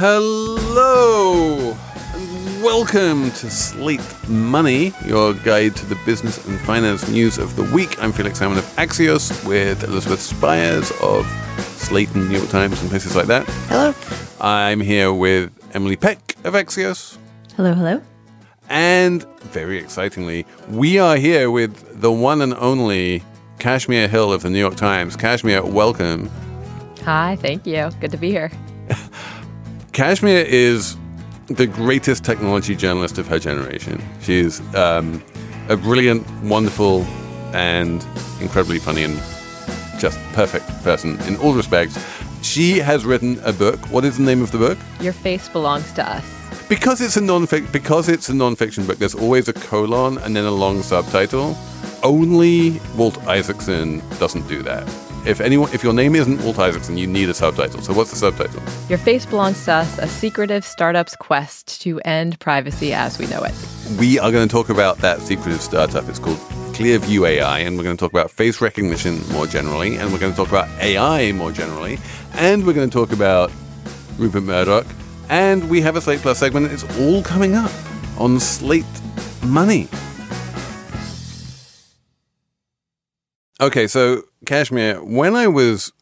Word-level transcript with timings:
Hello 0.00 1.76
and 2.14 2.62
welcome 2.62 3.32
to 3.32 3.50
Slate 3.50 4.00
Money, 4.28 4.92
your 5.04 5.34
guide 5.34 5.74
to 5.74 5.86
the 5.86 5.98
business 6.06 6.46
and 6.46 6.56
finance 6.60 7.08
news 7.08 7.36
of 7.36 7.56
the 7.56 7.64
week. 7.74 8.00
I'm 8.00 8.12
Felix 8.12 8.38
Salmon 8.38 8.58
of 8.58 8.64
Axios 8.76 9.44
with 9.44 9.82
Elizabeth 9.82 10.20
Spiers 10.20 10.92
of 11.02 11.26
Slate 11.78 12.14
and 12.14 12.28
New 12.28 12.38
York 12.38 12.48
Times 12.48 12.80
and 12.80 12.88
places 12.88 13.16
like 13.16 13.26
that. 13.26 13.44
Hello. 13.66 13.92
I'm 14.40 14.78
here 14.80 15.12
with 15.12 15.50
Emily 15.74 15.96
Peck 15.96 16.36
of 16.44 16.54
Axios. 16.54 17.18
Hello, 17.56 17.74
hello. 17.74 18.00
And 18.68 19.24
very 19.50 19.78
excitingly, 19.78 20.46
we 20.68 21.00
are 21.00 21.16
here 21.16 21.50
with 21.50 22.00
the 22.00 22.12
one 22.12 22.40
and 22.40 22.54
only 22.54 23.24
Kashmir 23.58 24.06
Hill 24.06 24.32
of 24.32 24.42
the 24.42 24.50
New 24.50 24.60
York 24.60 24.76
Times. 24.76 25.16
Kashmir, 25.16 25.64
welcome. 25.64 26.30
Hi, 27.02 27.34
thank 27.40 27.66
you. 27.66 27.90
Good 27.98 28.12
to 28.12 28.16
be 28.16 28.30
here. 28.30 28.52
Kashmir 29.98 30.44
is 30.46 30.96
the 31.48 31.66
greatest 31.66 32.24
technology 32.24 32.76
journalist 32.76 33.18
of 33.18 33.26
her 33.26 33.40
generation. 33.40 34.00
She's 34.20 34.60
um, 34.76 35.20
a 35.68 35.76
brilliant, 35.76 36.24
wonderful, 36.44 37.02
and 37.52 38.06
incredibly 38.40 38.78
funny 38.78 39.02
and 39.02 39.16
just 39.98 40.16
perfect 40.34 40.68
person 40.84 41.18
in 41.22 41.36
all 41.38 41.52
respects. 41.52 41.98
She 42.42 42.78
has 42.78 43.04
written 43.04 43.40
a 43.42 43.52
book. 43.52 43.80
What 43.90 44.04
is 44.04 44.18
the 44.18 44.22
name 44.22 44.40
of 44.40 44.52
the 44.52 44.58
book? 44.58 44.78
Your 45.00 45.12
face 45.12 45.48
belongs 45.48 45.92
to 45.94 46.08
us. 46.08 46.24
Because 46.68 47.00
it's 47.00 47.16
a 47.16 47.20
non 47.20 47.46
because 47.72 48.08
it's 48.08 48.28
a 48.28 48.32
nonfiction 48.34 48.86
book. 48.86 48.98
There's 48.98 49.16
always 49.16 49.48
a 49.48 49.52
colon 49.52 50.18
and 50.18 50.36
then 50.36 50.44
a 50.44 50.52
long 50.52 50.82
subtitle. 50.82 51.58
Only 52.04 52.80
Walt 52.96 53.18
Isaacson 53.26 54.00
doesn't 54.20 54.46
do 54.46 54.62
that. 54.62 54.86
If 55.26 55.40
anyone, 55.40 55.70
if 55.72 55.82
your 55.82 55.92
name 55.92 56.14
isn't 56.14 56.42
Walt 56.42 56.58
Isaacson, 56.58 56.96
you 56.96 57.06
need 57.06 57.28
a 57.28 57.34
subtitle. 57.34 57.82
So 57.82 57.92
what's 57.92 58.10
the 58.10 58.16
subtitle? 58.16 58.62
Your 58.88 58.98
face 58.98 59.26
belongs 59.26 59.64
to 59.66 59.72
us. 59.72 59.98
A 59.98 60.06
secretive 60.06 60.64
startup's 60.64 61.16
quest 61.16 61.80
to 61.82 62.00
end 62.00 62.38
privacy 62.40 62.92
as 62.92 63.18
we 63.18 63.26
know 63.26 63.42
it. 63.42 63.54
We 63.98 64.18
are 64.18 64.30
going 64.30 64.48
to 64.48 64.52
talk 64.52 64.68
about 64.68 64.98
that 64.98 65.20
secretive 65.20 65.60
startup. 65.60 66.08
It's 66.08 66.18
called 66.18 66.38
Clearview 66.78 67.28
AI, 67.28 67.58
and 67.58 67.76
we're 67.76 67.82
going 67.82 67.96
to 67.96 68.00
talk 68.00 68.12
about 68.12 68.30
face 68.30 68.60
recognition 68.60 69.20
more 69.32 69.46
generally, 69.46 69.96
and 69.96 70.12
we're 70.12 70.20
going 70.20 70.32
to 70.32 70.36
talk 70.36 70.48
about 70.48 70.68
AI 70.80 71.32
more 71.32 71.50
generally, 71.50 71.98
and 72.34 72.64
we're 72.64 72.72
going 72.72 72.88
to 72.88 72.94
talk 72.94 73.10
about 73.12 73.50
Rupert 74.16 74.44
Murdoch, 74.44 74.86
and 75.28 75.68
we 75.68 75.80
have 75.80 75.96
a 75.96 76.00
Slate 76.00 76.20
Plus 76.20 76.38
segment. 76.38 76.70
It's 76.70 76.84
all 77.00 77.22
coming 77.22 77.54
up 77.54 77.72
on 78.16 78.38
Slate 78.38 78.84
Money. 79.42 79.88
Okay, 83.60 83.88
so 83.88 84.22
Kashmir, 84.46 85.02
when 85.02 85.34
I 85.34 85.48
was 85.48 85.92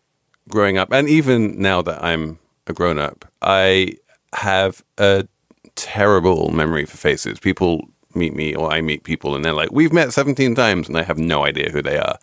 growing 0.48 0.76
up, 0.76 0.92
and 0.92 1.08
even 1.08 1.60
now 1.60 1.80
that 1.80 2.04
I'm 2.04 2.38
a 2.66 2.74
grown 2.74 2.98
up, 2.98 3.24
I 3.40 3.94
have 4.34 4.84
a 4.98 5.26
terrible 5.74 6.50
memory 6.50 6.84
for 6.84 6.98
faces. 6.98 7.38
People 7.38 7.88
meet 8.14 8.34
me 8.34 8.54
or 8.54 8.70
I 8.70 8.80
meet 8.80 9.04
people 9.04 9.34
and 9.34 9.44
they're 9.44 9.54
like, 9.54 9.70
we've 9.72 9.92
met 9.92 10.12
17 10.12 10.54
times 10.54 10.88
and 10.88 10.98
I 10.98 11.02
have 11.02 11.18
no 11.18 11.44
idea 11.44 11.70
who 11.70 11.82
they 11.82 11.98
are. 11.98 12.18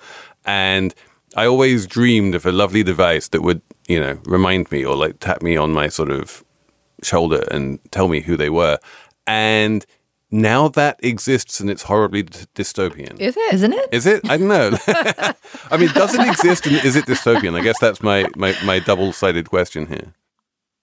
And 0.46 0.94
I 1.36 1.46
always 1.46 1.88
dreamed 1.88 2.36
of 2.36 2.46
a 2.46 2.52
lovely 2.52 2.84
device 2.84 3.28
that 3.30 3.42
would, 3.42 3.62
you 3.88 4.00
know, 4.00 4.20
remind 4.26 4.72
me 4.72 4.86
or 4.86 4.96
like 4.96 5.20
tap 5.20 5.42
me 5.42 5.56
on 5.58 5.72
my 5.72 5.88
sort 5.88 6.12
of 6.12 6.44
shoulder 7.02 7.44
and 7.52 7.80
tell 7.92 8.08
me 8.08 8.22
who 8.22 8.38
they 8.38 8.50
were. 8.50 8.80
And 9.26 9.86
now 10.34 10.68
that 10.70 11.00
exists 11.04 11.60
and 11.60 11.70
it's 11.70 11.84
horribly 11.84 12.24
d- 12.24 12.40
dystopian. 12.56 13.20
Is 13.20 13.38
it? 13.38 13.54
Isn't 13.54 13.74
it? 13.74 13.90
Is 13.92 14.06
it? 14.08 14.28
I 14.30 14.38
don't 14.38 14.48
know. 14.48 14.78
I 15.72 15.78
mean, 15.78 15.90
does 15.90 16.16
it 16.16 16.28
exist 16.28 16.66
and 16.66 16.76
is 16.84 16.96
it 16.96 17.06
dystopian? 17.06 17.58
I 17.58 17.62
guess 17.62 17.80
that's 17.80 18.02
my, 18.02 18.26
my, 18.36 18.56
my 18.66 18.80
double 18.80 19.14
sided 19.14 19.50
question 19.50 19.86
here. 19.86 20.14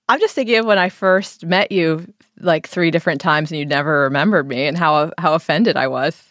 I'm 0.09 0.21
just 0.21 0.35
thinking 0.35 0.57
of 0.57 0.67
when 0.67 0.79
I 0.79 0.89
first 0.89 1.45
met 1.45 1.71
you 1.71 2.07
like 2.39 2.69
three 2.69 2.91
different 2.91 3.21
times 3.21 3.51
and 3.51 3.59
you 3.59 3.67
never 3.67 4.03
remembered 4.03 4.49
me 4.49 4.67
and 4.67 4.77
how 4.77 5.13
how 5.19 5.35
offended 5.35 5.77
I 5.77 5.87
was. 5.87 6.30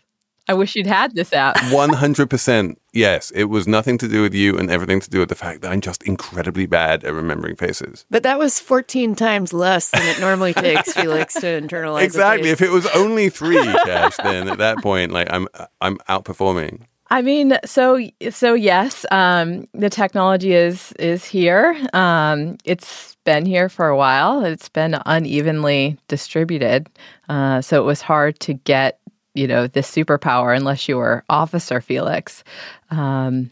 I 0.49 0.53
wish 0.53 0.75
you'd 0.75 0.87
had 0.87 1.13
this 1.13 1.31
app. 1.31 1.57
100% 1.57 2.75
yes. 2.91 3.29
It 3.35 3.43
was 3.43 3.67
nothing 3.67 3.99
to 3.99 4.07
do 4.07 4.23
with 4.23 4.33
you 4.33 4.57
and 4.57 4.71
everything 4.71 4.99
to 4.99 5.07
do 5.07 5.19
with 5.19 5.29
the 5.29 5.35
fact 5.35 5.61
that 5.61 5.71
I'm 5.71 5.79
just 5.79 6.01
incredibly 6.01 6.65
bad 6.65 7.03
at 7.03 7.13
remembering 7.13 7.55
faces. 7.55 8.03
But 8.09 8.23
that 8.23 8.39
was 8.39 8.59
14 8.59 9.15
times 9.15 9.53
less 9.53 9.91
than 9.91 10.01
it 10.07 10.19
normally 10.19 10.55
takes 10.55 10.93
Felix 10.93 11.35
to 11.35 11.45
internalize. 11.45 12.01
Exactly. 12.01 12.49
If 12.49 12.63
it 12.63 12.71
was 12.71 12.87
only 12.95 13.29
three, 13.29 13.63
Cash, 13.63 14.17
then 14.17 14.49
at 14.49 14.57
that 14.57 14.79
point, 14.79 15.11
like 15.11 15.31
I'm, 15.31 15.47
I'm 15.81 15.97
outperforming. 16.09 16.81
I 17.11 17.21
mean, 17.23 17.57
so 17.65 17.99
so 18.29 18.53
yes, 18.53 19.03
um, 19.09 19.67
the 19.73 19.89
technology 19.89 20.53
is 20.53 20.91
is 20.99 21.25
here. 21.25 21.75
Um, 21.93 22.57
it's 22.65 23.17
been 23.25 23.47
here 23.47 23.67
for 23.67 23.87
a 23.87 23.97
while. 23.97 24.45
It's 24.45 24.69
been 24.69 24.95
unevenly 25.07 25.97
distributed, 26.07 26.87
uh, 27.27 27.61
so 27.61 27.81
it 27.81 27.85
was 27.85 28.01
hard 28.01 28.39
to 28.41 28.53
get 28.53 28.98
you 29.39 29.47
know 29.47 29.67
this 29.67 29.89
superpower 29.89 30.55
unless 30.55 30.87
you 30.87 30.97
were 30.97 31.23
Officer 31.29 31.81
Felix, 31.81 32.43
um, 32.91 33.49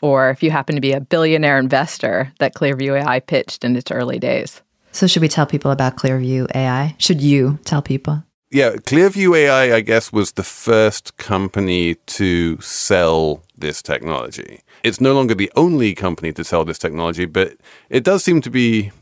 or 0.00 0.30
if 0.30 0.42
you 0.42 0.50
happen 0.50 0.74
to 0.74 0.80
be 0.80 0.92
a 0.92 1.00
billionaire 1.00 1.58
investor 1.58 2.32
that 2.38 2.54
Clearview 2.54 3.02
AI 3.02 3.20
pitched 3.20 3.64
in 3.64 3.74
its 3.76 3.90
early 3.90 4.18
days. 4.18 4.62
So 4.92 5.06
should 5.06 5.22
we 5.22 5.28
tell 5.28 5.46
people 5.46 5.70
about 5.70 5.96
Clearview 5.96 6.54
AI? 6.54 6.94
Should 6.98 7.20
you 7.20 7.58
tell 7.64 7.82
people? 7.82 8.22
Yeah, 8.50 8.72
Clearview 8.76 9.36
AI, 9.36 9.74
I 9.74 9.80
guess, 9.80 10.12
was 10.12 10.32
the 10.32 10.44
first 10.44 11.16
company 11.16 11.96
to 12.06 12.60
sell 12.60 13.42
this 13.58 13.82
technology. 13.82 14.60
It's 14.84 15.00
no 15.00 15.14
longer 15.14 15.34
the 15.34 15.50
only 15.56 15.94
company 15.94 16.32
to 16.32 16.44
sell 16.44 16.64
this 16.64 16.78
technology, 16.78 17.24
but 17.24 17.56
it 17.90 18.04
does 18.04 18.22
seem 18.22 18.40
to 18.42 18.50
be 18.50 18.92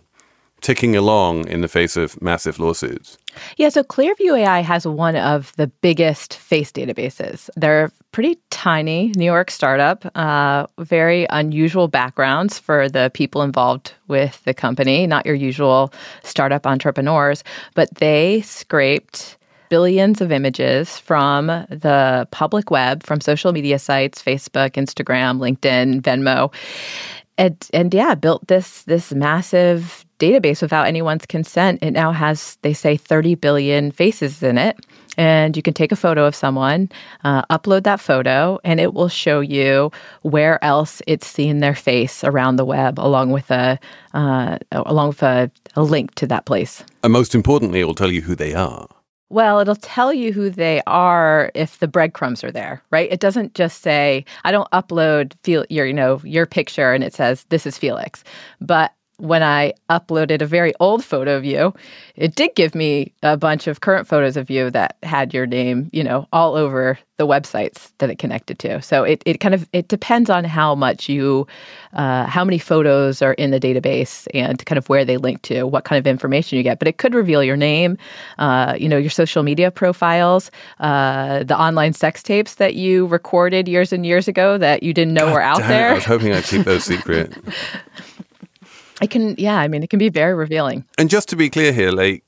ticking 0.64 0.96
along 0.96 1.46
in 1.46 1.60
the 1.60 1.68
face 1.68 1.94
of 1.94 2.20
massive 2.22 2.58
lawsuits. 2.58 3.18
Yeah, 3.58 3.68
so 3.68 3.82
Clearview 3.82 4.38
AI 4.38 4.60
has 4.60 4.86
one 4.86 5.14
of 5.14 5.52
the 5.56 5.66
biggest 5.66 6.38
face 6.38 6.72
databases. 6.72 7.50
They're 7.54 7.84
a 7.84 7.90
pretty 8.12 8.38
tiny, 8.48 9.12
New 9.14 9.26
York 9.26 9.50
startup, 9.50 10.06
uh, 10.16 10.66
very 10.78 11.26
unusual 11.28 11.86
backgrounds 11.86 12.58
for 12.58 12.88
the 12.88 13.10
people 13.12 13.42
involved 13.42 13.92
with 14.08 14.42
the 14.44 14.54
company, 14.54 15.06
not 15.06 15.26
your 15.26 15.34
usual 15.34 15.92
startup 16.22 16.66
entrepreneurs, 16.66 17.44
but 17.74 17.94
they 17.96 18.40
scraped 18.40 19.36
billions 19.68 20.22
of 20.22 20.32
images 20.32 20.98
from 20.98 21.48
the 21.68 22.26
public 22.30 22.70
web, 22.70 23.02
from 23.02 23.20
social 23.20 23.52
media 23.52 23.78
sites, 23.78 24.22
Facebook, 24.22 24.72
Instagram, 24.82 25.40
LinkedIn, 25.40 26.00
Venmo. 26.00 26.50
And, 27.36 27.68
and 27.74 27.92
yeah, 27.92 28.14
built 28.14 28.46
this 28.46 28.84
this 28.84 29.12
massive 29.12 30.03
database 30.18 30.62
without 30.62 30.86
anyone's 30.86 31.26
consent. 31.26 31.82
It 31.82 31.92
now 31.92 32.12
has, 32.12 32.56
they 32.62 32.72
say, 32.72 32.96
30 32.96 33.34
billion 33.36 33.90
faces 33.90 34.42
in 34.42 34.58
it. 34.58 34.76
And 35.16 35.56
you 35.56 35.62
can 35.62 35.74
take 35.74 35.92
a 35.92 35.96
photo 35.96 36.24
of 36.24 36.34
someone, 36.34 36.90
uh, 37.22 37.42
upload 37.46 37.84
that 37.84 38.00
photo, 38.00 38.58
and 38.64 38.80
it 38.80 38.94
will 38.94 39.08
show 39.08 39.40
you 39.40 39.92
where 40.22 40.62
else 40.64 41.00
it's 41.06 41.26
seen 41.26 41.60
their 41.60 41.76
face 41.76 42.24
around 42.24 42.56
the 42.56 42.64
web, 42.64 42.98
along 42.98 43.30
with 43.30 43.48
a 43.50 43.78
uh, 44.12 44.58
along 44.72 45.08
with 45.08 45.22
a, 45.22 45.50
a 45.76 45.82
link 45.82 46.14
to 46.16 46.26
that 46.26 46.46
place. 46.46 46.82
And 47.04 47.12
most 47.12 47.34
importantly, 47.34 47.80
it 47.80 47.84
will 47.84 47.94
tell 47.94 48.10
you 48.10 48.22
who 48.22 48.34
they 48.34 48.54
are. 48.54 48.88
Well, 49.30 49.58
it'll 49.58 49.76
tell 49.76 50.12
you 50.12 50.32
who 50.32 50.50
they 50.50 50.82
are 50.86 51.50
if 51.54 51.78
the 51.78 51.88
breadcrumbs 51.88 52.44
are 52.44 52.52
there, 52.52 52.82
right? 52.90 53.10
It 53.10 53.20
doesn't 53.20 53.54
just 53.54 53.82
say, 53.82 54.24
I 54.44 54.52
don't 54.52 54.70
upload 54.70 55.32
feel 55.42 55.64
your, 55.68 55.86
you 55.86 55.94
know, 55.94 56.20
your 56.24 56.46
picture 56.46 56.92
and 56.92 57.02
it 57.02 57.14
says 57.14 57.44
this 57.48 57.66
is 57.66 57.78
Felix. 57.78 58.22
But 58.60 58.92
when 59.18 59.42
I 59.42 59.74
uploaded 59.88 60.42
a 60.42 60.46
very 60.46 60.74
old 60.80 61.04
photo 61.04 61.36
of 61.36 61.44
you, 61.44 61.72
it 62.16 62.34
did 62.34 62.54
give 62.56 62.74
me 62.74 63.12
a 63.22 63.36
bunch 63.36 63.66
of 63.66 63.80
current 63.80 64.08
photos 64.08 64.36
of 64.36 64.50
you 64.50 64.70
that 64.70 64.96
had 65.02 65.32
your 65.32 65.46
name, 65.46 65.88
you 65.92 66.02
know, 66.02 66.26
all 66.32 66.56
over 66.56 66.98
the 67.16 67.26
websites 67.26 67.92
that 67.98 68.10
it 68.10 68.18
connected 68.18 68.58
to. 68.58 68.82
So 68.82 69.04
it, 69.04 69.22
it 69.24 69.38
kind 69.38 69.54
of 69.54 69.68
it 69.72 69.86
depends 69.86 70.30
on 70.30 70.42
how 70.42 70.74
much 70.74 71.08
you, 71.08 71.46
uh, 71.92 72.26
how 72.26 72.44
many 72.44 72.58
photos 72.58 73.22
are 73.22 73.34
in 73.34 73.52
the 73.52 73.60
database 73.60 74.26
and 74.34 74.64
kind 74.66 74.78
of 74.78 74.88
where 74.88 75.04
they 75.04 75.16
link 75.16 75.42
to, 75.42 75.62
what 75.62 75.84
kind 75.84 75.98
of 75.98 76.08
information 76.08 76.56
you 76.56 76.64
get. 76.64 76.80
But 76.80 76.88
it 76.88 76.98
could 76.98 77.14
reveal 77.14 77.44
your 77.44 77.56
name, 77.56 77.96
uh, 78.38 78.74
you 78.76 78.88
know, 78.88 78.96
your 78.96 79.10
social 79.10 79.44
media 79.44 79.70
profiles, 79.70 80.50
uh, 80.80 81.44
the 81.44 81.56
online 81.56 81.92
sex 81.92 82.20
tapes 82.20 82.56
that 82.56 82.74
you 82.74 83.06
recorded 83.06 83.68
years 83.68 83.92
and 83.92 84.04
years 84.04 84.26
ago 84.26 84.58
that 84.58 84.82
you 84.82 84.92
didn't 84.92 85.14
know 85.14 85.32
were 85.32 85.40
out 85.40 85.60
it, 85.60 85.68
there. 85.68 85.90
I 85.90 85.94
was 85.94 86.04
hoping 86.04 86.32
I'd 86.32 86.44
keep 86.44 86.64
those 86.64 86.82
secret. 86.84 87.32
It 89.04 89.10
can, 89.10 89.34
yeah, 89.36 89.58
I 89.58 89.68
mean, 89.68 89.82
it 89.82 89.90
can 89.90 89.98
be 89.98 90.08
very 90.08 90.32
revealing. 90.32 90.86
And 90.96 91.10
just 91.10 91.28
to 91.28 91.36
be 91.36 91.50
clear 91.50 91.72
here, 91.72 91.90
like 91.90 92.24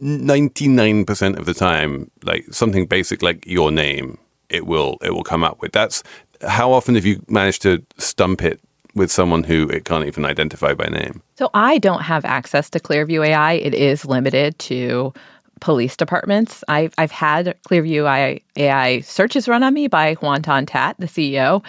ninety 0.00 0.66
nine 0.66 1.04
percent 1.04 1.38
of 1.38 1.46
the 1.46 1.54
time, 1.54 2.10
like 2.24 2.44
something 2.50 2.86
basic 2.86 3.22
like 3.22 3.46
your 3.46 3.70
name, 3.70 4.18
it 4.48 4.66
will 4.66 4.98
it 5.02 5.14
will 5.14 5.22
come 5.22 5.44
up 5.44 5.60
with. 5.62 5.70
That's 5.70 6.02
how 6.48 6.72
often 6.72 6.96
have 6.96 7.06
you 7.06 7.24
managed 7.28 7.62
to 7.62 7.80
stump 7.96 8.42
it 8.42 8.60
with 8.96 9.12
someone 9.12 9.44
who 9.44 9.68
it 9.68 9.84
can't 9.84 10.04
even 10.04 10.24
identify 10.24 10.74
by 10.74 10.86
name? 10.86 11.22
So 11.36 11.48
I 11.54 11.78
don't 11.78 12.02
have 12.02 12.24
access 12.24 12.68
to 12.70 12.80
Clearview 12.80 13.24
AI. 13.24 13.52
It 13.52 13.72
is 13.72 14.04
limited 14.04 14.58
to 14.58 15.14
police 15.62 15.96
departments. 15.96 16.64
I've, 16.66 16.92
I've 16.98 17.12
had 17.12 17.56
Clearview 17.68 18.40
AI, 18.56 19.00
searches 19.00 19.46
run 19.48 19.62
on 19.62 19.72
me 19.72 19.86
by 19.86 20.14
Hoan 20.14 20.42
Ton-That, 20.42 20.96
the 20.98 21.06
CEO, 21.06 21.64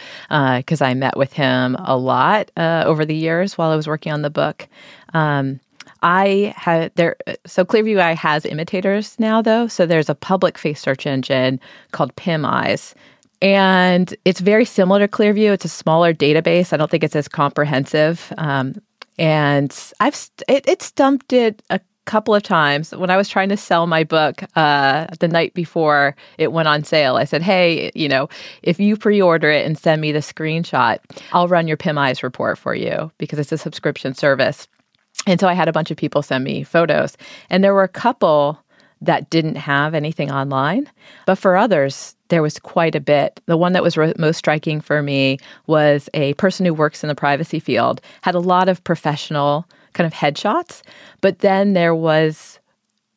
because 0.57 0.81
I 0.81 0.95
met 0.95 1.15
with 1.15 1.31
him 1.31 1.75
a 1.75 1.95
lot 1.95 2.49
uh, 2.57 2.83
over 2.87 3.05
the 3.05 3.15
years 3.15 3.55
while 3.55 3.69
I 3.69 3.75
was 3.75 3.87
working 3.87 4.11
on 4.11 4.23
the 4.23 4.31
book. 4.31 4.67
Um, 5.13 5.59
I 6.01 6.53
had 6.57 6.91
there. 6.95 7.15
So 7.45 7.63
Clearview 7.63 7.99
AI 7.99 8.13
has 8.13 8.45
imitators 8.45 9.17
now, 9.19 9.41
though. 9.41 9.67
So 9.67 9.85
there's 9.85 10.09
a 10.09 10.15
public 10.15 10.57
face 10.57 10.81
search 10.81 11.05
engine 11.05 11.59
called 11.91 12.13
PimEyes, 12.15 12.95
and 13.41 14.13
it's 14.25 14.39
very 14.39 14.65
similar 14.65 14.99
to 15.01 15.07
Clearview. 15.07 15.53
It's 15.53 15.65
a 15.65 15.69
smaller 15.69 16.13
database. 16.13 16.73
I 16.73 16.77
don't 16.77 16.89
think 16.89 17.03
it's 17.03 17.15
as 17.15 17.27
comprehensive. 17.27 18.33
Um, 18.37 18.75
and 19.19 19.71
I've 19.99 20.15
st- 20.15 20.43
it, 20.47 20.67
it 20.67 20.81
stumped 20.81 21.31
it 21.31 21.61
a 21.69 21.79
couple 22.05 22.35
of 22.35 22.43
times 22.43 22.91
when 22.95 23.09
I 23.09 23.17
was 23.17 23.29
trying 23.29 23.49
to 23.49 23.57
sell 23.57 23.87
my 23.87 24.03
book 24.03 24.43
uh, 24.55 25.07
the 25.19 25.27
night 25.27 25.53
before 25.53 26.15
it 26.37 26.51
went 26.51 26.67
on 26.67 26.83
sale. 26.83 27.15
I 27.15 27.23
said, 27.23 27.41
"Hey, 27.41 27.91
you 27.95 28.09
know, 28.09 28.29
if 28.61 28.79
you 28.79 28.97
pre-order 28.97 29.49
it 29.49 29.65
and 29.65 29.77
send 29.77 30.01
me 30.01 30.11
the 30.11 30.19
screenshot, 30.19 30.99
I'll 31.31 31.47
run 31.47 31.67
your 31.67 31.77
PimEyes 31.77 32.23
report 32.23 32.57
for 32.57 32.75
you 32.75 33.11
because 33.17 33.39
it's 33.39 33.51
a 33.51 33.57
subscription 33.57 34.13
service." 34.13 34.67
And 35.25 35.39
so 35.39 35.47
I 35.47 35.53
had 35.53 35.67
a 35.67 35.73
bunch 35.73 35.91
of 35.91 35.97
people 35.97 36.21
send 36.21 36.43
me 36.43 36.63
photos, 36.63 37.17
and 37.49 37.63
there 37.63 37.73
were 37.73 37.83
a 37.83 37.87
couple 37.87 38.59
that 39.03 39.29
didn't 39.29 39.55
have 39.55 39.93
anything 39.93 40.31
online, 40.31 40.89
but 41.25 41.37
for 41.37 41.57
others, 41.57 42.15
there 42.29 42.41
was 42.41 42.57
quite 42.57 42.95
a 42.95 43.01
bit. 43.01 43.41
The 43.45 43.57
one 43.57 43.73
that 43.73 43.83
was 43.83 43.97
re- 43.97 44.13
most 44.17 44.37
striking 44.37 44.79
for 44.81 45.03
me 45.03 45.37
was 45.67 46.09
a 46.13 46.33
person 46.35 46.65
who 46.65 46.73
works 46.73 47.03
in 47.03 47.09
the 47.09 47.15
privacy 47.15 47.59
field, 47.59 48.01
had 48.21 48.33
a 48.33 48.39
lot 48.39 48.69
of 48.69 48.83
professional 48.83 49.67
kind 49.93 50.07
of 50.07 50.13
headshots, 50.13 50.81
but 51.21 51.39
then 51.39 51.73
there 51.73 51.95
was 51.95 52.59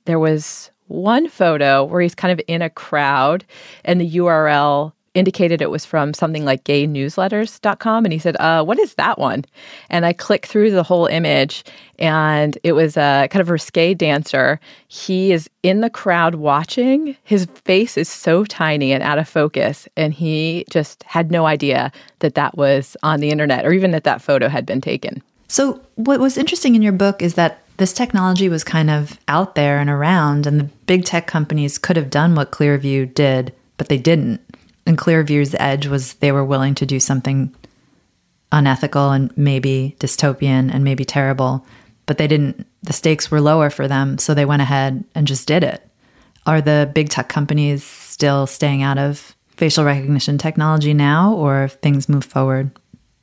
there 0.05 0.19
was 0.19 0.71
one 0.89 1.29
photo 1.29 1.85
where 1.85 2.01
he's 2.01 2.15
kind 2.15 2.33
of 2.33 2.45
in 2.47 2.63
a 2.63 2.71
crowd 2.71 3.45
and 3.85 4.01
the 4.01 4.11
URL 4.13 4.93
indicated 5.15 5.63
it 5.63 5.71
was 5.71 5.87
from 5.87 6.13
something 6.13 6.45
like 6.45 6.63
gaynewsletters.com 6.65 8.05
and 8.05 8.13
he 8.13 8.19
said 8.19 8.37
uh, 8.39 8.63
what 8.63 8.79
is 8.79 8.95
that 8.95 9.19
one? 9.19 9.45
And 9.89 10.05
i 10.05 10.13
clicked 10.13 10.47
through 10.47 10.71
the 10.71 10.83
whole 10.83 11.07
image 11.07 11.65
and 11.99 12.59
it 12.63 12.73
was 12.73 12.97
a 12.97 13.27
kind 13.31 13.41
of 13.41 13.49
risque 13.49 13.95
dancer. 13.95 14.61
He 14.89 15.33
is 15.33 15.49
in 15.63 15.81
the 15.81 15.91
crowd 15.91 16.37
watching. 16.37 17.17
His 17.25 17.47
face 17.65 17.97
is 17.97 18.09
so 18.09 18.45
tiny 18.45 18.93
and 18.93 19.03
out 19.03 19.19
of 19.19 19.29
focus 19.29 19.89
and 19.97 20.13
he 20.13 20.67
just 20.71 21.03
had 21.05 21.31
no 21.31 21.47
idea 21.47 21.91
that 22.19 22.35
that 22.35 22.57
was 22.57 22.97
on 23.03 23.21
the 23.21 23.31
internet 23.31 23.65
or 23.65 23.73
even 23.73 23.93
that 23.93 24.05
that 24.05 24.23
photo 24.23 24.49
had 24.49 24.67
been 24.67 24.83
taken 24.83 25.23
So, 25.49 25.81
what 25.95 26.21
was 26.21 26.37
interesting 26.37 26.75
in 26.75 26.83
your 26.83 26.93
book 26.93 27.23
is 27.23 27.35
that 27.35 27.63
this 27.77 27.93
technology 27.93 28.49
was 28.49 28.65
kind 28.65 28.91
of 28.91 29.19
out 29.29 29.55
there 29.55 29.79
and 29.79 29.91
around, 29.91 30.47
and 30.47 30.59
the 30.59 30.65
big 30.87 31.05
tech 31.05 31.27
companies 31.27 31.79
could 31.79 31.97
have 31.97 32.11
done 32.11 32.35
what 32.35 32.51
Clearview 32.51 33.13
did, 33.13 33.55
but 33.77 33.89
they 33.89 33.99
didn't. 33.99 34.41
And 34.87 34.97
Clearview's 34.97 35.55
edge 35.59 35.87
was 35.87 36.15
they 36.15 36.33
were 36.33 36.45
willing 36.45 36.75
to 36.77 36.87
do 36.87 36.99
something 36.99 37.55
unethical 38.53 39.11
and 39.11 39.37
maybe 39.37 39.97
dystopian 39.99 40.73
and 40.73 40.85
maybe 40.85 41.05
terrible, 41.05 41.67
but 42.07 42.19
they 42.19 42.27
didn't, 42.27 42.67
the 42.83 42.93
stakes 42.93 43.31
were 43.31 43.41
lower 43.41 43.69
for 43.69 43.89
them, 43.89 44.19
so 44.19 44.33
they 44.33 44.45
went 44.45 44.63
ahead 44.63 45.05
and 45.15 45.27
just 45.27 45.47
did 45.47 45.63
it. 45.63 45.87
Are 46.47 46.61
the 46.61 46.91
big 46.95 47.09
tech 47.09 47.29
companies 47.29 47.85
still 47.85 48.47
staying 48.47 48.83
out 48.83 48.99
of 48.99 49.35
facial 49.57 49.85
recognition 49.85 50.39
technology 50.39 50.95
now, 50.95 51.35
or 51.35 51.69
things 51.69 52.09
moved 52.09 52.31
forward? 52.31 52.71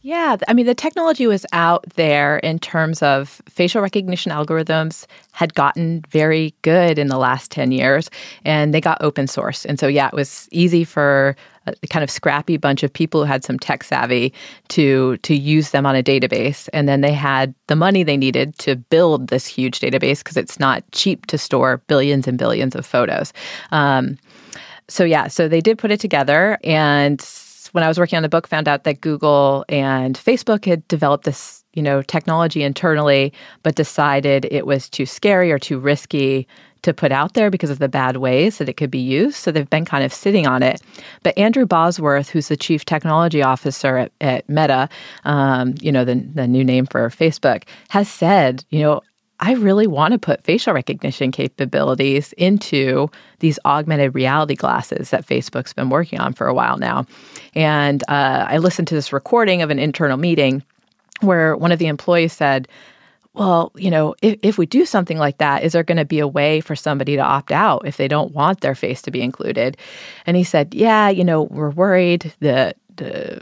Yeah, 0.05 0.35
I 0.49 0.53
mean, 0.53 0.65
the 0.65 0.75
technology 0.75 1.27
was 1.27 1.45
out 1.53 1.85
there 1.95 2.39
in 2.39 2.59
terms 2.59 3.01
of 3.01 3.41
facial 3.47 3.81
recognition 3.81 4.33
algorithms 4.33 5.05
had 5.31 5.53
gotten 5.53 6.03
very 6.09 6.53
good 6.61 6.99
in 6.99 7.07
the 7.07 7.17
last 7.17 7.51
10 7.51 7.71
years 7.71 8.09
and 8.43 8.73
they 8.73 8.81
got 8.81 9.01
open 9.01 9.27
source. 9.27 9.63
And 9.65 9.79
so, 9.79 9.87
yeah, 9.87 10.07
it 10.07 10.13
was 10.13 10.49
easy 10.51 10.83
for 10.83 11.37
a 11.67 11.87
kind 11.87 12.03
of 12.03 12.11
scrappy 12.11 12.57
bunch 12.57 12.83
of 12.83 12.91
people 12.91 13.21
who 13.21 13.31
had 13.31 13.45
some 13.45 13.57
tech 13.57 13.85
savvy 13.85 14.33
to 14.67 15.15
to 15.19 15.33
use 15.33 15.71
them 15.71 15.85
on 15.85 15.95
a 15.95 16.03
database 16.03 16.67
and 16.73 16.89
then 16.89 16.99
they 16.99 17.13
had 17.13 17.55
the 17.67 17.75
money 17.77 18.03
they 18.03 18.17
needed 18.17 18.57
to 18.59 18.75
build 18.75 19.29
this 19.29 19.47
huge 19.47 19.79
database 19.79 20.17
because 20.19 20.35
it's 20.35 20.59
not 20.59 20.83
cheap 20.91 21.25
to 21.27 21.37
store 21.37 21.77
billions 21.87 22.27
and 22.27 22.37
billions 22.37 22.75
of 22.75 22.85
photos 22.85 23.31
um, 23.71 24.17
so 24.89 25.05
yeah 25.05 25.29
so 25.29 25.47
they 25.47 25.61
did 25.61 25.77
put 25.77 25.89
it 25.89 26.01
together 26.01 26.57
and 26.65 27.21
when 27.73 27.83
I 27.83 27.87
was 27.87 27.99
working 27.99 28.17
on 28.17 28.23
the 28.23 28.29
book, 28.29 28.47
found 28.47 28.67
out 28.67 28.85
that 28.85 29.01
Google 29.01 29.65
and 29.67 30.17
Facebook 30.17 30.65
had 30.65 30.87
developed 30.87 31.25
this, 31.25 31.63
you 31.73 31.83
know, 31.83 32.01
technology 32.01 32.63
internally, 32.63 33.33
but 33.63 33.75
decided 33.75 34.47
it 34.49 34.65
was 34.65 34.89
too 34.89 35.05
scary 35.05 35.51
or 35.51 35.59
too 35.59 35.79
risky 35.79 36.47
to 36.83 36.93
put 36.93 37.11
out 37.11 37.33
there 37.33 37.49
because 37.49 37.69
of 37.69 37.79
the 37.79 37.89
bad 37.89 38.17
ways 38.17 38.57
that 38.57 38.69
it 38.69 38.77
could 38.77 38.91
be 38.91 38.99
used. 38.99 39.37
So 39.37 39.51
they've 39.51 39.69
been 39.69 39.85
kind 39.85 40.03
of 40.03 40.13
sitting 40.13 40.45
on 40.45 40.61
it. 40.61 40.81
But 41.23 41.37
Andrew 41.37 41.65
Bosworth, 41.65 42.29
who's 42.29 42.49
the 42.49 42.57
chief 42.57 42.85
technology 42.85 43.41
officer 43.41 43.97
at, 43.97 44.11
at 44.21 44.47
Meta, 44.47 44.87
um, 45.23 45.75
you 45.81 45.91
know, 45.91 46.05
the, 46.05 46.15
the 46.15 46.47
new 46.47 46.63
name 46.63 46.85
for 46.85 47.09
Facebook, 47.09 47.63
has 47.89 48.09
said, 48.09 48.65
you 48.69 48.81
know, 48.81 49.01
I 49.39 49.53
really 49.53 49.87
want 49.87 50.13
to 50.13 50.19
put 50.19 50.43
facial 50.43 50.73
recognition 50.73 51.31
capabilities 51.31 52.33
into 52.33 53.09
these 53.39 53.59
augmented 53.65 54.15
reality 54.15 54.55
glasses 54.55 55.09
that 55.09 55.25
Facebook's 55.25 55.73
been 55.73 55.89
working 55.89 56.19
on 56.19 56.33
for 56.33 56.47
a 56.47 56.53
while 56.53 56.77
now. 56.77 57.05
And 57.55 58.03
uh, 58.07 58.45
I 58.47 58.59
listened 58.59 58.87
to 58.89 58.95
this 58.95 59.11
recording 59.11 59.61
of 59.61 59.69
an 59.69 59.79
internal 59.79 60.17
meeting 60.17 60.63
where 61.21 61.57
one 61.57 61.71
of 61.71 61.79
the 61.79 61.87
employees 61.87 62.33
said, 62.33 62.67
well, 63.33 63.71
you 63.75 63.89
know, 63.89 64.13
if, 64.21 64.37
if 64.43 64.57
we 64.57 64.65
do 64.65 64.85
something 64.85 65.17
like 65.17 65.39
that, 65.39 65.63
is 65.63 65.73
there 65.73 65.83
going 65.83 65.97
to 65.97 66.05
be 66.05 66.19
a 66.19 66.27
way 66.27 66.61
for 66.61 66.75
somebody 66.75 67.15
to 67.15 67.21
opt 67.21 67.51
out 67.51 67.87
if 67.87 67.97
they 67.97 68.07
don't 68.07 68.33
want 68.33 68.61
their 68.61 68.75
face 68.75 69.01
to 69.01 69.11
be 69.11 69.21
included? 69.21 69.75
And 70.25 70.37
he 70.37 70.43
said, 70.43 70.73
yeah, 70.75 71.09
you 71.09 71.23
know, 71.23 71.43
we're 71.43 71.71
worried 71.71 72.33
that 72.41 72.77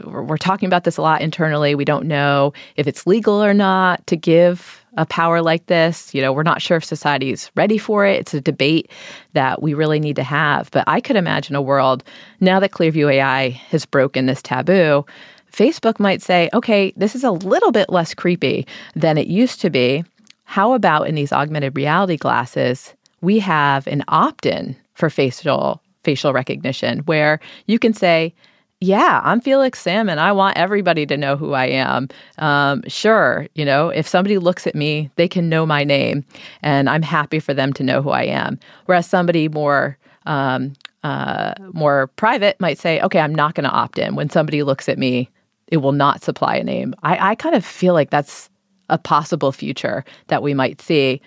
we're 0.04 0.38
talking 0.38 0.66
about 0.66 0.84
this 0.84 0.96
a 0.96 1.02
lot 1.02 1.20
internally. 1.20 1.74
We 1.74 1.84
don't 1.84 2.06
know 2.06 2.54
if 2.76 2.86
it's 2.86 3.06
legal 3.06 3.44
or 3.44 3.52
not 3.52 4.06
to 4.06 4.16
give 4.16 4.81
a 4.96 5.06
power 5.06 5.42
like 5.42 5.66
this. 5.66 6.14
You 6.14 6.20
know, 6.20 6.32
we're 6.32 6.42
not 6.42 6.62
sure 6.62 6.76
if 6.76 6.84
society's 6.84 7.50
ready 7.54 7.78
for 7.78 8.04
it. 8.04 8.20
It's 8.20 8.34
a 8.34 8.40
debate 8.40 8.90
that 9.32 9.62
we 9.62 9.74
really 9.74 10.00
need 10.00 10.16
to 10.16 10.22
have. 10.22 10.70
But 10.70 10.84
I 10.86 11.00
could 11.00 11.16
imagine 11.16 11.56
a 11.56 11.62
world 11.62 12.04
now 12.40 12.60
that 12.60 12.72
Clearview 12.72 13.12
AI 13.12 13.50
has 13.50 13.86
broken 13.86 14.26
this 14.26 14.42
taboo. 14.42 15.06
Facebook 15.52 15.98
might 15.98 16.22
say, 16.22 16.48
okay, 16.54 16.92
this 16.96 17.14
is 17.14 17.24
a 17.24 17.30
little 17.30 17.72
bit 17.72 17.90
less 17.90 18.14
creepy 18.14 18.66
than 18.94 19.18
it 19.18 19.26
used 19.26 19.60
to 19.60 19.70
be. 19.70 20.04
How 20.44 20.72
about 20.72 21.08
in 21.08 21.14
these 21.14 21.32
augmented 21.32 21.76
reality 21.76 22.16
glasses, 22.16 22.94
we 23.20 23.38
have 23.38 23.86
an 23.86 24.04
opt 24.08 24.46
in 24.46 24.76
for 24.94 25.08
facial 25.08 25.80
facial 26.04 26.32
recognition 26.32 26.98
where 27.00 27.38
you 27.66 27.78
can 27.78 27.92
say, 27.92 28.34
yeah, 28.82 29.20
I'm 29.22 29.40
Felix 29.40 29.80
Salmon. 29.80 30.18
I 30.18 30.32
want 30.32 30.56
everybody 30.56 31.06
to 31.06 31.16
know 31.16 31.36
who 31.36 31.52
I 31.52 31.66
am. 31.66 32.08
Um, 32.38 32.82
sure, 32.88 33.46
you 33.54 33.64
know, 33.64 33.90
if 33.90 34.08
somebody 34.08 34.38
looks 34.38 34.66
at 34.66 34.74
me, 34.74 35.08
they 35.14 35.28
can 35.28 35.48
know 35.48 35.64
my 35.64 35.84
name, 35.84 36.24
and 36.62 36.90
I'm 36.90 37.02
happy 37.02 37.38
for 37.38 37.54
them 37.54 37.72
to 37.74 37.84
know 37.84 38.02
who 38.02 38.10
I 38.10 38.24
am. 38.24 38.58
Whereas 38.86 39.06
somebody 39.06 39.48
more 39.48 39.96
um, 40.26 40.72
uh, 41.04 41.54
more 41.72 42.08
private 42.16 42.60
might 42.60 42.76
say, 42.78 43.00
okay, 43.02 43.20
I'm 43.20 43.34
not 43.34 43.54
going 43.54 43.64
to 43.64 43.70
opt 43.70 43.98
in. 43.98 44.16
When 44.16 44.30
somebody 44.30 44.64
looks 44.64 44.88
at 44.88 44.98
me, 44.98 45.28
it 45.68 45.76
will 45.76 45.92
not 45.92 46.22
supply 46.22 46.56
a 46.56 46.64
name. 46.64 46.94
I, 47.04 47.30
I 47.30 47.34
kind 47.36 47.54
of 47.54 47.64
feel 47.64 47.94
like 47.94 48.10
that's 48.10 48.50
a 48.88 48.98
possible 48.98 49.52
future 49.52 50.04
that 50.26 50.42
we 50.42 50.54
might 50.54 50.80
see 50.80 51.20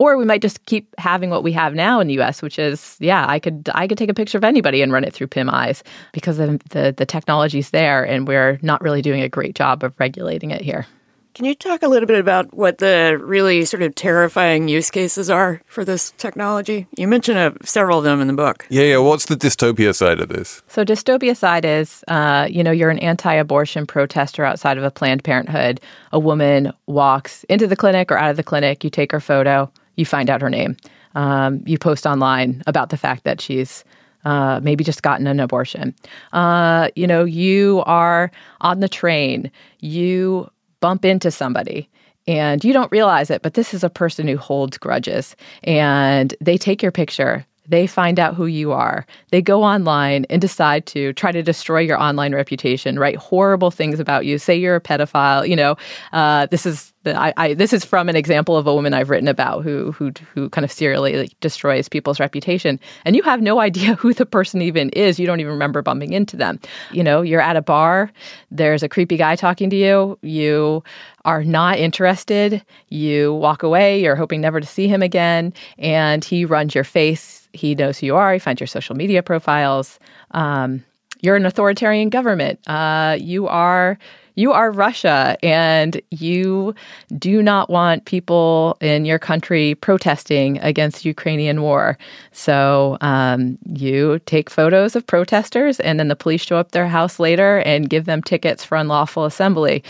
or 0.00 0.16
we 0.16 0.24
might 0.24 0.42
just 0.42 0.64
keep 0.66 0.92
having 0.98 1.30
what 1.30 1.44
we 1.44 1.52
have 1.52 1.74
now 1.74 2.00
in 2.00 2.08
the 2.08 2.18
US 2.20 2.42
which 2.42 2.58
is 2.58 2.96
yeah 2.98 3.24
I 3.28 3.38
could 3.38 3.70
I 3.74 3.86
could 3.86 3.98
take 3.98 4.10
a 4.10 4.14
picture 4.14 4.38
of 4.38 4.42
anybody 4.42 4.82
and 4.82 4.92
run 4.92 5.04
it 5.04 5.14
through 5.14 5.28
PimEyes 5.28 5.82
because 6.12 6.38
the 6.38 6.60
the, 6.70 6.92
the 6.96 7.06
technology's 7.06 7.70
there 7.70 8.02
and 8.04 8.26
we're 8.26 8.58
not 8.62 8.80
really 8.82 9.02
doing 9.02 9.22
a 9.22 9.28
great 9.28 9.54
job 9.54 9.84
of 9.84 9.92
regulating 10.00 10.50
it 10.50 10.62
here. 10.62 10.86
Can 11.32 11.44
you 11.44 11.54
talk 11.54 11.82
a 11.84 11.88
little 11.88 12.08
bit 12.08 12.18
about 12.18 12.52
what 12.52 12.78
the 12.78 13.16
really 13.22 13.64
sort 13.64 13.82
of 13.82 13.94
terrifying 13.94 14.66
use 14.66 14.90
cases 14.90 15.30
are 15.30 15.62
for 15.66 15.84
this 15.84 16.10
technology? 16.18 16.88
You 16.98 17.06
mentioned 17.06 17.38
uh, 17.38 17.52
several 17.62 17.98
of 17.98 18.04
them 18.04 18.20
in 18.20 18.26
the 18.26 18.32
book. 18.32 18.66
Yeah, 18.68 18.82
yeah. 18.82 18.98
What's 18.98 19.26
the 19.26 19.36
dystopia 19.36 19.94
side 19.94 20.20
of 20.20 20.28
this? 20.28 20.60
So 20.66 20.84
dystopia 20.84 21.36
side 21.36 21.64
is, 21.64 22.04
uh, 22.08 22.48
you 22.50 22.64
know, 22.64 22.72
you're 22.72 22.90
an 22.90 22.98
anti-abortion 22.98 23.86
protester 23.86 24.44
outside 24.44 24.76
of 24.76 24.82
a 24.82 24.90
Planned 24.90 25.22
Parenthood. 25.22 25.80
A 26.10 26.18
woman 26.18 26.72
walks 26.86 27.44
into 27.44 27.68
the 27.68 27.76
clinic 27.76 28.10
or 28.10 28.18
out 28.18 28.30
of 28.30 28.36
the 28.36 28.42
clinic. 28.42 28.82
You 28.82 28.90
take 28.90 29.12
her 29.12 29.20
photo. 29.20 29.70
You 30.00 30.06
find 30.06 30.30
out 30.30 30.40
her 30.42 30.50
name. 30.50 30.76
Um, 31.14 31.62
you 31.66 31.78
post 31.78 32.06
online 32.06 32.62
about 32.66 32.90
the 32.90 32.96
fact 32.96 33.24
that 33.24 33.40
she's 33.40 33.84
uh, 34.24 34.60
maybe 34.62 34.84
just 34.84 35.02
gotten 35.02 35.26
an 35.26 35.40
abortion. 35.40 35.94
Uh, 36.32 36.88
you 36.96 37.06
know, 37.06 37.24
you 37.24 37.82
are 37.86 38.30
on 38.60 38.80
the 38.80 38.88
train. 38.88 39.50
You 39.80 40.50
bump 40.80 41.04
into 41.04 41.30
somebody 41.30 41.88
and 42.26 42.64
you 42.64 42.72
don't 42.72 42.90
realize 42.92 43.30
it, 43.30 43.42
but 43.42 43.54
this 43.54 43.74
is 43.74 43.82
a 43.82 43.90
person 43.90 44.28
who 44.28 44.36
holds 44.36 44.78
grudges 44.78 45.36
and 45.64 46.34
they 46.40 46.56
take 46.56 46.82
your 46.82 46.92
picture. 46.92 47.44
They 47.70 47.86
find 47.86 48.18
out 48.18 48.34
who 48.34 48.46
you 48.46 48.72
are. 48.72 49.06
They 49.30 49.40
go 49.40 49.62
online 49.62 50.26
and 50.28 50.40
decide 50.40 50.86
to 50.86 51.12
try 51.12 51.30
to 51.30 51.42
destroy 51.42 51.80
your 51.80 51.98
online 51.98 52.34
reputation, 52.34 52.98
write 52.98 53.16
horrible 53.16 53.70
things 53.70 54.00
about 54.00 54.26
you, 54.26 54.38
say 54.38 54.56
you're 54.56 54.76
a 54.76 54.80
pedophile. 54.80 55.48
You 55.48 55.56
know, 55.56 55.76
uh, 56.12 56.46
this 56.46 56.66
is 56.66 56.92
I, 57.06 57.32
I, 57.36 57.54
this 57.54 57.72
is 57.72 57.82
from 57.82 58.10
an 58.10 58.16
example 58.16 58.58
of 58.58 58.66
a 58.66 58.74
woman 58.74 58.92
I've 58.92 59.08
written 59.08 59.28
about 59.28 59.62
who 59.62 59.92
who 59.92 60.12
who 60.34 60.50
kind 60.50 60.64
of 60.64 60.72
serially 60.72 61.16
like, 61.16 61.40
destroys 61.40 61.88
people's 61.88 62.20
reputation, 62.20 62.78
and 63.04 63.16
you 63.16 63.22
have 63.22 63.40
no 63.40 63.60
idea 63.60 63.94
who 64.00 64.12
the 64.12 64.26
person 64.26 64.60
even 64.60 64.90
is. 64.90 65.18
You 65.18 65.26
don't 65.26 65.40
even 65.40 65.52
remember 65.52 65.80
bumping 65.80 66.12
into 66.12 66.36
them. 66.36 66.60
You 66.90 67.04
know, 67.04 67.22
you're 67.22 67.40
at 67.40 67.56
a 67.56 67.62
bar, 67.62 68.10
there's 68.50 68.82
a 68.82 68.88
creepy 68.88 69.16
guy 69.16 69.36
talking 69.36 69.70
to 69.70 69.76
you. 69.76 70.18
You 70.22 70.82
are 71.24 71.44
not 71.44 71.78
interested. 71.78 72.62
You 72.88 73.34
walk 73.34 73.62
away. 73.62 74.02
You're 74.02 74.16
hoping 74.16 74.40
never 74.40 74.60
to 74.60 74.66
see 74.66 74.88
him 74.88 75.02
again, 75.02 75.54
and 75.78 76.24
he 76.24 76.44
runs 76.44 76.74
your 76.74 76.84
face. 76.84 77.39
He 77.52 77.74
knows 77.74 77.98
who 77.98 78.06
you 78.06 78.16
are. 78.16 78.32
He 78.32 78.38
finds 78.38 78.60
your 78.60 78.66
social 78.66 78.94
media 78.94 79.22
profiles. 79.22 79.98
Um, 80.32 80.84
you're 81.20 81.36
an 81.36 81.46
authoritarian 81.46 82.08
government. 82.08 82.60
Uh, 82.66 83.16
you 83.20 83.46
are 83.46 83.98
you 84.36 84.52
are 84.52 84.70
Russia 84.70 85.36
and 85.42 86.00
you 86.10 86.74
do 87.18 87.42
not 87.42 87.68
want 87.68 88.06
people 88.06 88.78
in 88.80 89.04
your 89.04 89.18
country 89.18 89.74
protesting 89.74 90.58
against 90.60 91.04
Ukrainian 91.04 91.60
war. 91.60 91.98
So 92.32 92.96
um, 93.02 93.58
you 93.66 94.20
take 94.26 94.48
photos 94.48 94.96
of 94.96 95.06
protesters 95.06 95.78
and 95.80 95.98
then 95.98 96.08
the 96.08 96.16
police 96.16 96.42
show 96.42 96.56
up 96.56 96.72
their 96.72 96.88
house 96.88 97.18
later 97.18 97.58
and 97.66 97.90
give 97.90 98.06
them 98.06 98.22
tickets 98.22 98.64
for 98.64 98.76
unlawful 98.76 99.26
assembly. 99.26 99.84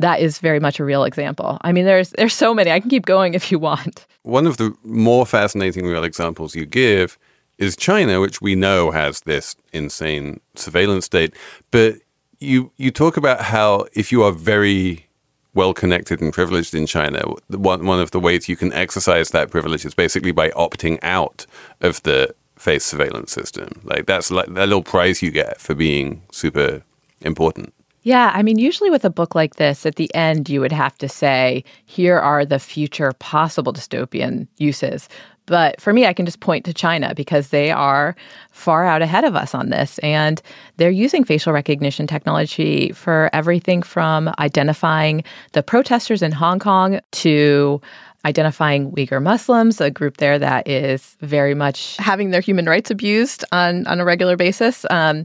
That 0.00 0.20
is 0.20 0.38
very 0.38 0.60
much 0.60 0.80
a 0.80 0.84
real 0.84 1.04
example. 1.04 1.58
I 1.62 1.72
mean, 1.72 1.84
there's 1.84 2.10
there's 2.10 2.34
so 2.34 2.54
many. 2.54 2.70
I 2.70 2.80
can 2.80 2.90
keep 2.90 3.06
going 3.06 3.34
if 3.34 3.50
you 3.52 3.58
want. 3.58 4.06
One 4.22 4.46
of 4.46 4.56
the 4.56 4.74
more 4.84 5.26
fascinating 5.26 5.86
real 5.86 6.04
examples 6.04 6.54
you 6.54 6.66
give 6.66 7.18
is 7.58 7.76
China, 7.76 8.20
which 8.20 8.40
we 8.40 8.54
know 8.54 8.90
has 8.90 9.20
this 9.20 9.54
insane 9.72 10.40
surveillance 10.54 11.04
state. 11.04 11.34
But 11.70 11.96
you 12.38 12.72
you 12.76 12.90
talk 12.90 13.16
about 13.16 13.42
how 13.42 13.86
if 13.92 14.10
you 14.10 14.22
are 14.22 14.32
very 14.32 15.06
well 15.52 15.74
connected 15.74 16.20
and 16.20 16.32
privileged 16.32 16.74
in 16.74 16.86
China, 16.86 17.22
one 17.48 17.84
one 17.86 18.00
of 18.00 18.10
the 18.10 18.20
ways 18.20 18.48
you 18.48 18.56
can 18.56 18.72
exercise 18.72 19.30
that 19.30 19.50
privilege 19.50 19.84
is 19.84 19.94
basically 19.94 20.32
by 20.32 20.50
opting 20.50 20.98
out 21.02 21.46
of 21.80 22.02
the 22.02 22.34
face 22.56 22.84
surveillance 22.84 23.32
system. 23.32 23.68
Like 23.84 24.06
that's 24.06 24.30
like 24.30 24.46
that 24.54 24.68
little 24.68 24.82
prize 24.82 25.22
you 25.22 25.30
get 25.30 25.60
for 25.60 25.74
being 25.74 26.22
super 26.32 26.82
important. 27.20 27.74
Yeah, 28.02 28.30
I 28.34 28.42
mean, 28.42 28.58
usually 28.58 28.90
with 28.90 29.04
a 29.04 29.10
book 29.10 29.34
like 29.34 29.56
this, 29.56 29.84
at 29.84 29.96
the 29.96 30.12
end, 30.14 30.48
you 30.48 30.60
would 30.60 30.72
have 30.72 30.96
to 30.98 31.08
say, 31.08 31.64
here 31.84 32.18
are 32.18 32.46
the 32.46 32.58
future 32.58 33.12
possible 33.18 33.72
dystopian 33.72 34.48
uses. 34.56 35.08
But 35.44 35.80
for 35.80 35.92
me, 35.92 36.06
I 36.06 36.12
can 36.12 36.24
just 36.24 36.40
point 36.40 36.64
to 36.66 36.72
China 36.72 37.12
because 37.14 37.48
they 37.48 37.70
are 37.70 38.14
far 38.52 38.86
out 38.86 39.02
ahead 39.02 39.24
of 39.24 39.34
us 39.34 39.54
on 39.54 39.70
this. 39.70 39.98
And 39.98 40.40
they're 40.76 40.90
using 40.90 41.24
facial 41.24 41.52
recognition 41.52 42.06
technology 42.06 42.92
for 42.92 43.28
everything 43.32 43.82
from 43.82 44.32
identifying 44.38 45.24
the 45.52 45.62
protesters 45.62 46.22
in 46.22 46.32
Hong 46.32 46.60
Kong 46.60 47.00
to 47.12 47.80
identifying 48.24 48.92
Uyghur 48.92 49.22
Muslims, 49.22 49.80
a 49.80 49.90
group 49.90 50.18
there 50.18 50.38
that 50.38 50.68
is 50.68 51.16
very 51.20 51.54
much 51.54 51.96
having 51.96 52.30
their 52.30 52.40
human 52.40 52.66
rights 52.66 52.90
abused 52.90 53.44
on, 53.50 53.86
on 53.86 53.98
a 53.98 54.04
regular 54.04 54.36
basis. 54.36 54.86
Um, 54.90 55.24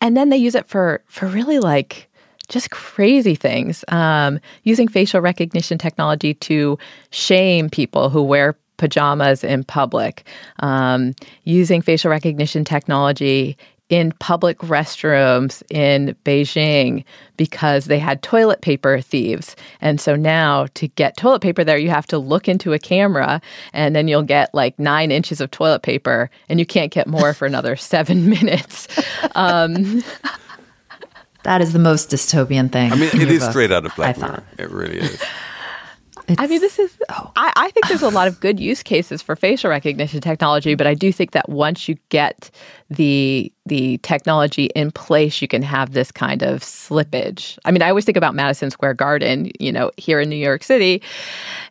and 0.00 0.16
then 0.16 0.28
they 0.28 0.36
use 0.36 0.54
it 0.54 0.66
for 0.66 1.02
for 1.06 1.26
really 1.28 1.60
like 1.60 2.10
just 2.52 2.70
crazy 2.70 3.34
things, 3.34 3.84
um, 3.88 4.38
using 4.62 4.86
facial 4.86 5.20
recognition 5.20 5.78
technology 5.78 6.34
to 6.34 6.78
shame 7.10 7.70
people 7.70 8.10
who 8.10 8.22
wear 8.22 8.56
pajamas 8.76 9.42
in 9.42 9.64
public, 9.64 10.24
um, 10.60 11.14
using 11.44 11.80
facial 11.80 12.10
recognition 12.10 12.64
technology 12.64 13.56
in 13.88 14.10
public 14.20 14.58
restrooms 14.58 15.62
in 15.70 16.16
Beijing 16.24 17.04
because 17.36 17.86
they 17.86 17.98
had 17.98 18.22
toilet 18.22 18.62
paper 18.62 19.00
thieves. 19.02 19.54
And 19.82 20.00
so 20.00 20.16
now 20.16 20.66
to 20.74 20.88
get 20.88 21.18
toilet 21.18 21.42
paper 21.42 21.62
there, 21.62 21.76
you 21.76 21.90
have 21.90 22.06
to 22.06 22.18
look 22.18 22.48
into 22.48 22.72
a 22.72 22.78
camera 22.78 23.40
and 23.74 23.94
then 23.94 24.08
you'll 24.08 24.22
get 24.22 24.54
like 24.54 24.78
nine 24.78 25.10
inches 25.10 25.42
of 25.42 25.50
toilet 25.50 25.82
paper 25.82 26.30
and 26.48 26.58
you 26.58 26.64
can't 26.64 26.90
get 26.90 27.06
more 27.06 27.34
for 27.34 27.44
another 27.44 27.76
seven 27.92 28.30
minutes. 28.30 28.88
Um, 29.34 30.02
that 31.44 31.60
is 31.60 31.72
the 31.72 31.78
most 31.78 32.10
dystopian 32.10 32.70
thing. 32.70 32.92
I 32.92 32.96
mean, 32.96 33.10
it 33.14 33.30
is 33.30 33.40
book, 33.40 33.50
straight 33.50 33.72
out 33.72 33.84
of 33.86 33.94
Black 33.96 34.18
Mirror. 34.18 34.42
It 34.58 34.70
really 34.70 34.98
is. 34.98 35.22
It's, 36.28 36.40
I 36.40 36.46
mean, 36.46 36.60
this 36.60 36.78
is. 36.78 36.96
Oh. 37.08 37.32
I, 37.34 37.52
I 37.56 37.70
think 37.70 37.88
there's 37.88 38.02
a 38.02 38.08
lot 38.08 38.28
of 38.28 38.38
good 38.38 38.60
use 38.60 38.82
cases 38.82 39.20
for 39.20 39.34
facial 39.34 39.70
recognition 39.70 40.20
technology, 40.20 40.76
but 40.76 40.86
I 40.86 40.94
do 40.94 41.10
think 41.10 41.32
that 41.32 41.48
once 41.48 41.88
you 41.88 41.96
get 42.10 42.48
the 42.90 43.52
the 43.66 43.98
technology 43.98 44.66
in 44.66 44.92
place, 44.92 45.42
you 45.42 45.48
can 45.48 45.62
have 45.62 45.92
this 45.92 46.12
kind 46.12 46.42
of 46.42 46.60
slippage. 46.60 47.58
I 47.64 47.72
mean, 47.72 47.82
I 47.82 47.88
always 47.88 48.04
think 48.04 48.16
about 48.16 48.36
Madison 48.36 48.70
Square 48.70 48.94
Garden, 48.94 49.50
you 49.58 49.72
know, 49.72 49.90
here 49.96 50.20
in 50.20 50.28
New 50.28 50.36
York 50.36 50.62
City, 50.62 51.02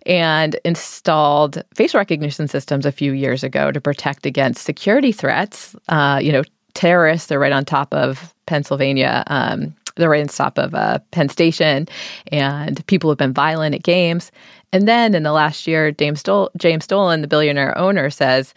and 0.06 0.56
installed 0.66 1.63
facial 1.74 2.00
recognition 2.00 2.48
systems 2.50 2.86
a 2.86 2.92
few 2.92 3.13
years 3.13 3.44
ago 3.46 3.72
to 3.72 3.80
protect 3.80 4.25
against 4.25 4.66
security 4.66 5.13
threats. 5.13 5.75
Uh, 5.88 6.20
you 6.22 6.32
know, 6.34 6.44
terrorists. 6.74 7.28
They're 7.28 7.40
right 7.40 7.51
on 7.51 7.66
top 7.66 7.94
of 7.94 8.34
Pennsylvania. 8.46 9.24
Um, 9.28 9.75
they're 9.96 10.10
right 10.10 10.22
on 10.22 10.28
top 10.28 10.58
of 10.58 10.74
uh, 10.74 11.00
Penn 11.12 11.30
Station, 11.30 11.88
and 12.32 12.86
people 12.88 13.10
have 13.10 13.18
been 13.18 13.34
violent 13.34 13.75
at 13.75 13.84
games. 13.84 14.32
And 14.74 14.88
then 14.88 15.13
in 15.13 15.24
the 15.24 15.34
last 15.34 15.68
year, 15.68 15.92
James, 15.92 16.24
Dol- 16.24 16.51
James 16.58 16.88
Dolan, 16.88 17.22
the 17.22 17.28
billionaire 17.28 17.78
owner, 17.78 18.10
says, 18.10 18.54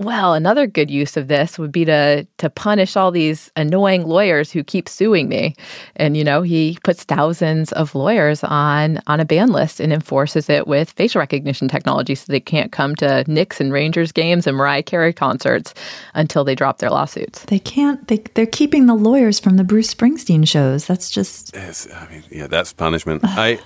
well, 0.00 0.32
another 0.32 0.66
good 0.66 0.90
use 0.90 1.18
of 1.18 1.28
this 1.28 1.58
would 1.58 1.70
be 1.70 1.84
to 1.84 2.26
to 2.38 2.48
punish 2.48 2.96
all 2.96 3.10
these 3.10 3.52
annoying 3.54 4.06
lawyers 4.06 4.50
who 4.50 4.64
keep 4.64 4.88
suing 4.88 5.28
me. 5.28 5.54
And 5.96 6.16
you 6.16 6.24
know, 6.24 6.40
he 6.40 6.78
puts 6.82 7.04
thousands 7.04 7.70
of 7.72 7.94
lawyers 7.94 8.42
on 8.42 9.00
on 9.06 9.20
a 9.20 9.26
ban 9.26 9.52
list 9.52 9.78
and 9.78 9.92
enforces 9.92 10.48
it 10.48 10.66
with 10.66 10.92
facial 10.92 11.18
recognition 11.18 11.68
technology 11.68 12.14
so 12.14 12.32
they 12.32 12.40
can't 12.40 12.72
come 12.72 12.96
to 12.96 13.30
Knicks 13.30 13.60
and 13.60 13.74
Rangers 13.74 14.10
games 14.10 14.46
and 14.46 14.56
Mariah 14.56 14.82
Carey 14.82 15.12
concerts 15.12 15.74
until 16.14 16.44
they 16.44 16.54
drop 16.54 16.78
their 16.78 16.90
lawsuits. 16.90 17.44
They 17.44 17.58
can't 17.58 18.08
they 18.08 18.24
they're 18.34 18.46
keeping 18.46 18.86
the 18.86 18.94
lawyers 18.94 19.38
from 19.38 19.58
the 19.58 19.64
Bruce 19.64 19.92
Springsteen 19.92 20.48
shows. 20.48 20.86
That's 20.86 21.10
just 21.10 21.54
yes, 21.54 21.86
I 21.94 22.08
mean, 22.08 22.24
yeah, 22.30 22.46
that's 22.46 22.72
punishment. 22.72 23.20
I 23.24 23.60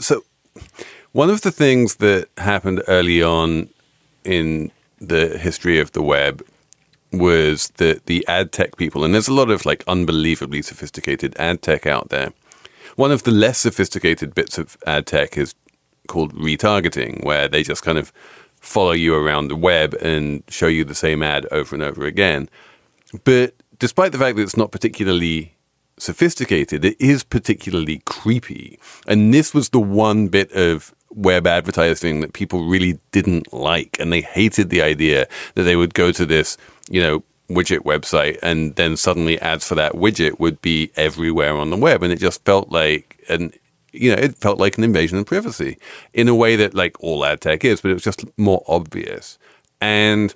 so 0.00 0.24
one 1.12 1.30
of 1.30 1.42
the 1.42 1.52
things 1.52 1.96
that 1.96 2.30
happened 2.36 2.82
early 2.88 3.22
on 3.22 3.68
in 4.24 4.72
the 5.00 5.38
history 5.38 5.78
of 5.78 5.92
the 5.92 6.02
web 6.02 6.42
was 7.12 7.68
that 7.76 8.06
the 8.06 8.26
ad 8.28 8.52
tech 8.52 8.76
people, 8.76 9.04
and 9.04 9.14
there's 9.14 9.28
a 9.28 9.34
lot 9.34 9.50
of 9.50 9.64
like 9.64 9.84
unbelievably 9.86 10.62
sophisticated 10.62 11.34
ad 11.38 11.62
tech 11.62 11.86
out 11.86 12.10
there. 12.10 12.32
One 12.96 13.12
of 13.12 13.22
the 13.22 13.30
less 13.30 13.58
sophisticated 13.58 14.34
bits 14.34 14.58
of 14.58 14.76
ad 14.86 15.06
tech 15.06 15.38
is 15.38 15.54
called 16.06 16.34
retargeting, 16.34 17.24
where 17.24 17.48
they 17.48 17.62
just 17.62 17.82
kind 17.82 17.98
of 17.98 18.12
follow 18.60 18.92
you 18.92 19.14
around 19.14 19.48
the 19.48 19.56
web 19.56 19.94
and 19.94 20.42
show 20.48 20.66
you 20.66 20.84
the 20.84 20.94
same 20.94 21.22
ad 21.22 21.46
over 21.50 21.74
and 21.74 21.82
over 21.82 22.04
again. 22.04 22.48
But 23.24 23.54
despite 23.78 24.12
the 24.12 24.18
fact 24.18 24.36
that 24.36 24.42
it's 24.42 24.56
not 24.56 24.72
particularly 24.72 25.54
sophisticated, 25.96 26.84
it 26.84 27.00
is 27.00 27.24
particularly 27.24 28.02
creepy. 28.04 28.78
And 29.06 29.32
this 29.32 29.54
was 29.54 29.70
the 29.70 29.80
one 29.80 30.28
bit 30.28 30.52
of 30.52 30.94
web 31.10 31.46
advertising 31.46 32.20
that 32.20 32.32
people 32.32 32.66
really 32.66 32.98
didn't 33.12 33.52
like. 33.52 33.96
And 33.98 34.12
they 34.12 34.20
hated 34.20 34.70
the 34.70 34.82
idea 34.82 35.26
that 35.54 35.62
they 35.62 35.76
would 35.76 35.94
go 35.94 36.12
to 36.12 36.26
this, 36.26 36.56
you 36.90 37.00
know, 37.00 37.24
widget 37.48 37.80
website 37.80 38.38
and 38.42 38.76
then 38.76 38.96
suddenly 38.96 39.40
ads 39.40 39.66
for 39.66 39.74
that 39.74 39.94
widget 39.94 40.38
would 40.38 40.60
be 40.60 40.90
everywhere 40.96 41.56
on 41.56 41.70
the 41.70 41.76
web. 41.76 42.02
And 42.02 42.12
it 42.12 42.18
just 42.18 42.44
felt 42.44 42.70
like 42.70 43.24
an 43.28 43.52
you 43.92 44.14
know, 44.14 44.20
it 44.20 44.36
felt 44.36 44.58
like 44.58 44.76
an 44.76 44.84
invasion 44.84 45.18
of 45.18 45.26
privacy 45.26 45.78
in 46.12 46.28
a 46.28 46.34
way 46.34 46.56
that 46.56 46.74
like 46.74 46.96
all 47.00 47.24
ad 47.24 47.40
tech 47.40 47.64
is, 47.64 47.80
but 47.80 47.90
it 47.90 47.94
was 47.94 48.04
just 48.04 48.24
more 48.38 48.62
obvious. 48.68 49.38
And 49.80 50.34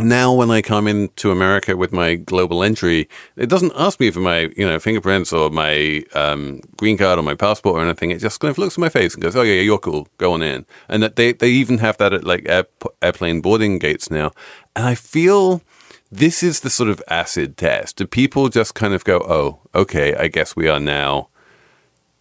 now 0.00 0.32
when 0.32 0.50
I 0.50 0.62
come 0.62 0.86
into 0.86 1.30
America 1.30 1.76
with 1.76 1.92
my 1.92 2.14
global 2.14 2.62
entry, 2.62 3.08
it 3.36 3.48
doesn't 3.48 3.72
ask 3.74 3.98
me 4.00 4.10
for 4.10 4.20
my 4.20 4.50
you 4.56 4.66
know 4.66 4.78
fingerprints 4.78 5.32
or 5.32 5.50
my 5.50 6.04
um, 6.14 6.60
green 6.76 6.96
card 6.96 7.18
or 7.18 7.22
my 7.22 7.34
passport 7.34 7.76
or 7.76 7.84
anything. 7.84 8.10
It 8.10 8.18
just 8.18 8.40
kind 8.40 8.50
of 8.50 8.58
looks 8.58 8.74
at 8.74 8.80
my 8.80 8.88
face 8.88 9.14
and 9.14 9.22
goes, 9.22 9.36
"Oh 9.36 9.42
yeah, 9.42 9.60
you're 9.60 9.78
cool. 9.78 10.08
Go 10.18 10.32
on 10.32 10.42
in." 10.42 10.66
And 10.88 11.02
that 11.02 11.16
they 11.16 11.32
they 11.32 11.48
even 11.48 11.78
have 11.78 11.96
that 11.98 12.12
at 12.12 12.24
like 12.24 12.48
air, 12.48 12.66
airplane 13.02 13.40
boarding 13.40 13.78
gates 13.78 14.10
now. 14.10 14.32
And 14.74 14.86
I 14.86 14.94
feel 14.94 15.62
this 16.10 16.42
is 16.42 16.60
the 16.60 16.70
sort 16.70 16.88
of 16.88 17.02
acid 17.08 17.56
test. 17.56 17.96
Do 17.96 18.06
people 18.06 18.48
just 18.48 18.74
kind 18.74 18.94
of 18.94 19.04
go, 19.04 19.18
"Oh, 19.18 19.60
okay, 19.74 20.14
I 20.14 20.28
guess 20.28 20.56
we 20.56 20.68
are 20.68 20.80
now 20.80 21.28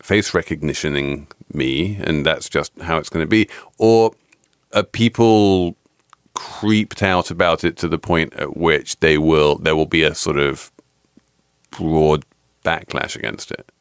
face 0.02 0.32
recognitioning 0.32 1.28
me, 1.54 1.98
and 2.04 2.26
that's 2.26 2.50
just 2.50 2.72
how 2.82 2.98
it's 2.98 3.10
going 3.10 3.24
to 3.24 3.30
be," 3.30 3.48
or 3.78 4.14
are 4.74 4.84
people 4.84 5.77
creeped 6.38 7.02
out 7.02 7.32
about 7.32 7.64
it 7.64 7.76
to 7.78 7.88
the 7.88 7.98
point 7.98 8.32
at 8.36 8.56
which 8.56 9.00
they 9.00 9.18
will 9.18 9.56
there 9.58 9.76
will 9.76 9.88
be 9.88 10.04
a 10.04 10.14
sort 10.14 10.38
of 10.38 10.72
broad 11.72 12.24
backlash 12.64 13.16
against 13.16 13.50
it. 13.50 13.72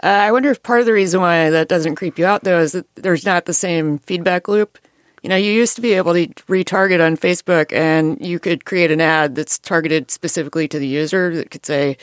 Uh, 0.00 0.06
I 0.06 0.30
wonder 0.30 0.48
if 0.48 0.62
part 0.62 0.78
of 0.78 0.86
the 0.86 0.92
reason 0.92 1.20
why 1.20 1.50
that 1.50 1.66
doesn't 1.66 1.96
creep 1.96 2.16
you 2.16 2.24
out 2.24 2.44
though 2.44 2.60
is 2.60 2.70
that 2.70 2.86
there's 2.94 3.26
not 3.26 3.46
the 3.46 3.52
same 3.52 3.98
feedback 3.98 4.46
loop. 4.46 4.78
You 5.24 5.28
know, 5.28 5.34
you 5.34 5.50
used 5.50 5.74
to 5.74 5.82
be 5.82 5.94
able 5.94 6.12
to 6.12 6.28
retarget 6.46 7.04
on 7.04 7.16
Facebook 7.16 7.72
and 7.72 8.24
you 8.24 8.38
could 8.38 8.64
create 8.64 8.92
an 8.92 9.00
ad 9.00 9.34
that's 9.34 9.58
targeted 9.58 10.12
specifically 10.12 10.68
to 10.68 10.78
the 10.78 10.86
user 10.86 11.34
that 11.34 11.50
could 11.50 11.66
say, 11.66 11.96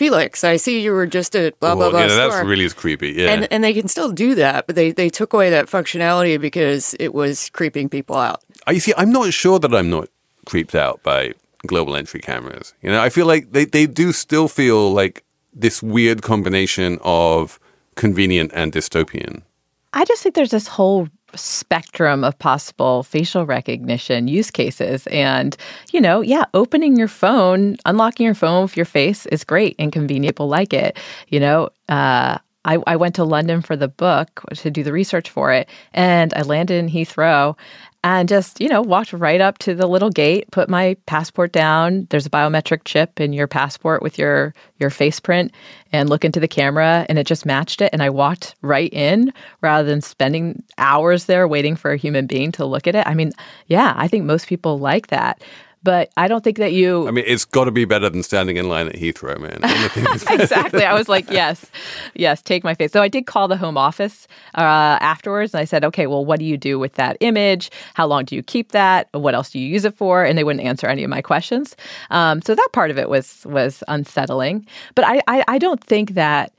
Felix, 0.00 0.44
I 0.44 0.56
see 0.56 0.80
you 0.80 0.92
were 0.92 1.06
just 1.06 1.36
at 1.36 1.60
blah, 1.60 1.74
blah, 1.74 1.82
Well, 1.82 1.90
blah. 1.90 2.00
yeah, 2.06 2.28
that's 2.28 2.42
really 2.46 2.64
is 2.64 2.72
creepy. 2.72 3.10
Yeah. 3.10 3.32
And, 3.32 3.52
and 3.52 3.62
they 3.62 3.74
can 3.74 3.86
still 3.86 4.10
do 4.10 4.34
that, 4.34 4.66
but 4.66 4.74
they, 4.74 4.92
they 4.92 5.10
took 5.10 5.34
away 5.34 5.50
that 5.50 5.66
functionality 5.66 6.40
because 6.40 6.94
it 6.98 7.12
was 7.12 7.50
creeping 7.50 7.90
people 7.90 8.16
out. 8.16 8.42
I 8.66 8.78
see. 8.78 8.94
I'm 8.96 9.12
not 9.12 9.30
sure 9.34 9.58
that 9.58 9.74
I'm 9.74 9.90
not 9.90 10.08
creeped 10.46 10.74
out 10.74 11.02
by 11.02 11.34
global 11.66 11.96
entry 11.96 12.20
cameras. 12.20 12.72
You 12.80 12.88
know, 12.90 12.98
I 13.02 13.10
feel 13.10 13.26
like 13.26 13.52
they, 13.52 13.66
they 13.66 13.86
do 13.86 14.12
still 14.12 14.48
feel 14.48 14.90
like 14.90 15.22
this 15.52 15.82
weird 15.82 16.22
combination 16.22 16.98
of 17.02 17.60
convenient 17.94 18.52
and 18.54 18.72
dystopian. 18.72 19.42
I 19.92 20.06
just 20.06 20.22
think 20.22 20.34
there's 20.34 20.52
this 20.52 20.66
whole 20.66 21.08
spectrum 21.34 22.24
of 22.24 22.38
possible 22.38 23.02
facial 23.02 23.46
recognition 23.46 24.28
use 24.28 24.50
cases. 24.50 25.06
And, 25.08 25.56
you 25.92 26.00
know, 26.00 26.20
yeah, 26.20 26.44
opening 26.54 26.96
your 26.96 27.08
phone, 27.08 27.76
unlocking 27.84 28.26
your 28.26 28.34
phone 28.34 28.62
with 28.62 28.76
your 28.76 28.86
face 28.86 29.26
is 29.26 29.44
great 29.44 29.76
and 29.78 29.92
convenient. 29.92 30.36
People 30.36 30.48
like 30.48 30.72
it. 30.72 30.98
You 31.28 31.40
know, 31.40 31.68
uh, 31.88 32.38
I, 32.64 32.78
I 32.86 32.96
went 32.96 33.14
to 33.14 33.24
London 33.24 33.62
for 33.62 33.74
the 33.74 33.88
book 33.88 34.42
to 34.54 34.70
do 34.70 34.82
the 34.82 34.92
research 34.92 35.30
for 35.30 35.50
it, 35.52 35.68
and 35.94 36.34
I 36.34 36.42
landed 36.42 36.74
in 36.74 36.90
Heathrow 36.90 37.56
and 38.02 38.28
just, 38.28 38.60
you 38.60 38.68
know, 38.68 38.80
walked 38.80 39.12
right 39.12 39.40
up 39.40 39.58
to 39.58 39.74
the 39.74 39.86
little 39.86 40.08
gate, 40.08 40.50
put 40.50 40.70
my 40.70 40.96
passport 41.06 41.52
down. 41.52 42.06
There's 42.10 42.24
a 42.24 42.30
biometric 42.30 42.82
chip 42.84 43.20
in 43.20 43.32
your 43.32 43.46
passport 43.46 44.02
with 44.02 44.18
your 44.18 44.54
your 44.78 44.88
face 44.88 45.20
print 45.20 45.52
and 45.92 46.08
look 46.08 46.24
into 46.24 46.40
the 46.40 46.48
camera 46.48 47.04
and 47.08 47.18
it 47.18 47.26
just 47.26 47.44
matched 47.44 47.82
it 47.82 47.90
and 47.92 48.02
I 48.02 48.08
walked 48.08 48.54
right 48.62 48.90
in 48.92 49.32
rather 49.60 49.86
than 49.86 50.00
spending 50.00 50.62
hours 50.78 51.26
there 51.26 51.46
waiting 51.46 51.76
for 51.76 51.92
a 51.92 51.98
human 51.98 52.26
being 52.26 52.50
to 52.52 52.64
look 52.64 52.86
at 52.86 52.94
it. 52.94 53.06
I 53.06 53.12
mean, 53.12 53.32
yeah, 53.66 53.92
I 53.96 54.08
think 54.08 54.24
most 54.24 54.46
people 54.46 54.78
like 54.78 55.08
that. 55.08 55.42
But 55.82 56.10
I 56.16 56.28
don't 56.28 56.44
think 56.44 56.58
that 56.58 56.72
you 56.72 57.08
I 57.08 57.10
mean, 57.10 57.24
it's 57.26 57.44
got 57.44 57.64
to 57.64 57.70
be 57.70 57.84
better 57.86 58.10
than 58.10 58.22
standing 58.22 58.56
in 58.56 58.68
line 58.68 58.88
at 58.88 58.96
Heathrow, 58.96 59.40
man. 59.40 59.60
Anything 59.62 60.06
is 60.14 60.24
better. 60.24 60.42
exactly. 60.42 60.84
I 60.84 60.92
was 60.92 61.08
like, 61.08 61.30
yes, 61.30 61.64
yes, 62.14 62.42
take 62.42 62.64
my 62.64 62.74
face. 62.74 62.92
So 62.92 63.00
I 63.00 63.08
did 63.08 63.26
call 63.26 63.48
the 63.48 63.56
home 63.56 63.78
office 63.78 64.28
uh, 64.56 64.98
afterwards, 65.00 65.54
and 65.54 65.60
I 65.60 65.64
said, 65.64 65.84
okay, 65.84 66.06
well, 66.06 66.24
what 66.24 66.38
do 66.38 66.44
you 66.44 66.58
do 66.58 66.78
with 66.78 66.94
that 66.94 67.16
image? 67.20 67.70
How 67.94 68.06
long 68.06 68.24
do 68.24 68.36
you 68.36 68.42
keep 68.42 68.72
that? 68.72 69.08
What 69.12 69.34
else 69.34 69.50
do 69.50 69.58
you 69.58 69.66
use 69.66 69.84
it 69.84 69.94
for? 69.94 70.22
And 70.22 70.36
they 70.36 70.44
wouldn't 70.44 70.64
answer 70.64 70.86
any 70.86 71.02
of 71.02 71.10
my 71.10 71.22
questions. 71.22 71.76
Um, 72.10 72.42
so 72.42 72.54
that 72.54 72.68
part 72.72 72.90
of 72.90 72.98
it 72.98 73.08
was 73.08 73.46
was 73.46 73.82
unsettling. 73.88 74.66
But 74.94 75.06
I, 75.06 75.22
I 75.26 75.44
I 75.48 75.58
don't 75.58 75.82
think 75.82 76.12
that 76.14 76.52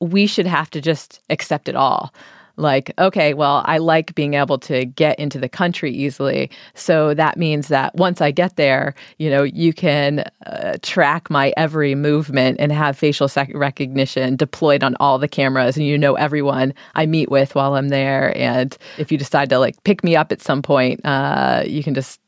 we 0.00 0.26
should 0.26 0.46
have 0.46 0.70
to 0.70 0.80
just 0.80 1.20
accept 1.30 1.68
it 1.68 1.74
all. 1.74 2.14
Like, 2.58 2.92
okay, 2.98 3.34
well, 3.34 3.62
I 3.66 3.78
like 3.78 4.14
being 4.14 4.34
able 4.34 4.58
to 4.58 4.84
get 4.84 5.18
into 5.18 5.38
the 5.38 5.48
country 5.48 5.92
easily. 5.92 6.50
So 6.74 7.14
that 7.14 7.36
means 7.36 7.68
that 7.68 7.94
once 7.94 8.20
I 8.20 8.30
get 8.30 8.56
there, 8.56 8.94
you 9.18 9.30
know, 9.30 9.44
you 9.44 9.72
can 9.72 10.24
uh, 10.46 10.76
track 10.82 11.30
my 11.30 11.52
every 11.56 11.94
movement 11.94 12.58
and 12.60 12.72
have 12.72 12.98
facial 12.98 13.28
sec- 13.28 13.52
recognition 13.54 14.36
deployed 14.36 14.82
on 14.82 14.96
all 14.98 15.18
the 15.18 15.28
cameras. 15.28 15.76
And 15.76 15.86
you 15.86 15.96
know 15.96 16.14
everyone 16.14 16.74
I 16.94 17.06
meet 17.06 17.30
with 17.30 17.54
while 17.54 17.74
I'm 17.74 17.88
there. 17.88 18.36
And 18.36 18.76
if 18.98 19.12
you 19.12 19.18
decide 19.18 19.50
to 19.50 19.58
like 19.58 19.82
pick 19.84 20.02
me 20.02 20.16
up 20.16 20.32
at 20.32 20.42
some 20.42 20.62
point, 20.62 21.00
uh, 21.04 21.62
you 21.66 21.82
can 21.82 21.94
just 21.94 22.20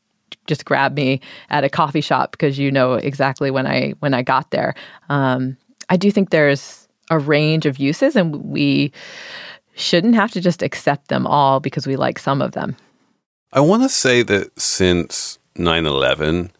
just 0.47 0.65
grab 0.65 0.95
me 0.95 1.21
at 1.49 1.63
a 1.63 1.69
coffee 1.69 2.01
shop 2.01 2.31
because 2.31 2.57
you 2.57 2.71
know 2.71 2.93
exactly 2.93 3.51
when 3.51 3.67
I 3.67 3.91
when 3.99 4.13
I 4.13 4.21
got 4.21 4.51
there. 4.51 4.75
Um, 5.09 5.57
I 5.89 5.97
do 5.97 6.09
think 6.09 6.29
there's 6.29 6.87
a 7.09 7.19
range 7.19 7.65
of 7.65 7.77
uses, 7.77 8.15
and 8.15 8.35
we 8.43 8.91
shouldn't 9.81 10.15
have 10.15 10.31
to 10.31 10.41
just 10.41 10.61
accept 10.61 11.07
them 11.07 11.27
all 11.27 11.59
because 11.59 11.87
we 11.87 11.95
like 11.95 12.19
some 12.19 12.41
of 12.41 12.51
them. 12.53 12.75
I 13.53 13.59
want 13.59 13.83
to 13.83 13.89
say 13.89 14.23
that 14.23 14.59
since 14.59 15.39
9 15.55 15.85
11, 15.85 16.51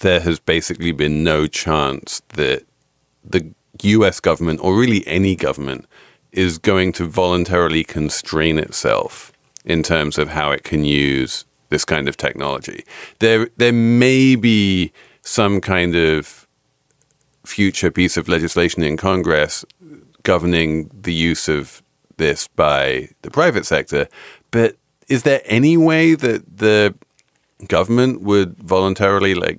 there 0.00 0.20
has 0.20 0.38
basically 0.40 0.92
been 0.92 1.22
no 1.22 1.46
chance 1.46 2.22
that 2.34 2.64
the 3.24 3.52
US 3.82 4.20
government, 4.20 4.60
or 4.62 4.76
really 4.76 5.06
any 5.06 5.36
government, 5.36 5.86
is 6.32 6.58
going 6.58 6.92
to 6.92 7.06
voluntarily 7.06 7.84
constrain 7.84 8.58
itself 8.58 9.32
in 9.64 9.82
terms 9.82 10.18
of 10.18 10.28
how 10.28 10.50
it 10.50 10.64
can 10.64 10.84
use 10.84 11.44
this 11.68 11.84
kind 11.84 12.08
of 12.08 12.16
technology. 12.16 12.84
There, 13.18 13.48
there 13.56 13.72
may 13.72 14.36
be 14.36 14.92
some 15.22 15.60
kind 15.60 15.94
of 15.94 16.46
future 17.44 17.90
piece 17.90 18.16
of 18.16 18.28
legislation 18.28 18.82
in 18.82 18.96
Congress 18.96 19.64
governing 20.22 20.90
the 21.02 21.12
use 21.12 21.48
of 21.48 21.81
this 22.22 22.48
by 22.48 23.08
the 23.22 23.30
private 23.30 23.66
sector, 23.66 24.08
but 24.50 24.76
is 25.08 25.24
there 25.24 25.42
any 25.44 25.76
way 25.76 26.14
that 26.14 26.58
the 26.58 26.94
government 27.68 28.22
would 28.22 28.56
voluntarily 28.58 29.34
like 29.34 29.58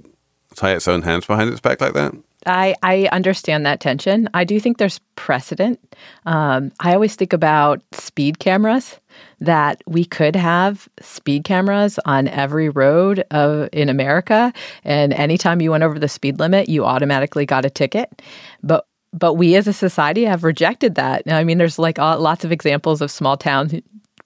tie 0.56 0.74
its 0.74 0.88
own 0.88 1.02
hands 1.02 1.26
behind 1.26 1.52
its 1.52 1.62
back 1.62 1.82
like 1.82 1.94
that? 1.94 2.14
I, 2.46 2.76
I 2.84 3.08
understand 3.12 3.66
that 3.66 3.80
tension. 3.80 4.30
I 4.34 4.44
do 4.44 4.60
think 4.60 4.78
there's 4.78 5.00
precedent. 5.16 5.80
Um, 6.26 6.72
I 6.80 6.94
always 6.94 7.16
think 7.16 7.32
about 7.32 7.82
speed 7.94 8.40
cameras, 8.40 9.00
that 9.40 9.82
we 9.88 10.04
could 10.06 10.36
have 10.36 10.90
speed 11.02 11.44
cameras 11.44 12.00
on 12.06 12.28
every 12.28 12.70
road 12.70 13.24
of, 13.32 13.70
in 13.72 13.88
America. 13.90 14.52
And 14.84 15.14
anytime 15.14 15.62
you 15.62 15.72
went 15.72 15.84
over 15.84 16.00
the 16.00 16.08
speed 16.08 16.40
limit, 16.40 16.68
you 16.68 16.86
automatically 16.86 17.46
got 17.46 17.66
a 17.66 17.70
ticket. 17.70 18.22
But 18.62 18.86
but 19.14 19.36
we 19.36 19.56
as 19.56 19.68
a 19.68 19.74
society 19.74 20.26
have 20.26 20.44
rejected 20.44 20.96
that. 20.96 21.24
I 21.28 21.44
mean, 21.44 21.60
there's 21.60 21.80
like 21.80 21.98
lots 21.98 22.44
of 22.44 22.52
examples 22.52 23.02
of 23.02 23.12
small 23.12 23.38
towns, 23.38 23.76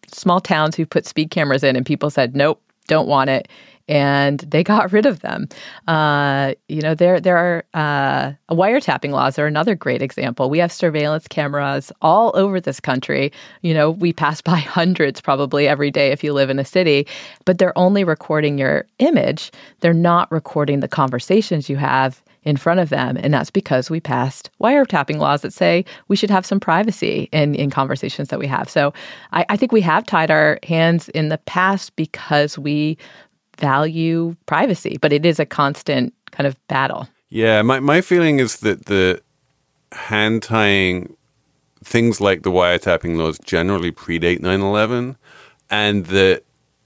small 0.08 0.40
towns 0.40 0.76
who 0.76 0.86
put 0.86 1.06
speed 1.06 1.30
cameras 1.30 1.64
in, 1.64 1.76
and 1.76 1.86
people 1.86 2.10
said, 2.10 2.36
"Nope, 2.36 2.62
don't 2.88 3.08
want 3.08 3.30
it," 3.30 3.50
and 3.90 4.40
they 4.40 4.64
got 4.64 4.92
rid 4.94 5.06
of 5.06 5.20
them. 5.20 5.50
Uh, 5.88 6.54
you 6.70 6.82
know, 6.82 6.96
there 6.96 7.20
there 7.20 7.38
are 7.38 7.66
uh, 7.74 8.32
wiretapping 8.56 9.12
laws 9.12 9.38
are 9.38 9.46
another 9.46 9.76
great 9.76 10.02
example. 10.02 10.50
We 10.50 10.60
have 10.60 10.72
surveillance 10.72 11.28
cameras 11.28 11.92
all 12.02 12.32
over 12.36 12.62
this 12.62 12.80
country. 12.80 13.32
You 13.62 13.74
know, 13.74 13.92
we 13.92 14.14
pass 14.14 14.42
by 14.42 14.58
hundreds 14.60 15.20
probably 15.20 15.68
every 15.68 15.92
day 15.92 16.12
if 16.12 16.24
you 16.24 16.32
live 16.32 16.50
in 16.50 16.60
a 16.60 16.66
city, 16.66 17.08
but 17.44 17.58
they're 17.58 17.78
only 17.78 18.06
recording 18.06 18.58
your 18.58 18.86
image. 19.00 19.52
They're 19.82 19.94
not 19.94 20.32
recording 20.32 20.80
the 20.80 20.88
conversations 20.88 21.70
you 21.70 21.76
have 21.76 22.22
in 22.48 22.56
front 22.56 22.80
of 22.80 22.88
them. 22.88 23.18
And 23.22 23.34
that's 23.34 23.52
because 23.52 23.90
we 23.90 24.00
passed 24.00 24.50
wiretapping 24.62 25.18
laws 25.18 25.42
that 25.42 25.52
say 25.52 25.84
we 26.08 26.16
should 26.16 26.30
have 26.30 26.46
some 26.46 26.62
privacy 26.62 27.28
in, 27.34 27.54
in 27.56 27.70
conversations 27.70 28.30
that 28.30 28.40
we 28.40 28.48
have. 28.48 28.70
So 28.70 28.94
I, 29.34 29.46
I 29.50 29.58
think 29.58 29.74
we 29.74 29.82
have 29.82 30.06
tied 30.06 30.32
our 30.32 30.58
hands 30.64 31.10
in 31.10 31.28
the 31.28 31.40
past 31.40 31.94
because 31.98 32.58
we 32.58 32.98
value 33.58 34.34
privacy, 34.46 34.98
but 35.02 35.12
it 35.12 35.26
is 35.26 35.42
a 35.42 35.46
constant 35.46 36.14
kind 36.32 36.48
of 36.48 36.56
battle. 36.70 37.10
Yeah, 37.30 37.62
my, 37.64 37.82
my 37.82 38.00
feeling 38.00 38.40
is 38.40 38.62
that 38.62 38.86
the 38.86 39.22
hand 39.92 40.42
tying 40.42 41.14
things 41.84 42.22
like 42.22 42.44
the 42.44 42.52
wiretapping 42.52 43.18
laws 43.18 43.40
generally 43.40 43.92
predate 43.92 44.40
9 44.40 44.62
11, 44.62 45.18
and 45.70 46.06
that 46.06 46.44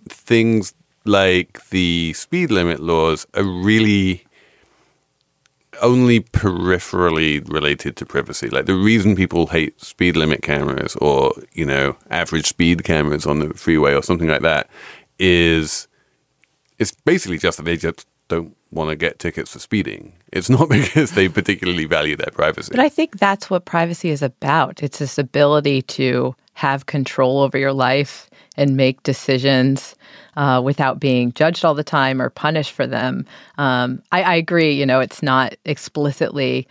things 0.10 0.74
like 1.06 1.69
the 1.69 2.13
speed 2.13 2.50
limit 2.50 2.80
laws 2.80 3.28
are 3.36 3.43
really 3.43 4.26
only 5.82 6.22
peripherally 6.22 7.48
related 7.52 7.96
to 7.98 8.06
privacy. 8.06 8.50
Like 8.50 8.65
the 8.65 8.76
reason 8.76 9.15
people 9.15 9.48
hate 9.48 9.80
speed 9.82 10.15
limit 10.15 10.41
cameras 10.41 10.96
or, 10.98 11.34
you 11.54 11.65
know, 11.65 11.98
average 12.10 12.48
speed 12.48 12.84
cameras 12.84 13.26
on 13.26 13.39
the 13.39 13.54
freeway 13.54 13.94
or 13.94 14.02
something 14.02 14.28
like 14.28 14.41
that 14.41 14.70
is 15.20 15.88
it's 16.80 16.91
basically 16.91 17.38
just 17.38 17.58
that 17.58 17.63
they 17.63 17.78
just 17.78 18.08
don't 18.28 18.56
want 18.72 18.89
to 18.89 18.96
get 18.96 19.20
tickets 19.20 19.52
for 19.52 19.60
speeding. 19.60 20.13
It's 20.32 20.50
not 20.50 20.70
because 20.78 21.12
they 21.12 21.28
particularly 21.30 21.86
value 21.86 22.15
their 22.15 22.32
privacy. 22.32 22.72
But 22.72 22.80
I 22.80 22.89
think 22.89 23.20
that's 23.20 23.50
what 23.50 23.65
privacy 23.65 24.10
is 24.10 24.22
about. 24.22 24.82
It's 24.82 25.00
this 25.00 25.17
ability 25.17 25.84
to 25.84 26.36
have 26.54 26.86
control 26.86 27.41
over 27.41 27.58
your 27.58 27.74
life 27.74 28.30
and 28.58 28.76
make 28.76 29.04
decisions 29.04 29.96
uh, 30.36 30.62
without 30.64 31.00
being 31.00 31.32
judged 31.34 31.64
all 31.66 31.74
the 31.74 31.84
time 31.84 32.22
or 32.22 32.30
punished 32.30 32.72
for 32.72 32.88
them. 32.88 33.26
Um, 33.58 34.02
I, 34.12 34.24
I 34.24 34.36
agree. 34.36 34.74
You 34.74 34.86
know, 34.86 35.00
it's 35.00 35.24
not 35.24 35.56
explicitly 35.66 36.68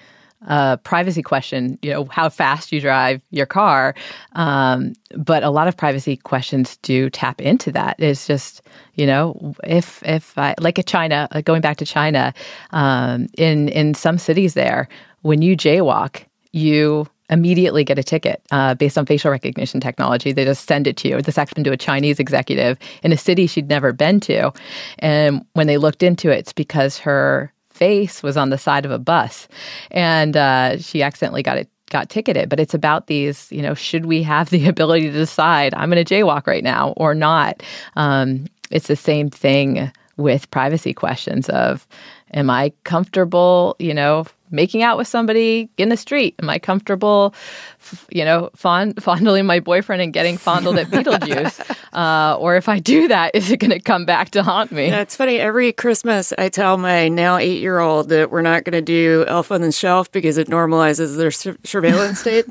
a 0.46 0.78
privacy 0.82 1.22
question. 1.22 1.78
You 1.82 1.90
know, 1.90 2.04
how 2.06 2.28
fast 2.28 2.72
you 2.72 2.80
drive 2.80 3.20
your 3.30 3.46
car, 3.46 3.94
um, 4.32 4.94
but 5.16 5.42
a 5.42 5.50
lot 5.50 5.68
of 5.68 5.76
privacy 5.76 6.16
questions 6.16 6.78
do 6.78 7.10
tap 7.10 7.40
into 7.40 7.70
that. 7.72 7.96
It's 7.98 8.26
just 8.26 8.62
you 8.94 9.06
know, 9.06 9.54
if 9.64 10.02
if 10.04 10.36
I, 10.38 10.54
like 10.58 10.78
a 10.78 10.82
China, 10.82 11.28
uh, 11.32 11.40
going 11.42 11.60
back 11.60 11.76
to 11.78 11.86
China, 11.86 12.32
um, 12.70 13.26
in 13.36 13.68
in 13.68 13.94
some 13.94 14.18
cities 14.18 14.54
there, 14.54 14.88
when 15.22 15.42
you 15.42 15.56
jaywalk, 15.56 16.24
you 16.52 17.06
immediately 17.30 17.84
get 17.84 17.98
a 17.98 18.02
ticket 18.02 18.42
uh, 18.50 18.74
based 18.74 18.98
on 18.98 19.06
facial 19.06 19.30
recognition 19.30 19.80
technology. 19.80 20.32
They 20.32 20.44
just 20.44 20.66
send 20.66 20.86
it 20.86 20.96
to 20.98 21.08
you. 21.08 21.22
This 21.22 21.36
happened 21.36 21.64
to 21.64 21.72
a 21.72 21.76
Chinese 21.76 22.20
executive 22.20 22.78
in 23.02 23.12
a 23.12 23.16
city 23.16 23.46
she'd 23.46 23.68
never 23.68 23.92
been 23.92 24.20
to. 24.20 24.52
And 24.98 25.44
when 25.54 25.66
they 25.66 25.78
looked 25.78 26.02
into 26.02 26.30
it, 26.30 26.38
it's 26.38 26.52
because 26.52 26.98
her 26.98 27.52
face 27.70 28.22
was 28.22 28.36
on 28.36 28.50
the 28.50 28.58
side 28.58 28.84
of 28.84 28.90
a 28.90 28.98
bus 28.98 29.48
and 29.90 30.36
uh, 30.36 30.76
she 30.78 31.02
accidentally 31.02 31.42
got 31.42 31.56
it 31.56 31.68
got 31.88 32.08
ticketed 32.08 32.48
but 32.48 32.60
it's 32.60 32.74
about 32.74 33.08
these 33.08 33.50
you 33.50 33.60
know 33.60 33.74
should 33.74 34.06
we 34.06 34.22
have 34.22 34.50
the 34.50 34.68
ability 34.68 35.06
to 35.06 35.12
decide 35.12 35.74
i'm 35.74 35.90
going 35.90 36.04
to 36.04 36.14
jaywalk 36.14 36.46
right 36.46 36.62
now 36.62 36.90
or 36.98 37.16
not 37.16 37.64
um, 37.96 38.46
it's 38.70 38.86
the 38.86 38.94
same 38.94 39.28
thing 39.28 39.90
with 40.16 40.48
privacy 40.50 40.92
questions 40.92 41.48
of 41.48 41.88
am 42.34 42.50
I 42.50 42.72
comfortable, 42.84 43.76
you 43.78 43.94
know, 43.94 44.26
making 44.50 44.82
out 44.82 44.96
with 44.98 45.08
somebody 45.08 45.68
in 45.78 45.88
the 45.88 45.96
street? 45.96 46.34
Am 46.42 46.48
I 46.50 46.58
comfortable, 46.58 47.34
f- 47.80 48.06
you 48.10 48.24
know, 48.24 48.50
fond- 48.56 49.02
fondling 49.02 49.46
my 49.46 49.60
boyfriend 49.60 50.02
and 50.02 50.12
getting 50.12 50.36
fondled 50.36 50.78
at 50.78 50.88
Beetlejuice? 50.88 51.76
Uh, 51.92 52.36
or 52.38 52.54
if 52.54 52.68
I 52.68 52.78
do 52.78 53.08
that, 53.08 53.34
is 53.34 53.50
it 53.50 53.56
going 53.56 53.72
to 53.72 53.80
come 53.80 54.04
back 54.04 54.30
to 54.30 54.44
haunt 54.44 54.70
me? 54.70 54.86
Yeah, 54.86 55.00
it's 55.00 55.16
funny. 55.16 55.40
Every 55.40 55.72
Christmas, 55.72 56.32
I 56.38 56.48
tell 56.48 56.76
my 56.76 57.08
now 57.08 57.36
eight 57.36 57.60
year 57.60 57.80
old 57.80 58.10
that 58.10 58.30
we're 58.30 58.42
not 58.42 58.62
going 58.62 58.74
to 58.74 58.80
do 58.80 59.24
Elf 59.26 59.50
on 59.50 59.60
the 59.60 59.72
Shelf 59.72 60.12
because 60.12 60.38
it 60.38 60.46
normalizes 60.46 61.16
their 61.16 61.32
sur- 61.32 61.56
surveillance 61.64 62.20
state. 62.20 62.44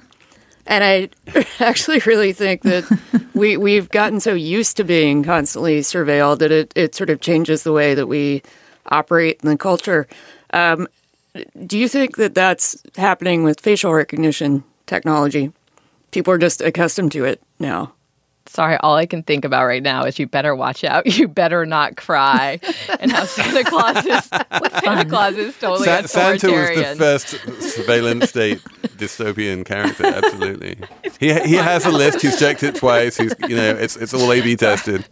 And 0.68 0.84
I 0.84 1.10
actually 1.62 2.00
really 2.06 2.34
think 2.34 2.64
that 2.64 2.84
we, 3.34 3.56
we've 3.56 3.88
gotten 3.90 4.20
so 4.20 4.34
used 4.34 4.76
to 4.76 4.84
being 4.84 5.24
constantly 5.24 5.80
surveilled 5.80 6.40
that 6.40 6.52
it, 6.52 6.74
it 6.76 6.94
sort 6.94 7.10
of 7.10 7.22
changes 7.22 7.64
the 7.64 7.72
way 7.72 7.96
that 7.96 8.08
we 8.08 8.44
operate 8.88 9.40
in 9.42 9.48
the 9.50 9.58
culture. 9.58 10.06
Um, 10.52 10.86
do 11.66 11.78
you 11.78 11.88
think 11.88 12.18
that 12.18 12.36
that's 12.36 12.82
happening 12.96 13.44
with 13.44 13.60
facial 13.60 13.94
recognition 13.94 14.64
technology? 14.86 15.52
People 16.12 16.34
are 16.34 16.40
just 16.40 16.62
accustomed 16.62 17.12
to 17.12 17.26
it 17.26 17.42
now. 17.60 17.94
Sorry, 18.46 18.78
all 18.78 18.96
I 18.96 19.06
can 19.06 19.22
think 19.22 19.46
about 19.46 19.66
right 19.68 19.84
now 19.84 20.06
is 20.06 20.18
you 20.18 20.26
better 20.26 20.56
watch 20.56 20.84
out. 20.84 21.06
You 21.20 21.28
better 21.28 21.66
not 21.66 21.98
cry. 21.98 22.60
and 23.00 23.12
how 23.12 23.26
Santa 23.26 23.64
Claus 23.64 24.06
is 24.06 24.26
Santa 24.84 25.06
Claus 25.08 25.36
is 25.36 25.56
totally 25.58 25.86
Sa- 25.86 26.02
Santa 26.08 26.48
was 26.52 26.70
the 26.70 26.96
first 26.98 27.72
surveillance 27.76 28.30
state 28.30 28.60
dystopian 28.98 29.66
character. 29.66 30.06
Absolutely, 30.06 30.78
he 31.20 31.34
he 31.42 31.56
has 31.56 31.86
a 31.86 31.92
list. 31.92 32.22
He's 32.22 32.40
checked 32.40 32.64
it 32.64 32.76
twice. 32.76 33.18
He's 33.18 33.36
you 33.48 33.56
know 33.56 33.72
it's 33.76 33.96
it's 33.98 34.14
all 34.14 34.32
A/B 34.32 34.56
tested. 34.56 35.06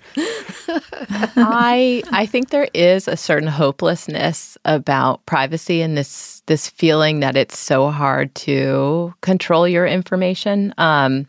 I 1.36 2.04
I 2.12 2.26
think 2.26 2.50
there 2.50 2.68
is 2.74 3.08
a 3.08 3.18
certain 3.18 3.48
hopelessness 3.48 4.58
about 4.66 5.26
privacy 5.26 5.82
and 5.82 5.98
this 5.98 6.42
this 6.48 6.70
feeling 6.70 7.20
that 7.20 7.36
it's 7.36 7.58
so 7.58 7.90
hard 7.90 8.34
to 8.36 9.14
control 9.22 9.68
your 9.68 9.86
information. 9.86 10.74
Um, 10.78 11.28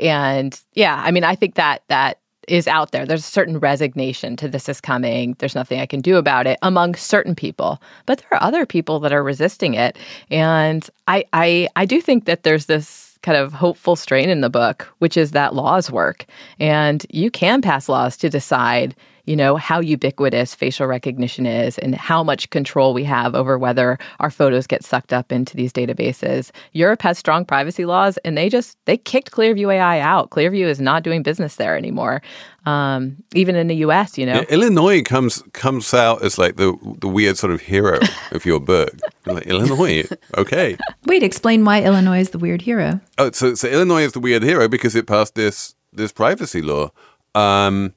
and 0.00 0.58
yeah, 0.74 1.02
I 1.04 1.10
mean, 1.10 1.24
I 1.24 1.34
think 1.34 1.54
that 1.54 1.82
that 1.88 2.18
is 2.48 2.66
out 2.66 2.90
there. 2.90 3.06
There's 3.06 3.20
a 3.20 3.30
certain 3.30 3.58
resignation 3.58 4.36
to 4.36 4.48
this 4.48 4.68
is 4.68 4.80
coming. 4.80 5.36
There's 5.38 5.54
nothing 5.54 5.78
I 5.80 5.86
can 5.86 6.00
do 6.00 6.16
about 6.16 6.46
it 6.46 6.58
among 6.62 6.96
certain 6.96 7.34
people, 7.34 7.80
but 8.06 8.18
there 8.18 8.34
are 8.34 8.42
other 8.42 8.66
people 8.66 8.98
that 9.00 9.12
are 9.12 9.22
resisting 9.22 9.74
it. 9.74 9.96
And 10.30 10.88
I 11.06 11.24
I 11.32 11.68
I 11.76 11.84
do 11.84 12.00
think 12.00 12.24
that 12.24 12.42
there's 12.42 12.66
this 12.66 13.18
kind 13.22 13.36
of 13.36 13.52
hopeful 13.52 13.96
strain 13.96 14.30
in 14.30 14.40
the 14.40 14.50
book, 14.50 14.88
which 14.98 15.16
is 15.16 15.32
that 15.32 15.54
laws 15.54 15.90
work, 15.90 16.26
and 16.58 17.06
you 17.10 17.30
can 17.30 17.62
pass 17.62 17.88
laws 17.88 18.16
to 18.18 18.30
decide 18.30 18.96
you 19.26 19.36
know, 19.36 19.56
how 19.56 19.80
ubiquitous 19.80 20.54
facial 20.54 20.86
recognition 20.86 21.46
is 21.46 21.78
and 21.78 21.94
how 21.94 22.22
much 22.22 22.50
control 22.50 22.94
we 22.94 23.04
have 23.04 23.34
over 23.34 23.58
whether 23.58 23.98
our 24.20 24.30
photos 24.30 24.66
get 24.66 24.84
sucked 24.84 25.12
up 25.12 25.32
into 25.32 25.56
these 25.56 25.72
databases. 25.72 26.50
Europe 26.72 27.02
has 27.02 27.18
strong 27.18 27.44
privacy 27.44 27.84
laws 27.84 28.18
and 28.18 28.36
they 28.36 28.48
just 28.48 28.76
they 28.86 28.96
kicked 28.96 29.30
Clearview 29.30 29.72
AI 29.74 30.00
out. 30.00 30.30
Clearview 30.30 30.66
is 30.66 30.80
not 30.80 31.02
doing 31.02 31.22
business 31.22 31.56
there 31.56 31.76
anymore. 31.76 32.22
Um, 32.66 33.16
even 33.34 33.56
in 33.56 33.68
the 33.68 33.76
US, 33.76 34.18
you 34.18 34.26
know. 34.26 34.34
Yeah, 34.34 34.44
Illinois 34.50 35.02
comes 35.02 35.42
comes 35.52 35.94
out 35.94 36.22
as 36.22 36.38
like 36.38 36.56
the 36.56 36.76
the 37.00 37.08
weird 37.08 37.38
sort 37.38 37.52
of 37.52 37.60
hero 37.60 37.98
of 38.32 38.44
your 38.44 38.60
book. 38.60 38.90
Like 39.26 39.46
Illinois, 39.46 40.04
okay. 40.36 40.76
Wait, 41.06 41.22
explain 41.22 41.64
why 41.64 41.82
Illinois 41.82 42.20
is 42.20 42.30
the 42.30 42.38
weird 42.38 42.62
hero. 42.62 43.00
Oh, 43.16 43.30
so 43.30 43.54
so 43.54 43.66
Illinois 43.68 44.02
is 44.02 44.12
the 44.12 44.20
weird 44.20 44.42
hero 44.42 44.68
because 44.68 44.94
it 44.94 45.06
passed 45.06 45.34
this 45.34 45.74
this 45.92 46.12
privacy 46.12 46.62
law. 46.62 46.90
Um, 47.34 47.94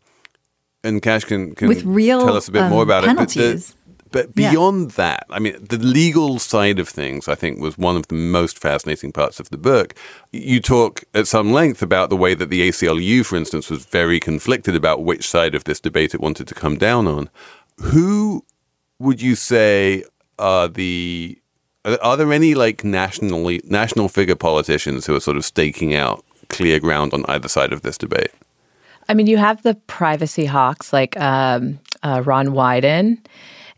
and 0.83 1.01
Cash 1.01 1.23
can, 1.25 1.55
can 1.55 1.67
With 1.67 1.83
real, 1.83 2.21
tell 2.25 2.35
us 2.35 2.47
a 2.47 2.51
bit 2.51 2.63
um, 2.63 2.69
more 2.69 2.83
about 2.83 3.03
penalties. 3.03 3.71
it. 3.71 3.75
But, 4.11 4.21
the, 4.21 4.27
but 4.27 4.41
Yeah. 4.41 4.51
beyond 4.51 4.91
that, 4.91 5.25
I 5.29 5.39
mean, 5.39 5.55
the 5.59 5.77
legal 5.77 6.37
side 6.39 6.77
of 6.79 6.87
things, 6.87 7.27
I 7.27 7.35
think, 7.35 7.59
was 7.59 7.77
one 7.77 7.95
of 7.95 8.07
the 8.09 8.15
most 8.15 8.59
fascinating 8.59 9.11
parts 9.11 9.39
of 9.39 9.49
the 9.49 9.57
book. 9.57 9.95
You 10.31 10.59
talk 10.59 11.03
at 11.13 11.27
some 11.27 11.51
length 11.51 11.81
about 11.81 12.09
the 12.09 12.17
way 12.17 12.35
that 12.35 12.49
the 12.49 12.67
ACLU, 12.67 13.25
for 13.25 13.35
instance, 13.37 13.69
was 13.69 13.85
very 13.85 14.19
conflicted 14.19 14.75
about 14.75 15.03
which 15.03 15.27
side 15.27 15.55
of 15.55 15.63
this 15.63 15.79
debate 15.79 16.13
it 16.13 16.21
wanted 16.21 16.47
to 16.47 16.53
come 16.53 16.77
down 16.77 17.07
on. 17.07 17.29
Who 17.81 18.45
would 18.99 19.21
you 19.21 19.35
say 19.35 20.03
are 20.37 20.67
the 20.67 21.37
are 21.85 21.97
are 22.01 22.17
there 22.17 22.31
any 22.31 22.53
like 22.55 22.83
nationally 22.83 23.61
national 23.65 24.09
figure 24.09 24.35
politicians 24.35 25.05
who 25.05 25.15
are 25.15 25.19
sort 25.19 25.37
of 25.37 25.43
staking 25.45 25.93
out 25.95 26.23
clear 26.49 26.79
ground 26.79 27.13
on 27.13 27.25
either 27.27 27.47
side 27.47 27.73
of 27.73 27.81
this 27.81 27.97
debate? 27.97 28.31
I 29.09 29.13
mean, 29.13 29.27
you 29.27 29.37
have 29.37 29.63
the 29.63 29.75
privacy 29.87 30.45
hawks 30.45 30.93
like 30.93 31.19
um, 31.19 31.79
uh, 32.03 32.21
Ron 32.25 32.49
Wyden 32.49 33.17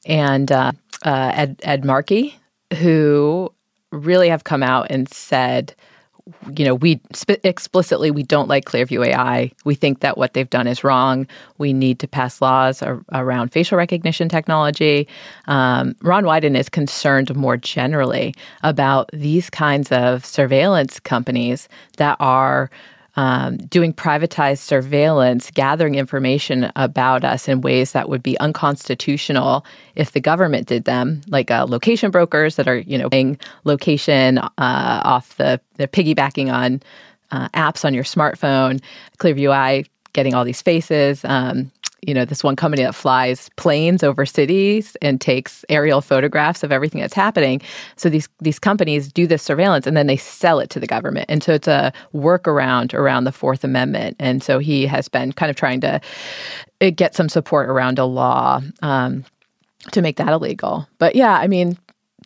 and 0.05 0.51
uh, 0.51 0.71
uh, 1.03 1.31
Ed, 1.33 1.59
Ed 1.63 1.85
Markey, 1.85 2.37
who 2.77 3.51
really 3.91 4.29
have 4.29 4.43
come 4.43 4.63
out 4.63 4.87
and 4.89 5.09
said, 5.09 5.73
you 6.57 6.65
know, 6.65 6.73
we 6.73 6.99
sp- 7.13 7.41
explicitly 7.43 8.09
we 8.09 8.23
don't 8.23 8.47
like 8.47 8.65
Clearview 8.65 9.05
AI. 9.05 9.51
We 9.63 9.75
think 9.75 9.99
that 9.99 10.17
what 10.17 10.33
they've 10.33 10.49
done 10.49 10.65
is 10.65 10.83
wrong. 10.83 11.27
We 11.59 11.71
need 11.71 11.99
to 11.99 12.07
pass 12.07 12.41
laws 12.41 12.81
ar- 12.81 13.03
around 13.13 13.49
facial 13.49 13.77
recognition 13.77 14.27
technology. 14.27 15.07
Um, 15.47 15.95
Ron 16.01 16.23
Wyden 16.23 16.57
is 16.57 16.67
concerned 16.67 17.35
more 17.35 17.57
generally 17.57 18.33
about 18.63 19.09
these 19.13 19.51
kinds 19.51 19.91
of 19.91 20.25
surveillance 20.25 20.99
companies 20.99 21.69
that 21.97 22.17
are 22.19 22.71
um, 23.15 23.57
doing 23.57 23.93
privatized 23.93 24.59
surveillance, 24.59 25.49
gathering 25.51 25.95
information 25.95 26.71
about 26.75 27.23
us 27.23 27.47
in 27.47 27.61
ways 27.61 27.93
that 27.93 28.09
would 28.09 28.21
be 28.21 28.37
unconstitutional 28.39 29.65
if 29.95 30.11
the 30.11 30.19
government 30.19 30.67
did 30.67 30.83
them, 30.85 31.21
like 31.27 31.49
uh, 31.49 31.65
location 31.67 32.11
brokers 32.11 32.57
that 32.57 32.67
are, 32.67 32.77
you 32.79 32.97
know, 32.97 33.09
paying 33.09 33.37
location 33.63 34.37
uh, 34.37 34.49
off 34.57 35.37
the, 35.37 35.59
they're 35.75 35.87
piggybacking 35.87 36.51
on 36.51 36.81
uh, 37.31 37.47
apps 37.49 37.85
on 37.85 37.93
your 37.93 38.03
smartphone. 38.03 38.81
Clearview 39.17 39.51
AI 39.51 39.85
getting 40.13 40.33
all 40.33 40.45
these 40.45 40.61
faces. 40.61 41.23
Um, 41.25 41.71
you 42.05 42.13
know, 42.13 42.25
this 42.25 42.43
one 42.43 42.55
company 42.55 42.83
that 42.83 42.95
flies 42.95 43.49
planes 43.55 44.03
over 44.03 44.25
cities 44.25 44.95
and 45.01 45.19
takes 45.19 45.65
aerial 45.69 46.01
photographs 46.01 46.63
of 46.63 46.71
everything 46.71 47.01
that's 47.01 47.13
happening. 47.13 47.61
So 47.95 48.09
these 48.09 48.29
these 48.39 48.59
companies 48.59 49.11
do 49.11 49.27
this 49.27 49.43
surveillance 49.43 49.87
and 49.87 49.97
then 49.97 50.07
they 50.07 50.17
sell 50.17 50.59
it 50.59 50.69
to 50.71 50.79
the 50.79 50.87
government. 50.87 51.25
And 51.29 51.43
so 51.43 51.53
it's 51.53 51.67
a 51.67 51.91
workaround 52.13 52.93
around 52.93 53.23
the 53.23 53.31
Fourth 53.31 53.63
Amendment. 53.63 54.15
And 54.19 54.43
so 54.43 54.59
he 54.59 54.85
has 54.85 55.07
been 55.07 55.31
kind 55.33 55.49
of 55.49 55.55
trying 55.55 55.81
to 55.81 56.01
uh, 56.81 56.91
get 56.95 57.15
some 57.15 57.29
support 57.29 57.69
around 57.69 57.99
a 57.99 58.05
law 58.05 58.61
um, 58.81 59.25
to 59.91 60.01
make 60.01 60.17
that 60.17 60.29
illegal. 60.29 60.87
But 60.99 61.15
yeah, 61.15 61.33
I 61.33 61.47
mean, 61.47 61.77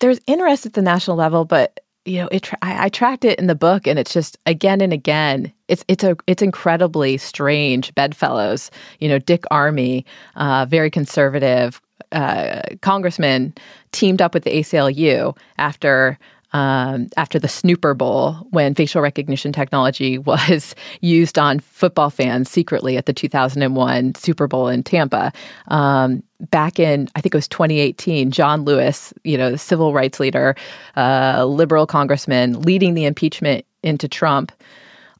there's 0.01 0.19
interest 0.27 0.65
at 0.65 0.73
the 0.73 0.81
national 0.81 1.17
level, 1.17 1.45
but 1.45 1.79
you 2.09 2.21
know, 2.21 2.27
it. 2.31 2.43
Tra- 2.43 2.57
I, 2.61 2.85
I 2.85 2.89
tracked 2.89 3.23
it 3.23 3.37
in 3.39 3.47
the 3.47 3.55
book, 3.55 3.87
and 3.87 3.99
it's 3.99 4.13
just 4.13 4.37
again 4.45 4.81
and 4.81 4.91
again. 4.91 5.53
It's 5.67 5.85
it's 5.87 6.03
a 6.03 6.17
it's 6.27 6.41
incredibly 6.41 7.17
strange. 7.17 7.93
Bedfellows, 7.95 8.71
you 8.99 9.07
know, 9.07 9.19
Dick 9.19 9.43
Armey, 9.51 10.03
uh, 10.35 10.65
very 10.67 10.89
conservative 10.89 11.79
uh, 12.11 12.61
congressman, 12.81 13.53
teamed 13.91 14.21
up 14.21 14.33
with 14.33 14.43
the 14.43 14.51
ACLU 14.51 15.37
after. 15.57 16.17
Um, 16.51 17.09
after 17.15 17.37
the 17.37 17.47
Snooper 17.47 17.93
Bowl, 17.93 18.33
when 18.49 18.73
facial 18.73 19.03
recognition 19.03 19.53
technology 19.53 20.17
was 20.31 20.73
used 20.99 21.37
on 21.37 21.59
football 21.59 22.09
fans 22.09 22.49
secretly 22.49 22.97
at 22.97 23.05
the 23.05 23.13
2001 23.13 24.15
Super 24.15 24.47
Bowl 24.47 24.67
in 24.67 24.81
Tampa, 24.81 25.31
um, 25.67 26.23
back 26.39 26.80
in 26.80 27.10
I 27.15 27.21
think 27.21 27.34
it 27.34 27.38
was 27.38 27.47
2018, 27.47 28.32
John 28.32 28.63
Lewis, 28.63 29.13
you 29.23 29.38
know, 29.38 29.52
the 29.52 29.58
civil 29.58 29.93
rights 29.93 30.19
leader, 30.19 30.56
uh, 30.95 31.45
liberal 31.45 31.86
congressman, 31.86 32.62
leading 32.62 32.93
the 32.93 33.06
impeachment 33.06 33.65
into 33.84 34.08
Trump, 34.08 34.52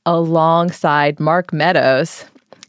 alongside 0.06 1.20
Mark 1.20 1.54
Meadows 1.54 2.26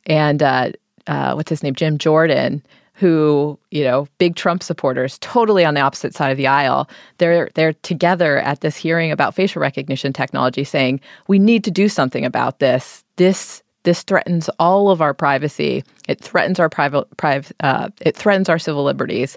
and 0.06 0.42
uh, 0.42 0.72
uh, 1.06 1.34
what's 1.34 1.50
his 1.50 1.62
name, 1.62 1.74
Jim 1.74 1.98
Jordan, 1.98 2.62
who 2.94 3.58
you 3.70 3.82
know, 3.82 4.06
big 4.18 4.36
Trump 4.36 4.62
supporters, 4.62 5.18
totally 5.20 5.64
on 5.64 5.74
the 5.74 5.80
opposite 5.80 6.14
side 6.14 6.30
of 6.30 6.36
the 6.36 6.46
aisle. 6.46 6.88
They're 7.18 7.48
they're 7.54 7.72
together 7.72 8.38
at 8.38 8.60
this 8.60 8.76
hearing 8.76 9.10
about 9.10 9.34
facial 9.34 9.62
recognition 9.62 10.12
technology, 10.12 10.64
saying 10.64 11.00
we 11.28 11.38
need 11.38 11.64
to 11.64 11.70
do 11.70 11.88
something 11.88 12.24
about 12.24 12.58
this. 12.58 13.04
This 13.16 13.62
this 13.84 14.02
threatens 14.02 14.48
all 14.58 14.90
of 14.90 15.00
our 15.00 15.14
privacy. 15.14 15.84
It 16.08 16.20
threatens 16.20 16.60
our 16.60 16.68
private, 16.68 17.04
private 17.16 17.52
uh, 17.60 17.90
it 18.00 18.16
threatens 18.16 18.48
our 18.48 18.58
civil 18.58 18.84
liberties. 18.84 19.36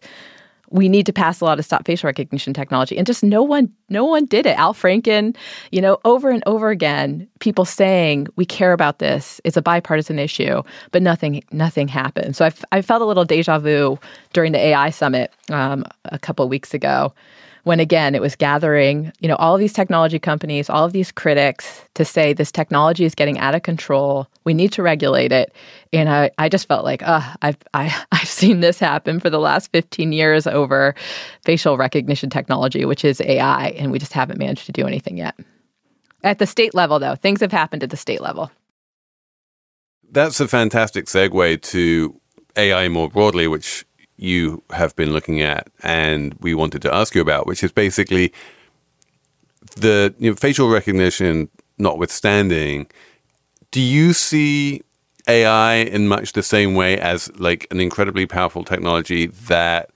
We 0.70 0.90
need 0.90 1.06
to 1.06 1.14
pass 1.14 1.40
a 1.40 1.46
law 1.46 1.54
to 1.54 1.62
stop 1.62 1.86
facial 1.86 2.08
recognition 2.08 2.52
technology, 2.52 2.98
and 2.98 3.06
just 3.06 3.24
no 3.24 3.44
one, 3.44 3.72
no 3.90 4.06
one 4.06 4.26
did 4.26 4.48
it. 4.48 4.58
Al 4.58 4.74
Franken, 4.74 5.36
you 5.72 5.80
know, 5.80 6.00
over 6.04 6.32
and 6.32 6.42
over 6.48 6.72
again, 6.72 7.28
people 7.40 7.64
saying 7.64 8.28
we 8.38 8.46
care 8.46 8.74
about 8.74 8.98
this. 8.98 9.40
It's 9.44 9.56
a 9.56 9.62
bipartisan 9.62 10.18
issue, 10.18 10.64
but 10.92 11.04
nothing, 11.04 11.44
nothing 11.52 11.88
happened. 11.88 12.36
So 12.36 12.46
I, 12.46 12.52
I 12.72 12.82
felt 12.82 13.04
a 13.04 13.06
little 13.06 13.26
deja 13.26 13.60
vu 13.60 14.00
during 14.34 14.52
the 14.52 14.58
AI 14.58 14.90
summit 14.90 15.32
um, 15.52 15.86
a 16.06 16.18
couple 16.18 16.44
of 16.44 16.50
weeks 16.50 16.74
ago, 16.74 17.14
when 17.64 17.80
again 17.80 18.14
it 18.14 18.22
was 18.22 18.36
gathering 18.36 19.12
you 19.20 19.28
know 19.28 19.36
all 19.36 19.56
of 19.56 19.60
these 19.60 19.74
technology 19.74 20.20
companies 20.20 20.70
all 20.70 20.86
of 20.86 20.94
these 20.94 21.12
critics 21.12 21.82
to 21.94 22.06
say 22.06 22.34
this 22.34 22.52
technology 22.52 23.06
is 23.06 23.16
getting 23.16 23.38
out 23.40 23.56
of 23.56 23.64
control. 23.64 24.28
We 24.46 24.54
need 24.54 24.72
to 24.74 24.84
regulate 24.84 25.32
it. 25.32 25.54
And 25.92 26.10
i, 26.10 26.32
I 26.38 26.50
just 26.50 26.68
felt 26.68 26.84
like 26.84 27.04
uh, 27.04 27.22
I've, 27.42 27.58
I, 27.74 27.96
I've 28.12 28.28
seen 28.28 28.60
this 28.60 28.80
happen 28.80 29.20
for 29.20 29.30
the 29.30 29.40
last 29.40 29.72
15 29.72 30.12
years 30.12 30.48
over 30.48 30.96
facial 31.44 31.78
recognition 31.78 32.30
technology 32.30 32.86
which 32.86 33.06
is 33.06 33.22
ai 33.22 33.70
and 33.78 33.92
we 33.92 34.00
just 34.00 34.14
haven't 34.14 34.40
managed 34.40 34.66
to 34.66 34.72
do 34.72 34.86
anything 34.88 35.18
yet. 35.18 35.36
At 36.24 36.40
the 36.40 36.48
state 36.48 36.74
level 36.74 37.00
though 37.00 37.16
things 37.16 37.42
have 37.42 37.52
happened 37.52 37.84
at 37.84 37.90
the 37.90 37.98
state 37.98 38.22
level. 38.22 38.52
That's 40.12 40.40
a 40.40 40.48
fantastic 40.48 41.06
segue 41.06 41.62
to 41.62 42.20
ai 42.56 42.88
more 42.88 43.10
broadly 43.10 43.48
which 43.48 43.86
you 44.24 44.64
have 44.72 44.96
been 44.96 45.12
looking 45.12 45.42
at 45.42 45.68
and 45.82 46.34
we 46.40 46.54
wanted 46.54 46.82
to 46.82 46.94
ask 46.94 47.14
you 47.14 47.22
about, 47.22 47.46
which 47.46 47.64
is 47.64 47.72
basically 47.72 48.32
the 49.76 50.16
you 50.18 50.30
know, 50.30 50.36
facial 50.36 50.70
recognition 50.70 51.50
notwithstanding, 51.78 52.88
do 53.72 53.82
you 53.82 54.14
see 54.14 54.82
AI 55.28 55.76
in 55.76 56.08
much 56.08 56.34
the 56.34 56.44
same 56.44 56.74
way 56.74 56.98
as 57.00 57.30
like 57.38 57.68
an 57.72 57.80
incredibly 57.80 58.26
powerful 58.26 58.64
technology 58.64 59.28
that 59.28 59.90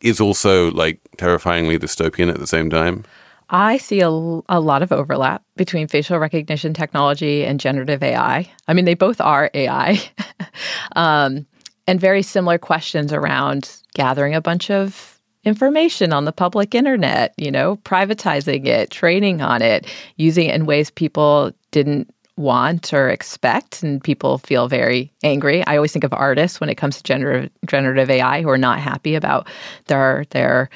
is 0.00 0.20
also 0.20 0.70
like 0.70 0.98
terrifyingly 1.18 1.78
dystopian 1.78 2.30
at 2.30 2.38
the 2.38 2.46
same 2.46 2.70
time? 2.70 3.04
I 3.50 3.78
see 3.78 4.00
a, 4.00 4.08
a 4.08 4.60
lot 4.60 4.82
of 4.82 4.92
overlap 4.92 5.42
between 5.56 5.88
facial 5.88 6.18
recognition 6.18 6.72
technology 6.72 7.44
and 7.44 7.58
generative 7.58 8.02
AI. 8.02 8.48
I 8.68 8.74
mean, 8.74 8.84
they 8.84 8.94
both 8.94 9.20
are 9.20 9.50
AI. 9.52 10.00
um, 10.96 11.46
and 11.90 11.98
very 11.98 12.22
similar 12.22 12.56
questions 12.56 13.12
around 13.12 13.76
gathering 13.94 14.32
a 14.32 14.40
bunch 14.40 14.70
of 14.70 15.18
information 15.42 16.12
on 16.12 16.24
the 16.24 16.30
public 16.30 16.72
internet, 16.72 17.34
you 17.36 17.50
know, 17.50 17.78
privatizing 17.78 18.64
it, 18.64 18.92
training 18.92 19.42
on 19.42 19.60
it, 19.60 19.86
using 20.14 20.46
it 20.46 20.54
in 20.54 20.66
ways 20.66 20.88
people 20.88 21.50
didn't 21.72 22.08
want 22.36 22.92
or 22.92 23.10
expect 23.10 23.82
and 23.82 24.04
people 24.04 24.38
feel 24.38 24.68
very 24.68 25.12
angry. 25.24 25.66
I 25.66 25.74
always 25.74 25.90
think 25.92 26.04
of 26.04 26.12
artists 26.12 26.60
when 26.60 26.70
it 26.70 26.76
comes 26.76 26.96
to 26.98 27.02
generative, 27.02 27.50
generative 27.66 28.08
AI 28.08 28.40
who 28.40 28.50
are 28.50 28.56
not 28.56 28.78
happy 28.78 29.16
about 29.16 29.48
their 29.86 30.26
their 30.30 30.70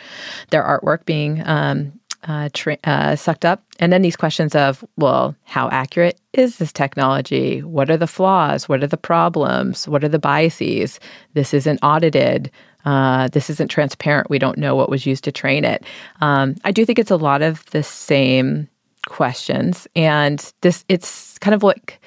their 0.51 0.65
artwork 0.65 1.05
being 1.05 1.47
um, 1.47 1.93
uh, 2.25 2.49
tra- 2.53 2.79
uh, 2.85 3.17
sucked 3.17 3.45
up. 3.45 3.63
And 3.79 3.93
then 3.93 4.03
these 4.03 4.17
questions 4.17 4.55
of, 4.55 4.85
well, 4.97 5.35
how 5.45 5.69
accurate 5.71 6.21
is 6.33 6.59
this 6.59 6.73
technology? 6.73 7.63
What 7.63 7.91
are 7.91 7.97
the 7.97 8.07
flaws? 8.07 8.69
What 8.69 8.83
are 8.83 8.89
the 8.89 8.97
problems? 8.97 9.87
What 9.87 10.05
are 10.05 10.09
the 10.09 10.19
biases? 10.19 11.01
This 11.35 11.55
isn't 11.55 11.81
audited. 11.83 12.51
Uh, 12.85 13.29
this 13.29 13.49
isn't 13.51 13.71
transparent. 13.71 14.31
We 14.31 14.39
don't 14.39 14.59
know 14.59 14.75
what 14.75 14.91
was 14.91 15.07
used 15.07 15.25
to 15.25 15.33
train 15.33 15.65
it. 15.65 15.85
Um, 16.21 16.57
I 16.65 16.73
do 16.73 16.85
think 16.85 16.99
it's 16.99 17.11
a 17.11 17.17
lot 17.17 17.43
of 17.43 17.65
the 17.71 17.83
same 17.83 18.69
questions, 19.07 19.87
and 19.97 20.53
this 20.61 20.85
it's 20.89 21.39
kind 21.39 21.55
of 21.55 21.63
like 21.63 22.01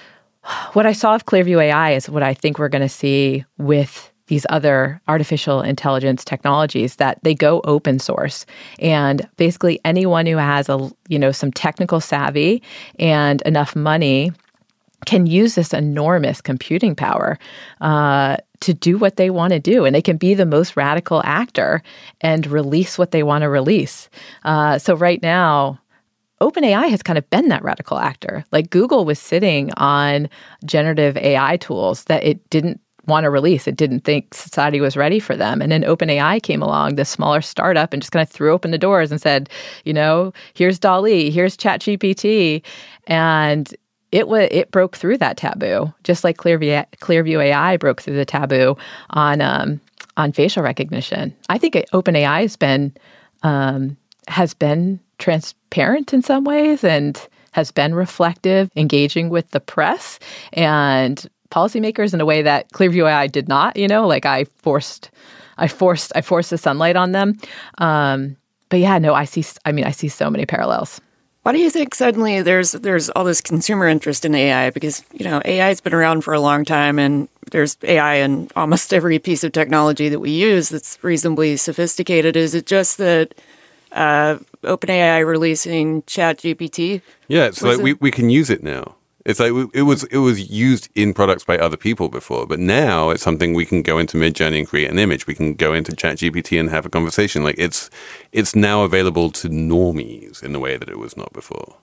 what 0.72 0.86
I 0.86 0.92
saw 0.92 1.14
of 1.14 1.26
Clearview 1.26 1.62
AI 1.62 1.92
is 1.92 2.08
what 2.08 2.22
I 2.22 2.34
think 2.34 2.58
we're 2.58 2.68
going 2.68 2.82
to 2.82 2.88
see 2.88 3.44
with 3.58 4.10
these 4.28 4.46
other 4.50 5.00
artificial 5.08 5.60
intelligence 5.62 6.24
technologies 6.24 6.96
that 6.96 7.18
they 7.22 7.34
go 7.34 7.60
open 7.64 7.98
source 7.98 8.46
and 8.78 9.28
basically 9.36 9.80
anyone 9.84 10.26
who 10.26 10.36
has 10.36 10.68
a 10.68 10.90
you 11.08 11.18
know 11.18 11.32
some 11.32 11.52
technical 11.52 12.00
savvy 12.00 12.62
and 12.98 13.42
enough 13.42 13.76
money 13.76 14.32
can 15.04 15.26
use 15.26 15.54
this 15.54 15.72
enormous 15.72 16.40
computing 16.40 16.94
power 16.94 17.38
uh, 17.80 18.36
to 18.60 18.72
do 18.72 18.98
what 18.98 19.16
they 19.16 19.30
want 19.30 19.52
to 19.52 19.60
do. 19.60 19.84
And 19.84 19.94
they 19.94 20.02
can 20.02 20.16
be 20.16 20.34
the 20.34 20.46
most 20.46 20.76
radical 20.76 21.22
actor 21.24 21.82
and 22.20 22.46
release 22.46 22.96
what 22.96 23.10
they 23.10 23.22
want 23.22 23.42
to 23.42 23.48
release. 23.48 24.08
Uh, 24.44 24.78
so, 24.78 24.94
right 24.94 25.22
now, 25.22 25.78
OpenAI 26.40 26.88
has 26.90 27.02
kind 27.02 27.18
of 27.18 27.28
been 27.30 27.48
that 27.48 27.64
radical 27.64 27.98
actor. 27.98 28.44
Like 28.52 28.70
Google 28.70 29.04
was 29.04 29.18
sitting 29.18 29.72
on 29.74 30.28
generative 30.64 31.16
AI 31.16 31.56
tools 31.56 32.04
that 32.04 32.24
it 32.24 32.48
didn't 32.50 32.80
want 33.06 33.24
to 33.24 33.30
release. 33.30 33.66
It 33.66 33.76
didn't 33.76 34.00
think 34.00 34.34
society 34.34 34.80
was 34.80 34.96
ready 34.96 35.18
for 35.18 35.36
them. 35.36 35.62
And 35.62 35.70
then 35.70 35.82
OpenAI 35.82 36.42
came 36.42 36.62
along, 36.62 36.96
this 36.96 37.08
smaller 37.08 37.40
startup, 37.40 37.92
and 37.92 38.02
just 38.02 38.12
kind 38.12 38.22
of 38.22 38.28
threw 38.28 38.52
open 38.52 38.70
the 38.70 38.78
doors 38.78 39.10
and 39.10 39.20
said, 39.20 39.48
you 39.84 39.92
know, 39.92 40.32
here's 40.54 40.78
DALL-E, 40.78 41.30
here's 41.30 41.56
ChatGPT. 41.56 42.62
And 43.06 43.74
it 44.12 44.28
was 44.28 44.48
it 44.50 44.70
broke 44.70 44.96
through 44.96 45.18
that 45.18 45.36
taboo, 45.36 45.92
just 46.04 46.24
like 46.24 46.36
Clearview, 46.36 46.84
Clearview 47.00 47.42
AI 47.42 47.76
broke 47.76 48.00
through 48.00 48.16
the 48.16 48.24
taboo 48.24 48.76
on 49.10 49.40
um, 49.40 49.80
on 50.16 50.32
facial 50.32 50.62
recognition. 50.62 51.34
I 51.48 51.58
think 51.58 51.74
OpenAI 51.92 52.42
has 52.42 52.56
been 52.56 52.94
um, 53.42 53.96
has 54.28 54.54
been 54.54 55.00
transparent 55.18 56.12
in 56.12 56.22
some 56.22 56.44
ways 56.44 56.84
and 56.84 57.20
has 57.52 57.70
been 57.70 57.94
reflective, 57.94 58.70
engaging 58.76 59.28
with 59.28 59.50
the 59.50 59.60
press, 59.60 60.18
and 60.52 61.26
policymakers 61.50 62.14
in 62.14 62.20
a 62.20 62.26
way 62.26 62.42
that 62.42 62.70
Clearview 62.72 63.08
AI 63.08 63.26
did 63.26 63.48
not. 63.48 63.76
You 63.76 63.88
know, 63.88 64.06
like 64.06 64.26
I 64.26 64.44
forced, 64.44 65.10
I 65.58 65.68
forced, 65.68 66.12
I 66.14 66.20
forced 66.20 66.50
the 66.50 66.58
sunlight 66.58 66.96
on 66.96 67.12
them. 67.12 67.38
Um, 67.78 68.36
but 68.68 68.80
yeah, 68.80 68.98
no, 68.98 69.14
I 69.14 69.24
see. 69.24 69.44
I 69.64 69.72
mean, 69.72 69.84
I 69.84 69.90
see 69.90 70.08
so 70.08 70.28
many 70.30 70.46
parallels. 70.46 71.00
Why 71.46 71.52
do 71.52 71.58
you 71.58 71.70
think 71.70 71.94
suddenly 71.94 72.42
there's 72.42 72.72
there's 72.72 73.08
all 73.10 73.22
this 73.22 73.40
consumer 73.40 73.86
interest 73.86 74.24
in 74.24 74.34
AI? 74.34 74.70
Because 74.70 75.04
you 75.12 75.24
know 75.24 75.40
AI 75.44 75.68
has 75.68 75.80
been 75.80 75.94
around 75.94 76.22
for 76.22 76.34
a 76.34 76.40
long 76.40 76.64
time, 76.64 76.98
and 76.98 77.28
there's 77.52 77.76
AI 77.84 78.16
in 78.16 78.48
almost 78.56 78.92
every 78.92 79.20
piece 79.20 79.44
of 79.44 79.52
technology 79.52 80.08
that 80.08 80.18
we 80.18 80.32
use 80.32 80.70
that's 80.70 80.98
reasonably 81.04 81.56
sophisticated. 81.56 82.36
Is 82.36 82.56
it 82.56 82.66
just 82.66 82.98
that 82.98 83.34
uh, 83.92 84.38
OpenAI 84.64 85.24
releasing 85.24 86.02
ChatGPT? 86.02 87.00
Yeah, 87.28 87.46
it's 87.46 87.62
like 87.62 87.78
we, 87.78 87.92
we 87.94 88.10
can 88.10 88.28
use 88.28 88.50
it 88.50 88.64
now. 88.64 88.96
It's 89.26 89.40
like 89.40 89.52
it 89.74 89.82
was 89.82 90.04
it 90.04 90.18
was 90.18 90.48
used 90.48 90.88
in 90.94 91.12
products 91.12 91.42
by 91.42 91.58
other 91.58 91.76
people 91.76 92.08
before, 92.08 92.46
but 92.46 92.60
now 92.60 93.10
it's 93.10 93.24
something 93.24 93.54
we 93.54 93.66
can 93.66 93.82
go 93.82 93.98
into 93.98 94.16
Midjourney 94.16 94.60
and 94.60 94.68
create 94.68 94.88
an 94.88 95.00
image. 95.00 95.26
We 95.26 95.34
can 95.34 95.54
go 95.54 95.74
into 95.74 95.90
ChatGPT 95.90 96.60
and 96.60 96.70
have 96.70 96.86
a 96.86 96.88
conversation. 96.88 97.42
Like 97.42 97.56
it's 97.58 97.90
it's 98.30 98.54
now 98.54 98.84
available 98.84 99.32
to 99.32 99.48
normies 99.48 100.44
in 100.44 100.52
the 100.52 100.60
way 100.60 100.76
that 100.76 100.88
it 100.88 101.00
was 101.00 101.16
not 101.16 101.32
before. 101.32 101.76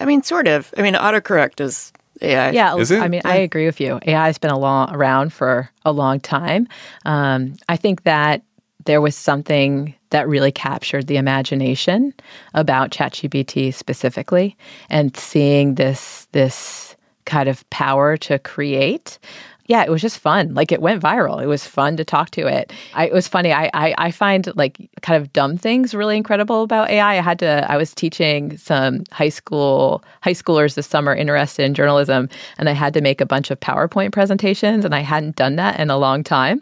I 0.00 0.04
mean, 0.04 0.22
sort 0.22 0.46
of. 0.48 0.74
I 0.76 0.82
mean, 0.82 0.92
autocorrect 0.92 1.62
is 1.62 1.94
AI. 2.20 2.50
Yeah, 2.50 2.76
is 2.76 2.90
it? 2.90 3.00
I 3.00 3.08
mean, 3.08 3.22
yeah. 3.24 3.30
I 3.30 3.36
agree 3.36 3.64
with 3.64 3.80
you. 3.80 3.98
AI 4.02 4.26
has 4.26 4.36
been 4.36 4.50
a 4.50 4.58
long, 4.58 4.94
around 4.94 5.32
for 5.32 5.70
a 5.86 5.92
long 5.92 6.20
time. 6.20 6.68
Um, 7.06 7.54
I 7.70 7.76
think 7.76 8.02
that 8.02 8.42
there 8.84 9.00
was 9.00 9.16
something 9.16 9.94
that 10.10 10.28
really 10.28 10.52
captured 10.52 11.06
the 11.06 11.16
imagination 11.16 12.12
about 12.54 12.90
ChatGPT 12.90 13.72
specifically, 13.72 14.56
and 14.88 15.16
seeing 15.16 15.74
this 15.76 16.26
this 16.32 16.96
kind 17.26 17.48
of 17.48 17.68
power 17.70 18.16
to 18.16 18.38
create 18.40 19.18
yeah, 19.70 19.84
it 19.84 19.90
was 19.90 20.02
just 20.02 20.18
fun. 20.18 20.52
Like 20.52 20.72
it 20.72 20.82
went 20.82 21.00
viral. 21.00 21.40
It 21.40 21.46
was 21.46 21.64
fun 21.64 21.96
to 21.96 22.04
talk 22.04 22.30
to 22.30 22.48
it. 22.48 22.72
I, 22.92 23.06
it 23.06 23.12
was 23.12 23.28
funny. 23.28 23.52
I, 23.52 23.70
I, 23.72 23.94
I 23.98 24.10
find 24.10 24.48
like 24.56 24.90
kind 25.02 25.22
of 25.22 25.32
dumb 25.32 25.56
things 25.56 25.94
really 25.94 26.16
incredible 26.16 26.64
about 26.64 26.90
AI. 26.90 27.18
I 27.18 27.20
had 27.20 27.38
to. 27.38 27.70
I 27.70 27.76
was 27.76 27.94
teaching 27.94 28.56
some 28.56 29.04
high 29.12 29.28
school 29.28 30.02
high 30.22 30.32
schoolers 30.32 30.74
this 30.74 30.88
summer 30.88 31.14
interested 31.14 31.62
in 31.62 31.74
journalism, 31.74 32.28
and 32.58 32.68
I 32.68 32.72
had 32.72 32.92
to 32.94 33.00
make 33.00 33.20
a 33.20 33.26
bunch 33.26 33.52
of 33.52 33.60
PowerPoint 33.60 34.10
presentations, 34.10 34.84
and 34.84 34.92
I 34.92 35.00
hadn't 35.02 35.36
done 35.36 35.54
that 35.54 35.78
in 35.78 35.88
a 35.88 35.96
long 35.96 36.24
time. 36.24 36.60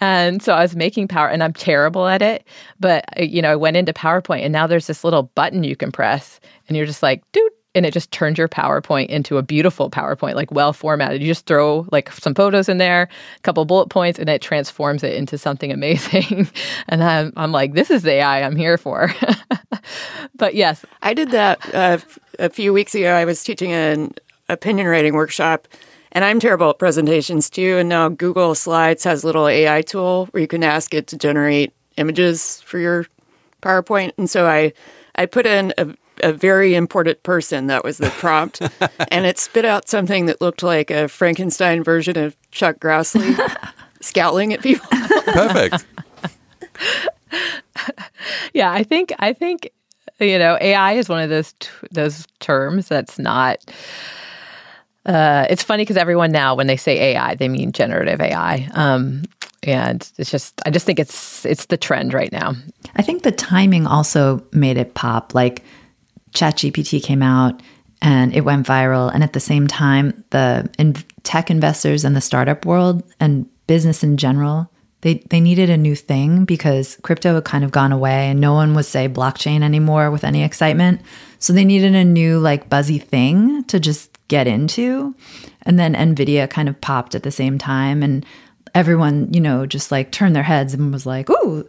And 0.00 0.42
so 0.42 0.52
I 0.52 0.62
was 0.62 0.74
making 0.74 1.06
power, 1.06 1.28
and 1.28 1.44
I'm 1.44 1.52
terrible 1.52 2.08
at 2.08 2.22
it. 2.22 2.44
But 2.80 3.04
uh, 3.20 3.22
you 3.22 3.40
know, 3.40 3.52
I 3.52 3.56
went 3.56 3.76
into 3.76 3.92
PowerPoint, 3.92 4.42
and 4.42 4.52
now 4.52 4.66
there's 4.66 4.88
this 4.88 5.04
little 5.04 5.30
button 5.36 5.62
you 5.62 5.76
can 5.76 5.92
press, 5.92 6.40
and 6.66 6.76
you're 6.76 6.86
just 6.86 7.04
like, 7.04 7.22
dude 7.30 7.52
and 7.74 7.86
it 7.86 7.92
just 7.92 8.12
turns 8.12 8.38
your 8.38 8.48
PowerPoint 8.48 9.06
into 9.06 9.38
a 9.38 9.42
beautiful 9.42 9.90
PowerPoint, 9.90 10.34
like 10.34 10.50
well 10.50 10.72
formatted. 10.72 11.22
You 11.22 11.28
just 11.28 11.46
throw 11.46 11.86
like 11.90 12.12
some 12.12 12.34
photos 12.34 12.68
in 12.68 12.78
there, 12.78 13.08
a 13.36 13.40
couple 13.40 13.64
bullet 13.64 13.88
points, 13.88 14.18
and 14.18 14.28
it 14.28 14.42
transforms 14.42 15.02
it 15.02 15.14
into 15.14 15.38
something 15.38 15.72
amazing. 15.72 16.48
and 16.88 17.02
I'm, 17.02 17.32
I'm 17.36 17.52
like, 17.52 17.74
this 17.74 17.90
is 17.90 18.02
the 18.02 18.12
AI 18.12 18.42
I'm 18.42 18.56
here 18.56 18.76
for. 18.76 19.14
but 20.34 20.54
yes, 20.54 20.84
I 21.02 21.14
did 21.14 21.30
that 21.30 21.74
uh, 21.74 21.98
a 22.38 22.50
few 22.50 22.72
weeks 22.72 22.94
ago. 22.94 23.14
I 23.14 23.24
was 23.24 23.42
teaching 23.42 23.72
an 23.72 24.14
opinion 24.48 24.86
writing 24.86 25.14
workshop. 25.14 25.68
And 26.14 26.26
I'm 26.26 26.40
terrible 26.40 26.68
at 26.68 26.78
presentations 26.78 27.48
too. 27.48 27.78
And 27.78 27.88
now 27.88 28.10
Google 28.10 28.54
Slides 28.54 29.02
has 29.04 29.22
a 29.22 29.26
little 29.26 29.48
AI 29.48 29.80
tool 29.80 30.26
where 30.26 30.42
you 30.42 30.46
can 30.46 30.62
ask 30.62 30.92
it 30.92 31.06
to 31.06 31.16
generate 31.16 31.72
images 31.96 32.60
for 32.62 32.78
your 32.78 33.06
PowerPoint. 33.62 34.12
And 34.18 34.28
so 34.28 34.46
I 34.46 34.74
I 35.14 35.26
put 35.26 35.46
in 35.46 35.72
a 35.78 35.94
a 36.22 36.32
very 36.32 36.74
important 36.74 37.22
person. 37.22 37.66
That 37.66 37.84
was 37.84 37.98
the 37.98 38.10
prompt. 38.10 38.60
and 39.10 39.26
it 39.26 39.38
spit 39.38 39.64
out 39.64 39.88
something 39.88 40.26
that 40.26 40.40
looked 40.40 40.62
like 40.62 40.90
a 40.90 41.08
Frankenstein 41.08 41.82
version 41.82 42.16
of 42.18 42.36
Chuck 42.50 42.78
Grassley 42.78 43.36
scowling 44.00 44.52
at 44.52 44.62
people. 44.62 44.86
Perfect. 45.24 45.84
yeah, 48.54 48.72
I 48.72 48.82
think 48.82 49.12
I 49.18 49.32
think 49.32 49.70
you 50.20 50.38
know 50.38 50.58
AI 50.60 50.92
is 50.92 51.08
one 51.08 51.22
of 51.22 51.30
those 51.30 51.52
t- 51.54 51.68
those 51.90 52.26
terms 52.40 52.88
that's 52.88 53.18
not. 53.18 53.58
Uh, 55.04 55.46
it's 55.50 55.64
funny 55.64 55.82
because 55.82 55.96
everyone 55.96 56.30
now, 56.30 56.54
when 56.54 56.68
they 56.68 56.76
say 56.76 57.12
AI, 57.12 57.34
they 57.34 57.48
mean 57.48 57.72
generative 57.72 58.20
AI. 58.20 58.68
Um, 58.74 59.24
and 59.64 60.10
it's 60.18 60.30
just 60.30 60.60
I 60.66 60.70
just 60.70 60.86
think 60.86 60.98
it's 60.98 61.44
it's 61.44 61.66
the 61.66 61.76
trend 61.76 62.14
right 62.14 62.32
now. 62.32 62.54
I 62.96 63.02
think 63.02 63.22
the 63.22 63.32
timing 63.32 63.86
also 63.86 64.44
made 64.52 64.76
it 64.76 64.94
pop. 64.94 65.34
Like 65.34 65.62
ChatGPT 66.32 67.02
came 67.02 67.22
out 67.22 67.62
and 68.00 68.34
it 68.34 68.40
went 68.40 68.66
viral, 68.66 69.12
and 69.14 69.22
at 69.22 69.32
the 69.32 69.40
same 69.40 69.68
time, 69.68 70.24
the 70.30 70.68
in- 70.78 70.96
tech 71.22 71.50
investors 71.50 72.04
and 72.04 72.16
the 72.16 72.20
startup 72.20 72.66
world 72.66 73.02
and 73.20 73.46
business 73.66 74.02
in 74.02 74.16
general 74.16 74.72
they 75.02 75.14
they 75.30 75.40
needed 75.40 75.68
a 75.68 75.76
new 75.76 75.94
thing 75.94 76.44
because 76.44 76.96
crypto 77.02 77.34
had 77.34 77.44
kind 77.44 77.64
of 77.64 77.70
gone 77.70 77.92
away 77.92 78.30
and 78.30 78.40
no 78.40 78.54
one 78.54 78.74
would 78.74 78.86
say 78.86 79.08
blockchain 79.08 79.62
anymore 79.62 80.10
with 80.10 80.24
any 80.24 80.42
excitement. 80.42 81.02
So 81.38 81.52
they 81.52 81.64
needed 81.64 81.94
a 81.94 82.04
new 82.04 82.38
like 82.38 82.70
buzzy 82.70 82.98
thing 82.98 83.64
to 83.64 83.78
just 83.78 84.16
get 84.28 84.46
into. 84.46 85.14
And 85.62 85.78
then 85.78 85.94
Nvidia 85.94 86.48
kind 86.48 86.68
of 86.68 86.80
popped 86.80 87.14
at 87.14 87.24
the 87.24 87.30
same 87.30 87.58
time 87.58 88.02
and 88.02 88.24
everyone, 88.74 89.32
you 89.34 89.40
know, 89.40 89.66
just 89.66 89.90
like 89.90 90.12
turned 90.12 90.36
their 90.36 90.42
heads 90.44 90.72
and 90.72 90.92
was 90.92 91.04
like, 91.04 91.28
"Ooh, 91.28 91.68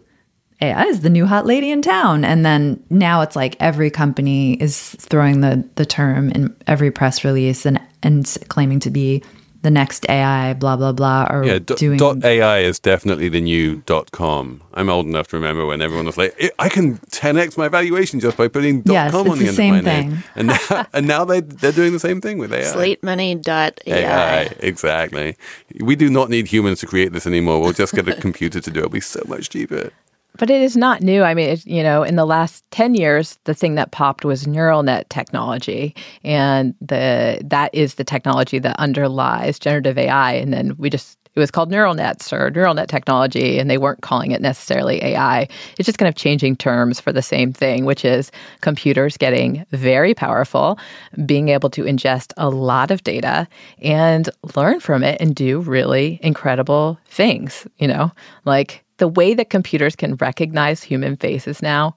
AI 0.63 0.85
is 0.85 1.01
the 1.01 1.09
new 1.09 1.25
hot 1.25 1.45
lady 1.45 1.71
in 1.71 1.81
town." 1.81 2.23
And 2.25 2.45
then 2.45 2.83
now 2.89 3.21
it's 3.21 3.35
like 3.35 3.55
every 3.59 3.89
company 3.89 4.53
is 4.53 4.95
throwing 4.99 5.41
the 5.41 5.63
the 5.75 5.85
term 5.85 6.31
in 6.31 6.55
every 6.67 6.91
press 6.91 7.23
release 7.23 7.65
and 7.65 7.79
and 8.01 8.25
claiming 8.49 8.79
to 8.81 8.89
be 8.89 9.23
the 9.63 9.71
next 9.71 10.05
AI, 10.09 10.53
blah 10.53 10.75
blah 10.75 10.91
blah, 10.91 11.25
or 11.29 11.45
Yeah, 11.45 11.59
do, 11.59 11.75
doing 11.75 11.97
dot 11.97 12.23
AI 12.23 12.59
is 12.59 12.79
definitely 12.79 13.29
the 13.29 13.39
new 13.41 13.77
dot 13.85 14.11
com. 14.11 14.61
I'm 14.73 14.89
old 14.89 15.07
enough 15.07 15.29
to 15.29 15.37
remember 15.37 15.65
when 15.65 15.81
everyone 15.81 16.05
was 16.05 16.17
like, 16.17 16.53
"I 16.59 16.67
can 16.67 16.97
10x 17.11 17.57
my 17.57 17.69
valuation 17.69 18.19
just 18.19 18.35
by 18.35 18.49
putting 18.49 18.81
dot 18.81 18.93
Yes, 18.93 19.11
com 19.11 19.29
on 19.29 19.37
the 19.37 19.43
the 19.45 19.47
end 19.47 19.55
same 19.55 19.75
of 19.75 19.85
my 19.85 20.01
name." 20.01 20.23
And 20.35 20.47
now, 20.49 20.85
and 20.93 21.07
now 21.07 21.23
they 21.23 21.39
they're 21.39 21.71
doing 21.71 21.93
the 21.93 21.99
same 21.99 22.19
thing 22.19 22.37
with 22.37 22.53
AI. 22.53 22.61
SlateMoney.ai. 22.61 23.71
AI, 23.87 24.53
exactly. 24.59 25.37
We 25.79 25.95
do 25.95 26.09
not 26.09 26.29
need 26.29 26.47
humans 26.47 26.81
to 26.81 26.85
create 26.85 27.13
this 27.13 27.25
anymore. 27.25 27.61
We'll 27.61 27.71
just 27.73 27.93
get 27.93 28.07
a 28.07 28.15
computer 28.15 28.59
to 28.59 28.69
do 28.69 28.79
it. 28.81 28.83
It'll 28.83 28.91
be 28.91 28.99
so 28.99 29.23
much 29.27 29.49
cheaper. 29.49 29.91
But 30.37 30.49
it 30.49 30.61
is 30.61 30.75
not 30.75 31.01
new. 31.01 31.21
I 31.21 31.33
mean, 31.35 31.49
it, 31.49 31.65
you 31.65 31.83
know, 31.83 32.01
in 32.03 32.15
the 32.15 32.25
last 32.25 32.63
10 32.71 32.95
years, 32.95 33.37
the 33.43 33.53
thing 33.53 33.75
that 33.75 33.91
popped 33.91 34.25
was 34.25 34.47
neural 34.47 34.81
net 34.81 35.09
technology. 35.09 35.95
And 36.23 36.73
the 36.81 37.39
that 37.45 37.73
is 37.73 37.95
the 37.95 38.03
technology 38.03 38.57
that 38.59 38.75
underlies 38.79 39.59
generative 39.59 39.97
AI. 39.97 40.33
And 40.33 40.51
then 40.51 40.75
we 40.77 40.89
just, 40.89 41.19
it 41.35 41.39
was 41.39 41.51
called 41.51 41.69
neural 41.69 41.93
nets 41.93 42.31
or 42.33 42.49
neural 42.51 42.73
net 42.73 42.89
technology, 42.89 43.57
and 43.57 43.69
they 43.69 43.77
weren't 43.77 44.01
calling 44.01 44.31
it 44.31 44.41
necessarily 44.41 45.03
AI. 45.03 45.47
It's 45.77 45.85
just 45.85 45.97
kind 45.97 46.09
of 46.09 46.15
changing 46.15 46.55
terms 46.55 46.99
for 46.99 47.11
the 47.11 47.23
same 47.23 47.53
thing, 47.53 47.85
which 47.85 48.05
is 48.05 48.31
computers 48.61 49.17
getting 49.17 49.65
very 49.71 50.13
powerful, 50.13 50.77
being 51.25 51.49
able 51.49 51.69
to 51.71 51.83
ingest 51.83 52.33
a 52.37 52.49
lot 52.49 52.91
of 52.91 53.03
data 53.03 53.47
and 53.81 54.29
learn 54.55 54.79
from 54.79 55.03
it 55.03 55.19
and 55.19 55.35
do 55.35 55.59
really 55.59 56.19
incredible 56.21 56.99
things, 57.07 57.67
you 57.77 57.87
know, 57.87 58.11
like 58.45 58.82
the 59.03 59.07
way 59.09 59.33
that 59.33 59.49
computers 59.49 59.97
can 59.97 60.15
recognize 60.15 60.81
human 60.81 61.17
faces 61.17 61.61
now 61.61 61.93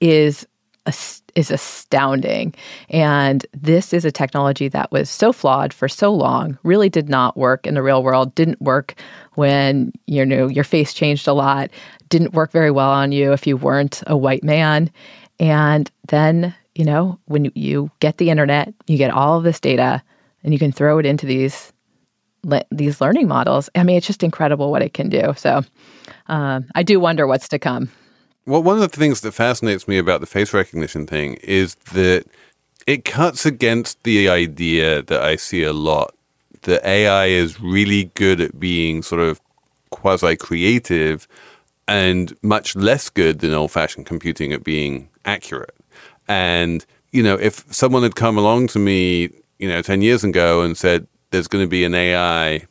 is 0.00 0.44
is 1.36 1.48
astounding. 1.52 2.52
And 2.88 3.46
this 3.52 3.92
is 3.92 4.04
a 4.04 4.10
technology 4.10 4.66
that 4.66 4.90
was 4.90 5.08
so 5.08 5.32
flawed 5.32 5.72
for 5.72 5.86
so 5.86 6.12
long 6.12 6.58
really 6.64 6.88
did 6.88 7.08
not 7.08 7.36
work 7.36 7.68
in 7.68 7.74
the 7.74 7.84
real 7.84 8.02
world 8.02 8.34
didn't 8.34 8.60
work 8.60 8.96
when 9.34 9.92
you 10.08 10.26
know 10.26 10.48
your 10.48 10.64
face 10.64 10.92
changed 10.92 11.28
a 11.28 11.32
lot 11.32 11.70
didn't 12.08 12.32
work 12.32 12.50
very 12.50 12.72
well 12.72 12.90
on 12.90 13.12
you 13.12 13.32
if 13.32 13.46
you 13.46 13.56
weren't 13.56 14.02
a 14.08 14.16
white 14.16 14.42
man. 14.42 14.90
And 15.38 15.88
then 16.08 16.52
you 16.74 16.84
know 16.84 17.16
when 17.26 17.52
you 17.54 17.92
get 18.00 18.16
the 18.16 18.30
internet 18.30 18.74
you 18.88 18.98
get 18.98 19.12
all 19.12 19.38
of 19.38 19.44
this 19.44 19.60
data 19.60 20.02
and 20.42 20.52
you 20.52 20.58
can 20.58 20.72
throw 20.72 20.98
it 20.98 21.06
into 21.06 21.26
these 21.26 21.72
these 22.70 23.00
learning 23.00 23.28
models 23.28 23.68
i 23.74 23.82
mean 23.82 23.96
it's 23.96 24.06
just 24.06 24.22
incredible 24.22 24.70
what 24.70 24.82
it 24.82 24.94
can 24.94 25.08
do 25.08 25.32
so 25.36 25.62
um, 26.30 26.66
I 26.74 26.84
do 26.84 27.00
wonder 27.00 27.26
what's 27.26 27.48
to 27.48 27.58
come. 27.58 27.90
Well, 28.46 28.62
one 28.62 28.76
of 28.76 28.82
the 28.82 28.96
things 28.96 29.20
that 29.20 29.32
fascinates 29.32 29.86
me 29.86 29.98
about 29.98 30.20
the 30.20 30.26
face 30.26 30.54
recognition 30.54 31.06
thing 31.06 31.34
is 31.42 31.74
that 31.92 32.24
it 32.86 33.04
cuts 33.04 33.44
against 33.44 34.02
the 34.04 34.28
idea 34.28 35.02
that 35.02 35.22
I 35.22 35.36
see 35.36 35.64
a 35.64 35.72
lot 35.72 36.14
that 36.62 36.86
AI 36.86 37.26
is 37.26 37.60
really 37.60 38.04
good 38.14 38.40
at 38.40 38.58
being 38.60 39.02
sort 39.02 39.20
of 39.20 39.40
quasi 39.90 40.36
creative 40.36 41.26
and 41.88 42.32
much 42.42 42.76
less 42.76 43.10
good 43.10 43.40
than 43.40 43.52
old 43.52 43.72
fashioned 43.72 44.06
computing 44.06 44.52
at 44.52 44.62
being 44.62 45.08
accurate. 45.24 45.74
And, 46.28 46.84
you 47.10 47.22
know, 47.22 47.34
if 47.34 47.64
someone 47.72 48.04
had 48.04 48.14
come 48.14 48.38
along 48.38 48.68
to 48.68 48.78
me, 48.78 49.30
you 49.58 49.68
know, 49.68 49.82
10 49.82 50.00
years 50.00 50.22
ago 50.22 50.62
and 50.62 50.76
said, 50.76 51.06
there's 51.30 51.48
going 51.48 51.64
to 51.64 51.68
be 51.68 51.84
an 51.84 51.94
AI 51.94 52.66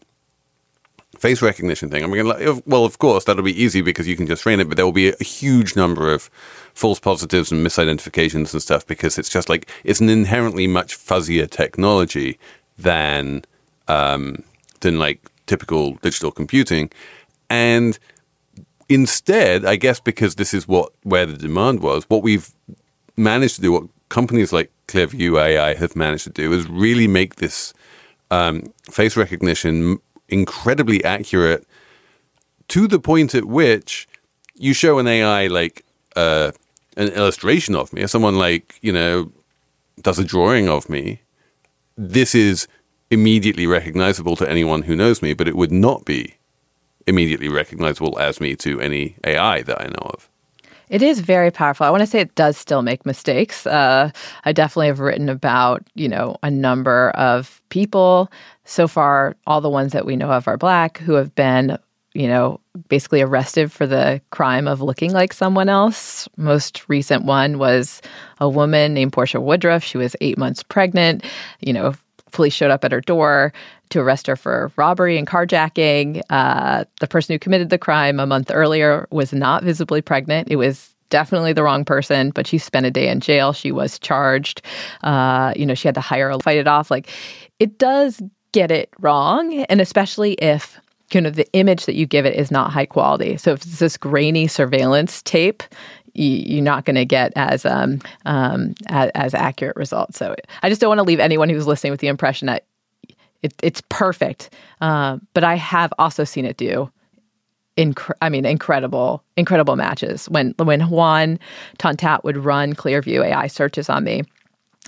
face 1.20 1.42
recognition 1.42 1.90
thing. 1.90 2.04
I 2.04 2.08
mean, 2.08 2.62
well, 2.66 2.86
of 2.86 2.98
course, 3.00 3.26
that'll 3.26 3.44
be 3.44 3.62
easy 3.62 3.82
because 3.82 4.08
you 4.08 4.16
can 4.16 4.26
just 4.26 4.44
train 4.44 4.60
it, 4.60 4.70
but 4.70 4.78
there 4.78 4.86
will 4.86 4.94
be 4.94 5.10
a 5.10 5.24
huge 5.24 5.76
number 5.76 6.14
of 6.14 6.30
false 6.74 7.00
positives 7.00 7.52
and 7.52 7.66
misidentifications 7.66 8.54
and 8.54 8.62
stuff 8.62 8.88
because 8.88 9.18
it's 9.18 9.30
just 9.30 9.50
like 9.50 9.70
it's 9.84 10.00
an 10.00 10.10
inherently 10.10 10.66
much 10.68 10.98
fuzzier 10.98 11.50
technology 11.50 12.40
than 12.78 13.44
um, 13.88 14.44
than 14.80 14.98
like 14.98 15.30
typical 15.46 15.96
digital 15.96 16.32
computing, 16.32 16.90
and 17.50 18.00
instead, 18.88 19.66
I 19.66 19.76
guess 19.76 20.00
because 20.00 20.36
this 20.36 20.54
is 20.54 20.68
what 20.68 20.94
where 21.04 21.26
the 21.26 21.38
demand 21.38 21.82
was, 21.82 22.06
what 22.10 22.24
we've 22.24 22.50
managed 23.18 23.56
to 23.56 23.62
do, 23.62 23.72
what 23.74 23.84
companies 24.08 24.54
like 24.54 24.72
Clearview 24.88 25.40
AI 25.40 25.76
have 25.76 25.96
managed 25.96 26.24
to 26.26 26.30
do, 26.30 26.54
is 26.54 26.68
really 26.70 27.08
make 27.08 27.36
this 27.36 27.74
um, 28.32 28.74
face 28.90 29.18
recognition 29.18 30.00
incredibly 30.28 31.04
accurate 31.04 31.66
to 32.68 32.88
the 32.88 33.00
point 33.00 33.34
at 33.34 33.46
which 33.46 34.08
you 34.56 34.74
show 34.74 35.00
an 35.00 35.08
AI 35.08 35.48
like 35.48 35.84
uh, 36.16 36.52
an 36.98 37.10
illustration 37.10 37.76
of 37.76 37.92
me, 37.94 38.04
or 38.04 38.08
someone 38.08 38.38
like 38.38 38.78
you 38.82 38.92
know 38.92 39.32
does 40.02 40.20
a 40.20 40.24
drawing 40.24 40.70
of 40.70 40.90
me, 40.90 41.22
this 41.98 42.34
is 42.34 42.68
immediately 43.12 43.68
recognizable 43.68 44.36
to 44.36 44.50
anyone 44.50 44.84
who 44.84 44.96
knows 44.96 45.22
me, 45.22 45.34
but 45.34 45.48
it 45.48 45.56
would 45.56 45.72
not 45.72 46.06
be 46.06 46.36
immediately 47.08 47.50
recognizable 47.50 48.18
as 48.20 48.40
me 48.40 48.56
to 48.56 48.80
any 48.80 49.16
AI 49.26 49.62
that 49.64 49.82
I 49.82 49.86
know 49.86 50.12
of. 50.14 50.29
It 50.90 51.02
is 51.02 51.20
very 51.20 51.52
powerful. 51.52 51.86
I 51.86 51.90
want 51.92 52.02
to 52.02 52.08
say 52.08 52.20
it 52.20 52.36
does 52.36 52.58
still 52.58 52.82
make 52.82 53.06
mistakes. 53.06 53.68
Uh, 53.68 54.12
I 54.46 54.52
definitely 54.52 54.88
have 54.88 55.00
written 55.00 55.30
about, 55.30 55.84
you 55.96 56.10
know, 56.10 56.36
a 56.42 56.50
number 56.50 57.12
of 57.12 57.62
people. 57.70 58.32
So 58.66 58.88
far, 58.88 59.36
all 59.46 59.62
the 59.62 59.70
ones 59.70 59.94
that 59.94 60.06
we 60.06 60.16
know 60.16 60.32
of 60.32 60.48
are 60.48 60.58
black 60.58 60.98
who 60.98 61.14
have 61.14 61.34
been, 61.36 61.78
you 62.14 62.28
know, 62.28 62.60
basically 62.88 63.22
arrested 63.22 63.72
for 63.72 63.86
the 63.86 64.20
crime 64.32 64.68
of 64.68 64.82
looking 64.82 65.12
like 65.12 65.32
someone 65.32 65.70
else. 65.70 66.28
Most 66.38 66.90
recent 66.90 67.24
one 67.24 67.60
was 67.60 68.02
a 68.40 68.50
woman 68.50 68.94
named 68.94 69.14
Porcha 69.14 69.40
Woodruff. 69.40 69.84
She 69.84 69.98
was 69.98 70.16
eight 70.22 70.38
months 70.38 70.64
pregnant. 70.64 71.24
You 71.60 71.74
know, 71.74 71.94
police 72.32 72.54
showed 72.54 72.72
up 72.72 72.84
at 72.84 72.92
her 72.92 73.02
door 73.02 73.54
to 73.90 74.00
arrest 74.00 74.28
her 74.28 74.36
for 74.36 74.72
robbery 74.76 75.18
and 75.18 75.28
carjacking. 75.28 76.22
Uh, 76.30 76.86
the 77.00 77.08
person 77.08 77.34
who 77.34 77.40
committed 77.40 77.70
the 77.70 77.78
crime 77.78 78.20
a 78.20 78.26
month 78.26 78.52
earlier 78.54 79.08
was 79.12 79.34
not 79.34 79.64
visibly 79.64 80.02
pregnant. 80.02 80.48
It 80.50 80.58
was 80.58 80.94
definitely 81.10 81.54
the 81.54 81.64
wrong 81.64 81.84
person, 81.84 82.30
but 82.30 82.48
she 82.48 82.58
spent 82.58 82.86
a 82.86 82.92
day 82.92 83.08
in 83.08 83.20
jail. 83.20 83.52
She 83.54 83.72
was 83.72 83.98
charged. 84.00 84.62
Uh, 85.04 85.54
you 85.56 85.66
know, 85.66 85.74
she 85.74 85.88
had 85.88 85.96
to 85.96 86.02
hire 86.02 86.30
a 86.30 86.40
fight 86.40 86.58
it 86.58 86.68
off. 86.68 86.92
Like, 86.92 87.10
it 87.60 87.78
does 87.78 88.22
get 88.52 88.72
it 88.72 88.90
wrong, 89.00 89.64
and 89.64 89.82
especially 89.82 90.34
if 90.34 90.80
kind 91.10 91.26
of 91.26 91.36
the 91.36 91.52
image 91.54 91.86
that 91.86 91.96
you 91.96 92.06
give 92.06 92.26
it 92.26 92.36
is 92.36 92.52
not 92.52 92.72
high 92.72 92.86
quality. 92.86 93.38
So 93.38 93.54
if 93.54 93.64
it's 93.64 93.80
this 93.80 93.98
grainy 93.98 94.48
surveillance 94.48 95.24
tape, 95.24 95.64
you're 96.14 96.64
not 96.64 96.86
going 96.86 96.96
to 96.96 97.06
get 97.06 97.32
as 97.36 97.66
um, 97.66 98.00
um, 98.26 98.76
as, 98.88 99.12
as, 99.16 99.34
accurate 99.34 99.76
results. 99.76 100.18
So 100.18 100.36
I 100.64 100.70
just 100.70 100.82
don't 100.82 100.90
want 100.90 101.00
to 101.00 101.04
leave 101.04 101.20
anyone 101.20 101.50
who's 101.50 101.68
listening 101.68 101.92
with 101.92 102.00
the 102.00 102.08
impression 102.08 102.48
that 102.48 102.66
it, 103.42 103.54
it's 103.64 103.82
perfect. 103.90 104.50
Uh, 104.82 105.18
but 105.34 105.44
I 105.44 105.56
have 105.56 105.94
also 106.00 106.24
seen 106.24 106.46
it 106.46 106.58
do. 106.58 106.92
Inc- 107.78 108.12
I 108.22 108.30
mean, 108.30 108.46
incredible, 108.46 109.24
incredible 109.38 109.76
matches. 109.76 110.28
When 110.30 110.54
when 110.58 110.82
Hoan 110.82 111.40
Ton-That 111.78 112.24
would 112.24 112.38
run 112.38 112.76
Clearview 112.76 113.26
AI 113.26 113.48
searches 113.48 113.90
on 113.90 114.04
me, 114.04 114.24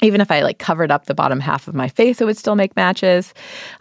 even 0.02 0.20
if 0.20 0.32
I 0.32 0.42
like 0.42 0.60
covered 0.60 0.92
up 0.92 1.06
the 1.06 1.14
bottom 1.14 1.40
half 1.40 1.68
of 1.68 1.76
my 1.76 1.88
face, 1.88 2.20
it 2.20 2.26
would 2.26 2.38
still 2.38 2.56
make 2.56 2.76
matches. 2.76 3.34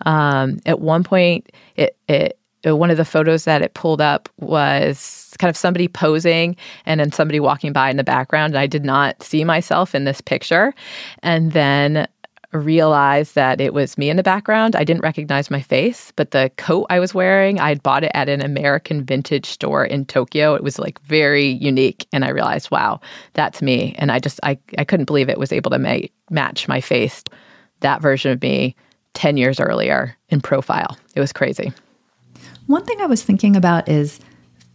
Um, 0.06 0.60
at 0.66 0.80
one 0.80 1.02
point, 1.02 1.50
it, 1.76 1.96
it 2.08 2.38
Uh, 2.66 2.76
one 2.76 2.90
of 2.90 2.96
the 2.96 3.04
photos 3.04 3.44
that 3.44 3.62
it 3.62 3.74
pulled 3.74 4.00
up 4.00 4.28
was 4.38 5.34
kind 5.38 5.48
of 5.48 5.56
somebody 5.56 5.88
posing 5.88 6.56
and 6.86 7.00
then 7.00 7.12
somebody 7.12 7.40
walking 7.40 7.72
by 7.72 7.90
in 7.90 7.96
the 7.96 8.04
background. 8.04 8.52
And 8.52 8.58
I 8.58 8.66
did 8.66 8.84
not 8.84 9.22
see 9.22 9.44
myself 9.44 9.94
in 9.94 10.04
this 10.04 10.20
picture. 10.20 10.74
And 11.22 11.52
then 11.52 12.06
realized 12.52 13.34
that 13.34 13.60
it 13.60 13.72
was 13.72 13.96
me 13.96 14.10
in 14.10 14.16
the 14.16 14.22
background. 14.22 14.74
I 14.74 14.84
didn't 14.84 15.02
recognize 15.02 15.50
my 15.50 15.60
face, 15.60 16.12
but 16.16 16.32
the 16.32 16.50
coat 16.56 16.86
I 16.90 16.98
was 16.98 17.14
wearing, 17.14 17.60
I 17.60 17.68
had 17.68 17.82
bought 17.82 18.04
it 18.04 18.10
at 18.14 18.28
an 18.28 18.42
American 18.42 19.04
vintage 19.04 19.46
store 19.46 19.84
in 19.84 20.04
Tokyo. 20.04 20.54
It 20.54 20.62
was 20.62 20.78
like 20.78 21.00
very 21.02 21.46
unique. 21.46 22.06
And 22.12 22.24
I 22.24 22.30
realized, 22.30 22.70
wow, 22.70 23.00
that's 23.34 23.62
me. 23.62 23.94
And 23.98 24.10
I 24.10 24.18
just, 24.18 24.40
I, 24.42 24.58
I 24.78 24.84
couldn't 24.84 25.06
believe 25.06 25.28
it 25.28 25.38
was 25.38 25.52
able 25.52 25.70
to 25.70 25.78
ma- 25.78 26.08
match 26.30 26.66
my 26.66 26.80
face, 26.80 27.22
that 27.80 28.02
version 28.02 28.32
of 28.32 28.42
me 28.42 28.74
10 29.14 29.36
years 29.36 29.60
earlier 29.60 30.16
in 30.28 30.40
profile. 30.40 30.96
It 31.14 31.20
was 31.20 31.32
crazy. 31.32 31.72
One 32.70 32.84
thing 32.84 33.00
I 33.00 33.06
was 33.06 33.24
thinking 33.24 33.56
about 33.56 33.88
is 33.88 34.20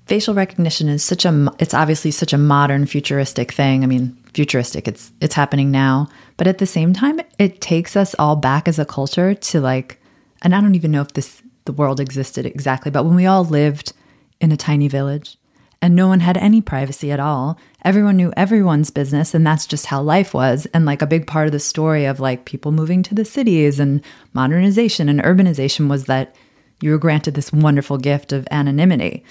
facial 0.06 0.34
recognition 0.34 0.90
is 0.90 1.02
such 1.02 1.24
a 1.24 1.50
it's 1.60 1.74
obviously 1.74 2.12
such 2.12 2.34
a 2.34 2.38
modern 2.38 2.88
futuristic 2.88 3.54
thing. 3.54 3.86
I 3.86 3.88
mean, 3.88 4.18
futuristic, 4.34 4.90
it's 4.90 5.14
it's 5.22 5.34
happening 5.34 5.72
now, 5.72 6.10
but 6.36 6.46
at 6.46 6.58
the 6.58 6.66
same 6.66 6.92
time 6.92 7.22
it 7.40 7.62
takes 7.62 7.96
us 7.96 8.14
all 8.20 8.36
back 8.36 8.68
as 8.68 8.80
a 8.80 8.86
culture 8.86 9.34
to 9.34 9.62
like 9.62 10.02
and 10.42 10.54
I 10.54 10.60
don't 10.60 10.76
even 10.76 10.92
know 10.92 11.04
if 11.04 11.14
this 11.14 11.42
the 11.64 11.72
world 11.72 12.02
existed 12.02 12.46
exactly, 12.46 12.92
but 12.92 13.06
when 13.06 13.16
we 13.16 13.28
all 13.28 13.46
lived 13.46 13.94
in 14.42 14.52
a 14.52 14.58
tiny 14.58 14.90
village 14.90 15.38
and 15.82 15.96
no 15.96 16.10
one 16.10 16.20
had 16.20 16.36
any 16.36 16.60
privacy 16.60 17.14
at 17.14 17.20
all. 17.22 17.58
Everyone 17.86 18.18
knew 18.18 18.34
everyone's 18.36 18.90
business, 18.90 19.34
and 19.34 19.46
that's 19.46 19.68
just 19.68 19.86
how 19.86 20.02
life 20.02 20.34
was. 20.34 20.66
And 20.74 20.86
like 20.86 21.02
a 21.02 21.08
big 21.08 21.28
part 21.28 21.46
of 21.46 21.52
the 21.52 21.60
story 21.60 22.06
of 22.06 22.20
like 22.20 22.44
people 22.46 22.72
moving 22.72 23.04
to 23.04 23.16
the 23.16 23.24
cities 23.24 23.80
and 23.80 24.02
modernization 24.34 25.08
and 25.08 25.22
urbanization 25.22 25.88
was 25.88 26.06
that 26.06 26.36
you 26.82 26.92
were 26.92 26.98
granted 26.98 27.34
this 27.34 27.52
wonderful 27.52 27.98
gift 27.98 28.32
of 28.32 28.48
anonymity. 28.52 29.24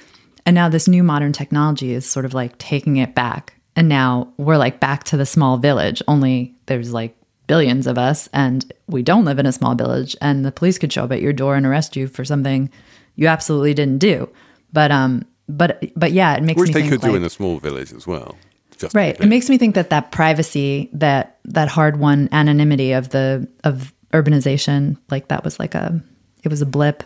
And 0.47 0.55
now 0.55 0.69
this 0.69 0.89
new 0.89 1.03
modern 1.03 1.33
technology 1.33 1.93
is 1.93 2.09
sort 2.09 2.25
of 2.25 2.35
like 2.35 2.59
taking 2.59 2.97
it 2.97 3.15
back. 3.15 3.55
And 3.77 3.89
now 3.89 4.33
we're 4.37 4.57
like 4.57 4.81
back 4.81 5.05
to 5.05 5.17
the 5.17 5.27
small 5.27 5.57
village, 5.57 6.03
only 6.07 6.55
there's 6.67 6.93
like 6.93 7.17
billions 7.47 7.87
of 7.87 7.99
us, 7.99 8.29
and 8.33 8.73
we 8.87 9.03
don't 9.03 9.25
live 9.25 9.39
in 9.39 9.47
a 9.47 9.53
small 9.53 9.75
village, 9.75 10.17
and 10.21 10.45
the 10.45 10.53
police 10.53 10.79
could 10.79 10.93
show 10.93 11.05
up 11.05 11.13
at 11.13 11.21
your 11.21 11.33
door 11.33 11.57
and 11.57 11.67
arrest 11.67 11.97
you 11.97 12.07
for 12.07 12.25
something 12.25 12.71
you 13.17 13.27
absolutely 13.27 13.75
didn't 13.75 13.99
do. 13.99 14.29
But 14.73 14.91
um, 14.91 15.25
but 15.49 15.85
but 15.97 16.13
yeah, 16.13 16.35
it 16.35 16.43
makes 16.43 16.59
Which 16.59 16.75
me 16.75 16.83
they 16.83 16.89
could 16.89 17.01
do 17.01 17.15
in 17.15 17.25
a 17.25 17.31
small 17.31 17.59
village 17.59 17.93
as 17.93 18.07
well. 18.07 18.37
Just 18.79 18.95
right. 18.95 19.19
It 19.21 19.27
makes 19.27 19.49
me 19.49 19.59
think 19.59 19.75
that 19.77 19.91
that 19.91 20.11
privacy, 20.11 20.91
that 20.93 21.39
that 21.45 21.69
hard 21.69 21.99
won 21.99 22.29
anonymity 22.33 22.93
of 22.93 23.11
the 23.11 23.49
of 23.63 23.93
urbanization, 24.13 24.97
like 25.11 25.29
that 25.29 25.45
was 25.45 25.59
like 25.59 25.75
a 25.75 26.01
it 26.43 26.49
was 26.49 26.63
a 26.63 26.67
blip. 26.67 27.05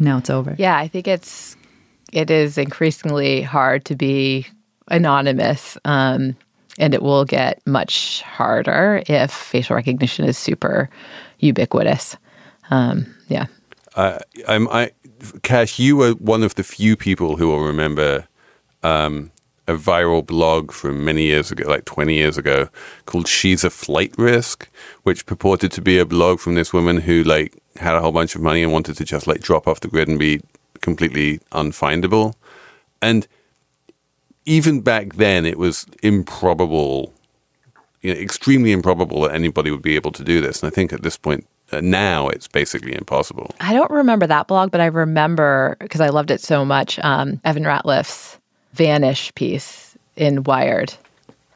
Now 0.00 0.18
it's 0.18 0.30
over. 0.30 0.54
Yeah, 0.58 0.76
I 0.76 0.88
think 0.88 1.08
it's 1.08 1.56
it 2.12 2.30
is 2.30 2.58
increasingly 2.58 3.42
hard 3.42 3.84
to 3.86 3.96
be 3.96 4.46
anonymous, 4.88 5.76
um, 5.84 6.36
and 6.78 6.94
it 6.94 7.02
will 7.02 7.24
get 7.24 7.60
much 7.66 8.22
harder 8.22 9.02
if 9.06 9.30
facial 9.30 9.76
recognition 9.76 10.24
is 10.24 10.38
super 10.38 10.88
ubiquitous. 11.38 12.16
Um, 12.70 13.14
yeah, 13.28 13.46
I, 13.96 14.20
I'm, 14.46 14.68
I, 14.68 14.92
Kash, 15.42 15.78
you 15.78 15.96
were 15.96 16.12
one 16.12 16.42
of 16.42 16.54
the 16.54 16.62
few 16.62 16.96
people 16.96 17.36
who 17.36 17.48
will 17.48 17.64
remember 17.64 18.28
um, 18.82 19.32
a 19.68 19.74
viral 19.74 20.26
blog 20.26 20.72
from 20.72 21.04
many 21.04 21.24
years 21.24 21.52
ago, 21.52 21.68
like 21.68 21.84
20 21.84 22.14
years 22.14 22.38
ago, 22.38 22.68
called 23.04 23.28
"She's 23.28 23.62
a 23.62 23.70
Flight 23.70 24.14
Risk," 24.16 24.68
which 25.02 25.26
purported 25.26 25.70
to 25.72 25.82
be 25.82 25.98
a 25.98 26.06
blog 26.06 26.40
from 26.40 26.54
this 26.54 26.72
woman 26.72 27.02
who 27.02 27.22
like 27.22 27.54
had 27.76 27.94
a 27.94 28.00
whole 28.00 28.10
bunch 28.10 28.34
of 28.34 28.40
money 28.40 28.62
and 28.62 28.72
wanted 28.72 28.96
to 28.96 29.04
just 29.04 29.26
like 29.26 29.40
drop 29.40 29.68
off 29.68 29.80
the 29.80 29.88
grid 29.88 30.08
and 30.08 30.18
be 30.18 30.40
completely 30.80 31.38
unfindable. 31.52 32.34
And 33.02 33.28
even 34.46 34.80
back 34.80 35.14
then, 35.14 35.44
it 35.44 35.58
was 35.58 35.86
improbable, 36.02 37.12
you 38.00 38.14
know, 38.14 38.18
extremely 38.18 38.72
improbable 38.72 39.20
that 39.22 39.34
anybody 39.34 39.70
would 39.70 39.82
be 39.82 39.96
able 39.96 40.12
to 40.12 40.24
do 40.24 40.40
this. 40.40 40.62
And 40.62 40.72
I 40.72 40.74
think 40.74 40.92
at 40.92 41.02
this 41.02 41.16
point. 41.16 41.46
Uh, 41.70 41.82
now 41.82 42.28
it's 42.28 42.48
basically 42.48 42.94
impossible. 42.96 43.50
I 43.60 43.74
don't 43.74 43.90
remember 43.90 44.26
that 44.26 44.48
blog, 44.48 44.70
but 44.70 44.80
I 44.80 44.86
remember 44.86 45.76
because 45.80 46.00
I 46.00 46.08
loved 46.08 46.30
it 46.30 46.40
so 46.40 46.64
much. 46.64 46.98
Um, 47.00 47.42
Evan 47.44 47.64
Ratliff's 47.64 48.37
Vanish 48.72 49.34
piece 49.34 49.96
in 50.16 50.42
Wired. 50.44 50.94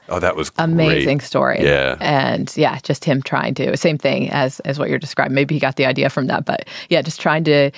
Oh, 0.09 0.19
that 0.19 0.37
was 0.37 0.51
great. 0.51 0.65
amazing 0.65 1.21
story. 1.21 1.63
Yeah. 1.63 1.97
And 2.01 2.53
yeah, 2.57 2.79
just 2.83 3.05
him 3.05 3.23
trying 3.23 3.55
to 3.55 3.77
same 3.77 3.99
thing 3.99 4.31
as 4.31 4.61
as 4.61 4.79
what 4.79 4.91
you're 4.91 4.99
describing. 4.99 5.35
Maybe 5.35 5.55
he 5.55 5.61
got 5.61 5.77
the 5.77 5.87
idea 5.87 6.11
from 6.11 6.27
that, 6.27 6.45
but 6.45 6.69
yeah, 6.91 7.03
just 7.03 7.21
trying 7.21 7.45
to 7.45 7.71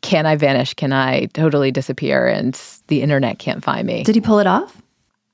can 0.00 0.26
I 0.26 0.36
vanish? 0.36 0.74
Can 0.74 0.92
I 0.92 1.26
totally 1.26 1.70
disappear 1.70 2.26
and 2.26 2.58
the 2.88 3.02
internet 3.02 3.38
can't 3.38 3.62
find 3.62 3.86
me? 3.86 4.02
Did 4.02 4.14
he 4.14 4.20
pull 4.20 4.38
it 4.38 4.46
off? 4.46 4.80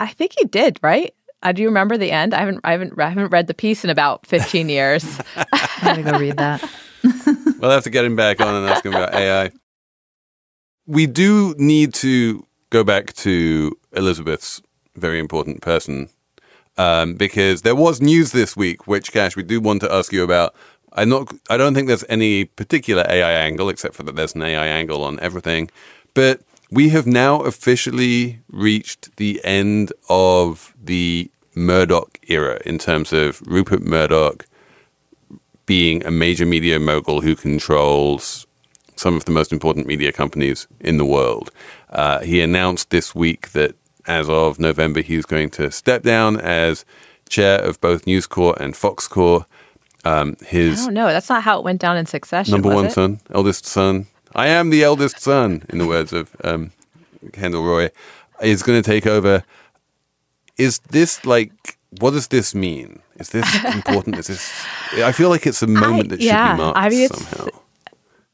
I 0.01 0.09
think 0.09 0.32
he 0.36 0.45
did, 0.45 0.78
right? 0.82 1.14
Uh, 1.42 1.53
do 1.53 1.62
you 1.62 1.68
remember 1.68 1.97
the 1.97 2.11
end? 2.11 2.34
I 2.34 2.40
haven't 2.40 2.61
I 2.64 2.72
haven't 2.72 2.99
I 2.99 3.09
haven't 3.09 3.30
read 3.30 3.47
the 3.47 3.55
piece 3.55 3.84
in 3.84 3.90
about 3.90 4.26
15 4.26 4.68
years. 4.68 5.20
I 5.36 5.78
gotta 5.82 6.03
go 6.03 6.18
read 6.18 6.36
that. 6.38 6.62
We'll 7.61 7.70
have 7.70 7.84
to 7.84 7.90
get 7.90 8.05
him 8.05 8.14
back 8.14 8.42
on 8.42 8.55
and 8.55 8.66
ask 8.68 8.84
him 8.84 8.92
about 8.92 9.14
AI. 9.14 9.51
We 10.86 11.07
do 11.07 11.55
need 11.57 11.95
to 11.95 12.47
go 12.75 12.83
back 12.83 13.12
to 13.12 13.79
Elizabeth's 13.93 14.61
very 14.97 15.20
important 15.20 15.62
person 15.62 16.09
um, 16.77 17.14
because 17.14 17.62
there 17.62 17.77
was 17.77 18.01
news 18.01 18.33
this 18.33 18.57
week, 18.57 18.89
which 18.89 19.12
Kash 19.12 19.37
we 19.37 19.45
do 19.45 19.61
want 19.61 19.81
to 19.83 19.93
ask 19.93 20.12
you 20.12 20.25
about. 20.25 20.57
I 20.93 21.05
not 21.05 21.33
I 21.49 21.57
don't 21.57 21.72
think 21.75 21.87
there's 21.87 22.05
any 22.09 22.47
particular 22.47 23.05
AI 23.09 23.31
angle 23.31 23.68
except 23.68 23.95
for 23.95 24.03
that 24.03 24.16
there's 24.16 24.35
an 24.35 24.43
AI 24.43 24.66
angle 24.66 25.05
on 25.05 25.20
everything, 25.20 25.70
but 26.14 26.41
we 26.68 26.89
have 26.89 27.07
now 27.07 27.43
officially 27.43 28.41
reached 28.51 29.16
the 29.18 29.41
end 29.45 29.93
of 30.09 30.75
the 30.83 31.31
Murdoch 31.55 32.18
era 32.27 32.59
in 32.66 32.79
terms 32.79 33.12
of 33.12 33.41
Rupert 33.47 33.83
Murdoch 33.83 34.47
being 35.64 36.05
a 36.05 36.11
major 36.11 36.45
media 36.45 36.81
mogul 36.81 37.20
who 37.20 37.37
controls 37.37 38.49
some 38.97 39.16
of 39.16 39.24
the 39.24 39.32
most 39.32 39.53
important 39.53 39.86
media 39.86 40.12
companies 40.12 40.66
in 40.80 40.97
the 40.97 41.05
world. 41.05 41.51
Uh, 41.90 42.20
he 42.20 42.40
announced 42.40 42.90
this 42.90 43.14
week 43.14 43.53
that 43.53 43.74
as 44.07 44.28
of 44.28 44.59
November, 44.59 45.01
he's 45.01 45.24
going 45.24 45.51
to 45.51 45.70
step 45.70 46.03
down 46.03 46.38
as 46.40 46.84
chair 47.28 47.61
of 47.61 47.80
both 47.80 48.07
News 48.07 48.26
Corp 48.26 48.61
and 48.61 48.76
Fox 48.76 49.09
Corp. 49.09 49.47
Um, 50.05 50.36
I 50.42 50.45
his 50.45 50.84
don't 50.84 50.95
know. 50.95 51.07
That's 51.07 51.30
not 51.30 51.42
how 51.42 51.59
it 51.59 51.64
went 51.64 51.80
down 51.80 51.97
in 51.97 52.05
succession. 52.05 52.53
number 52.53 52.74
one 52.74 52.86
it? 52.86 52.92
son, 52.92 53.20
eldest 53.30 53.64
son. 53.64 54.07
I 54.34 54.49
am 54.49 54.70
the 54.70 54.82
eldest 54.82 55.20
son, 55.20 55.62
in 55.70 55.78
the 55.78 55.86
words 55.86 56.12
of 56.12 56.34
um, 56.45 56.72
Kendall 57.32 57.64
Roy, 57.64 57.90
is 58.42 58.62
going 58.62 58.82
to 58.82 58.86
take 58.86 59.07
over. 59.07 59.45
Is 60.59 60.78
this 60.90 61.24
like? 61.24 61.78
What 62.01 62.11
does 62.11 62.28
this 62.28 62.55
mean? 62.55 63.01
Is 63.18 63.30
this 63.30 63.64
important? 63.74 64.18
is 64.18 64.26
this? 64.26 64.66
I 64.95 65.12
feel 65.12 65.30
like 65.30 65.47
it's 65.47 65.62
a 65.62 65.66
moment 65.66 66.11
that 66.11 66.20
should 66.20 66.26
yeah, 66.26 66.55
be 66.55 66.59
marked 66.59 66.78
I 66.78 66.88
mean, 66.90 67.09
somehow. 67.09 67.47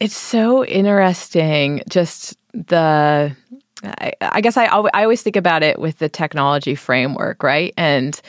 It's 0.01 0.17
so 0.17 0.65
interesting. 0.65 1.83
Just 1.87 2.35
the, 2.55 3.37
I, 3.83 4.13
I 4.21 4.41
guess 4.41 4.57
I, 4.57 4.65
I 4.65 5.03
always 5.03 5.21
think 5.21 5.35
about 5.35 5.63
it 5.63 5.79
with 5.79 5.99
the 5.99 6.09
technology 6.09 6.75
framework, 6.75 7.43
right? 7.43 7.73
And 7.77 8.19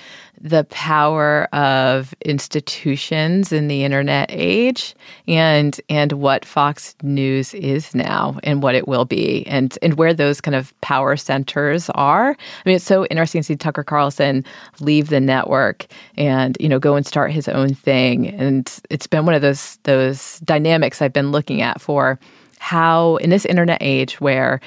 the 0.42 0.64
power 0.64 1.44
of 1.54 2.14
institutions 2.22 3.52
in 3.52 3.68
the 3.68 3.84
internet 3.84 4.28
age 4.30 4.94
and 5.28 5.80
and 5.88 6.12
what 6.12 6.44
Fox 6.44 6.96
News 7.02 7.54
is 7.54 7.94
now 7.94 8.40
and 8.42 8.60
what 8.60 8.74
it 8.74 8.88
will 8.88 9.04
be 9.04 9.46
and 9.46 9.78
and 9.82 9.94
where 9.94 10.12
those 10.12 10.40
kind 10.40 10.56
of 10.56 10.78
power 10.80 11.16
centers 11.16 11.88
are. 11.90 12.30
I 12.30 12.68
mean, 12.68 12.74
it's 12.74 12.84
so 12.84 13.06
interesting 13.06 13.40
to 13.40 13.44
see 13.44 13.56
Tucker 13.56 13.84
Carlson 13.84 14.44
leave 14.80 15.10
the 15.10 15.20
network 15.20 15.86
and 16.16 16.56
you 16.58 16.68
know 16.68 16.80
go 16.80 16.96
and 16.96 17.06
start 17.06 17.30
his 17.30 17.46
own 17.46 17.74
thing. 17.74 18.26
And 18.26 18.70
it's 18.90 19.06
been 19.06 19.24
one 19.24 19.36
of 19.36 19.42
those 19.42 19.78
those 19.84 20.40
dynamics 20.40 21.00
I've 21.00 21.12
been 21.12 21.30
looking 21.30 21.62
at 21.62 21.80
for 21.80 22.18
how 22.58 23.16
in 23.16 23.30
this 23.30 23.44
internet 23.44 23.78
age 23.80 24.20
where 24.20 24.60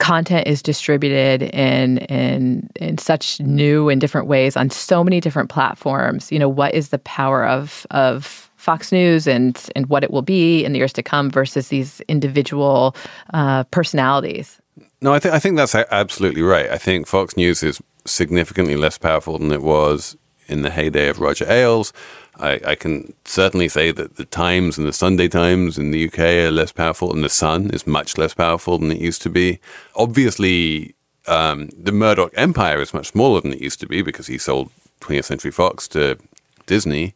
content 0.00 0.48
is 0.48 0.62
distributed 0.62 1.42
in 1.54 1.98
in 1.98 2.68
in 2.76 2.98
such 2.98 3.38
new 3.40 3.88
and 3.88 4.00
different 4.00 4.26
ways 4.26 4.56
on 4.56 4.70
so 4.70 5.04
many 5.04 5.20
different 5.20 5.50
platforms. 5.50 6.32
You 6.32 6.38
know, 6.38 6.48
what 6.48 6.74
is 6.74 6.88
the 6.88 6.98
power 6.98 7.46
of 7.46 7.86
of 7.90 8.50
Fox 8.56 8.92
News 8.92 9.26
and 9.26 9.70
and 9.76 9.86
what 9.86 10.02
it 10.02 10.10
will 10.10 10.22
be 10.22 10.64
in 10.64 10.72
the 10.72 10.78
years 10.78 10.92
to 10.94 11.02
come 11.02 11.30
versus 11.30 11.68
these 11.68 12.00
individual 12.08 12.96
uh, 13.32 13.64
personalities. 13.64 14.60
No, 15.00 15.14
I 15.14 15.18
think 15.18 15.34
I 15.34 15.38
think 15.38 15.56
that's 15.56 15.74
absolutely 15.74 16.42
right. 16.42 16.68
I 16.70 16.78
think 16.78 17.06
Fox 17.06 17.36
News 17.36 17.62
is 17.62 17.80
significantly 18.04 18.76
less 18.76 18.98
powerful 18.98 19.38
than 19.38 19.52
it 19.52 19.62
was 19.62 20.16
in 20.46 20.62
the 20.62 20.70
heyday 20.70 21.08
of 21.08 21.20
Roger 21.20 21.50
Ailes. 21.50 21.92
I, 22.40 22.60
I 22.64 22.74
can 22.74 23.12
certainly 23.24 23.68
say 23.68 23.92
that 23.92 24.16
the 24.16 24.24
Times 24.24 24.78
and 24.78 24.86
the 24.86 24.92
Sunday 24.92 25.28
Times 25.28 25.78
in 25.78 25.90
the 25.90 26.06
UK 26.06 26.18
are 26.18 26.50
less 26.50 26.72
powerful, 26.72 27.12
and 27.12 27.22
the 27.22 27.28
Sun 27.28 27.70
is 27.70 27.86
much 27.86 28.16
less 28.16 28.34
powerful 28.34 28.78
than 28.78 28.90
it 28.90 29.00
used 29.00 29.22
to 29.22 29.30
be. 29.30 29.60
Obviously, 29.94 30.94
um, 31.26 31.68
the 31.76 31.92
Murdoch 31.92 32.32
empire 32.34 32.80
is 32.80 32.94
much 32.94 33.08
smaller 33.08 33.40
than 33.40 33.52
it 33.52 33.60
used 33.60 33.80
to 33.80 33.86
be 33.86 34.02
because 34.02 34.26
he 34.26 34.38
sold 34.38 34.70
20th 35.00 35.24
Century 35.24 35.50
Fox 35.50 35.86
to 35.88 36.18
Disney. 36.66 37.14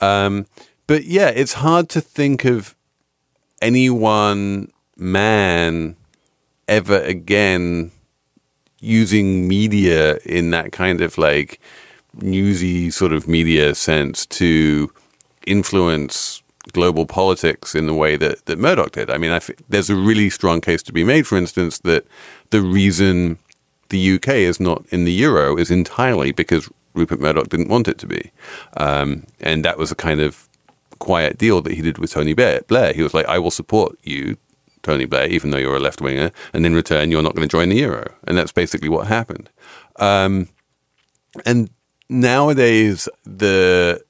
Um, 0.00 0.46
but 0.86 1.04
yeah, 1.04 1.28
it's 1.28 1.54
hard 1.54 1.88
to 1.90 2.00
think 2.00 2.44
of 2.44 2.74
any 3.62 3.88
one 3.88 4.72
man 4.96 5.96
ever 6.68 7.00
again 7.00 7.92
using 8.80 9.48
media 9.48 10.18
in 10.24 10.50
that 10.50 10.72
kind 10.72 11.00
of 11.00 11.16
like 11.18 11.60
newsy 12.20 12.90
sort 12.90 13.12
of 13.12 13.28
media 13.28 13.74
sense 13.74 14.26
to 14.26 14.92
influence 15.46 16.42
global 16.72 17.06
politics 17.06 17.74
in 17.74 17.86
the 17.86 17.94
way 17.94 18.16
that, 18.16 18.44
that 18.46 18.58
Murdoch 18.58 18.92
did. 18.92 19.10
I 19.10 19.18
mean, 19.18 19.30
I 19.30 19.38
think 19.38 19.62
there's 19.68 19.90
a 19.90 19.96
really 19.96 20.30
strong 20.30 20.60
case 20.60 20.82
to 20.84 20.92
be 20.92 21.04
made, 21.04 21.26
for 21.26 21.38
instance, 21.38 21.78
that 21.80 22.06
the 22.50 22.60
reason 22.60 23.38
the 23.88 24.14
UK 24.14 24.28
is 24.28 24.58
not 24.58 24.84
in 24.90 25.04
the 25.04 25.12
euro 25.12 25.56
is 25.56 25.70
entirely 25.70 26.32
because 26.32 26.68
Rupert 26.94 27.20
Murdoch 27.20 27.48
didn't 27.48 27.68
want 27.68 27.88
it 27.88 27.98
to 27.98 28.06
be. 28.06 28.32
Um, 28.76 29.26
and 29.40 29.64
that 29.64 29.78
was 29.78 29.92
a 29.92 29.94
kind 29.94 30.20
of 30.20 30.48
quiet 30.98 31.38
deal 31.38 31.60
that 31.62 31.74
he 31.74 31.82
did 31.82 31.98
with 31.98 32.12
Tony 32.12 32.34
Blair. 32.34 32.62
Blair. 32.66 32.92
He 32.92 33.02
was 33.02 33.14
like, 33.14 33.26
I 33.26 33.38
will 33.38 33.50
support 33.50 33.96
you 34.02 34.36
Tony 34.82 35.04
Blair, 35.04 35.28
even 35.28 35.50
though 35.50 35.58
you're 35.58 35.76
a 35.76 35.80
left 35.80 36.00
winger, 36.00 36.30
and 36.52 36.64
in 36.64 36.74
return, 36.74 37.10
you're 37.10 37.22
not 37.22 37.34
going 37.34 37.46
to 37.46 37.52
join 37.52 37.68
the 37.68 37.76
euro. 37.76 38.12
And 38.24 38.36
that's 38.36 38.52
basically 38.52 38.88
what 38.88 39.06
happened. 39.06 39.50
Um, 39.98 40.48
and 41.44 41.70
nowadays, 42.08 43.08
the 43.24 44.02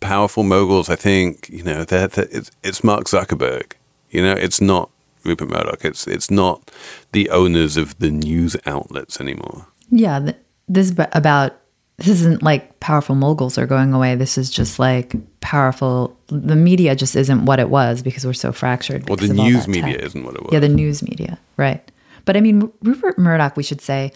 powerful 0.00 0.42
moguls, 0.42 0.90
I 0.90 0.96
think, 0.96 1.48
you 1.48 1.62
know, 1.62 1.84
they're, 1.84 2.08
they're, 2.08 2.28
it's, 2.30 2.50
it's 2.62 2.84
Mark 2.84 3.04
Zuckerberg. 3.04 3.72
You 4.10 4.22
know, 4.22 4.32
it's 4.32 4.60
not 4.60 4.90
Rupert 5.24 5.48
Murdoch. 5.48 5.84
It's 5.84 6.06
it's 6.06 6.30
not 6.30 6.70
the 7.12 7.30
owners 7.30 7.76
of 7.76 7.98
the 7.98 8.10
news 8.10 8.56
outlets 8.66 9.20
anymore. 9.20 9.66
Yeah, 9.90 10.20
th- 10.20 10.36
this 10.68 10.90
is 10.90 10.96
about 11.12 11.56
this 11.96 12.08
isn't 12.08 12.42
like 12.42 12.78
powerful 12.80 13.14
moguls 13.14 13.58
are 13.58 13.66
going 13.66 13.92
away. 13.92 14.14
This 14.14 14.36
is 14.38 14.50
just 14.50 14.78
like 14.78 15.14
powerful. 15.40 16.16
The 16.28 16.56
media 16.56 16.94
just 16.94 17.16
isn't 17.16 17.46
what 17.46 17.58
it 17.58 17.70
was 17.70 18.02
because 18.02 18.26
we're 18.26 18.34
so 18.34 18.52
fractured. 18.52 19.08
Well, 19.08 19.16
the 19.16 19.28
because 19.28 19.30
of 19.30 19.38
all 19.40 19.46
news 19.46 19.68
media 19.68 19.96
tech. 19.96 20.06
isn't 20.06 20.24
what 20.24 20.34
it 20.34 20.42
was. 20.42 20.52
Yeah, 20.52 20.60
the 20.60 20.68
news 20.68 21.02
media, 21.02 21.38
right? 21.56 21.90
But 22.24 22.36
I 22.36 22.40
mean, 22.40 22.72
Rupert 22.82 23.18
Murdoch, 23.18 23.56
we 23.56 23.62
should 23.62 23.80
say, 23.80 24.12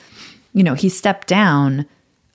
you 0.52 0.62
know, 0.62 0.74
he 0.74 0.88
stepped 0.88 1.28
down 1.28 1.86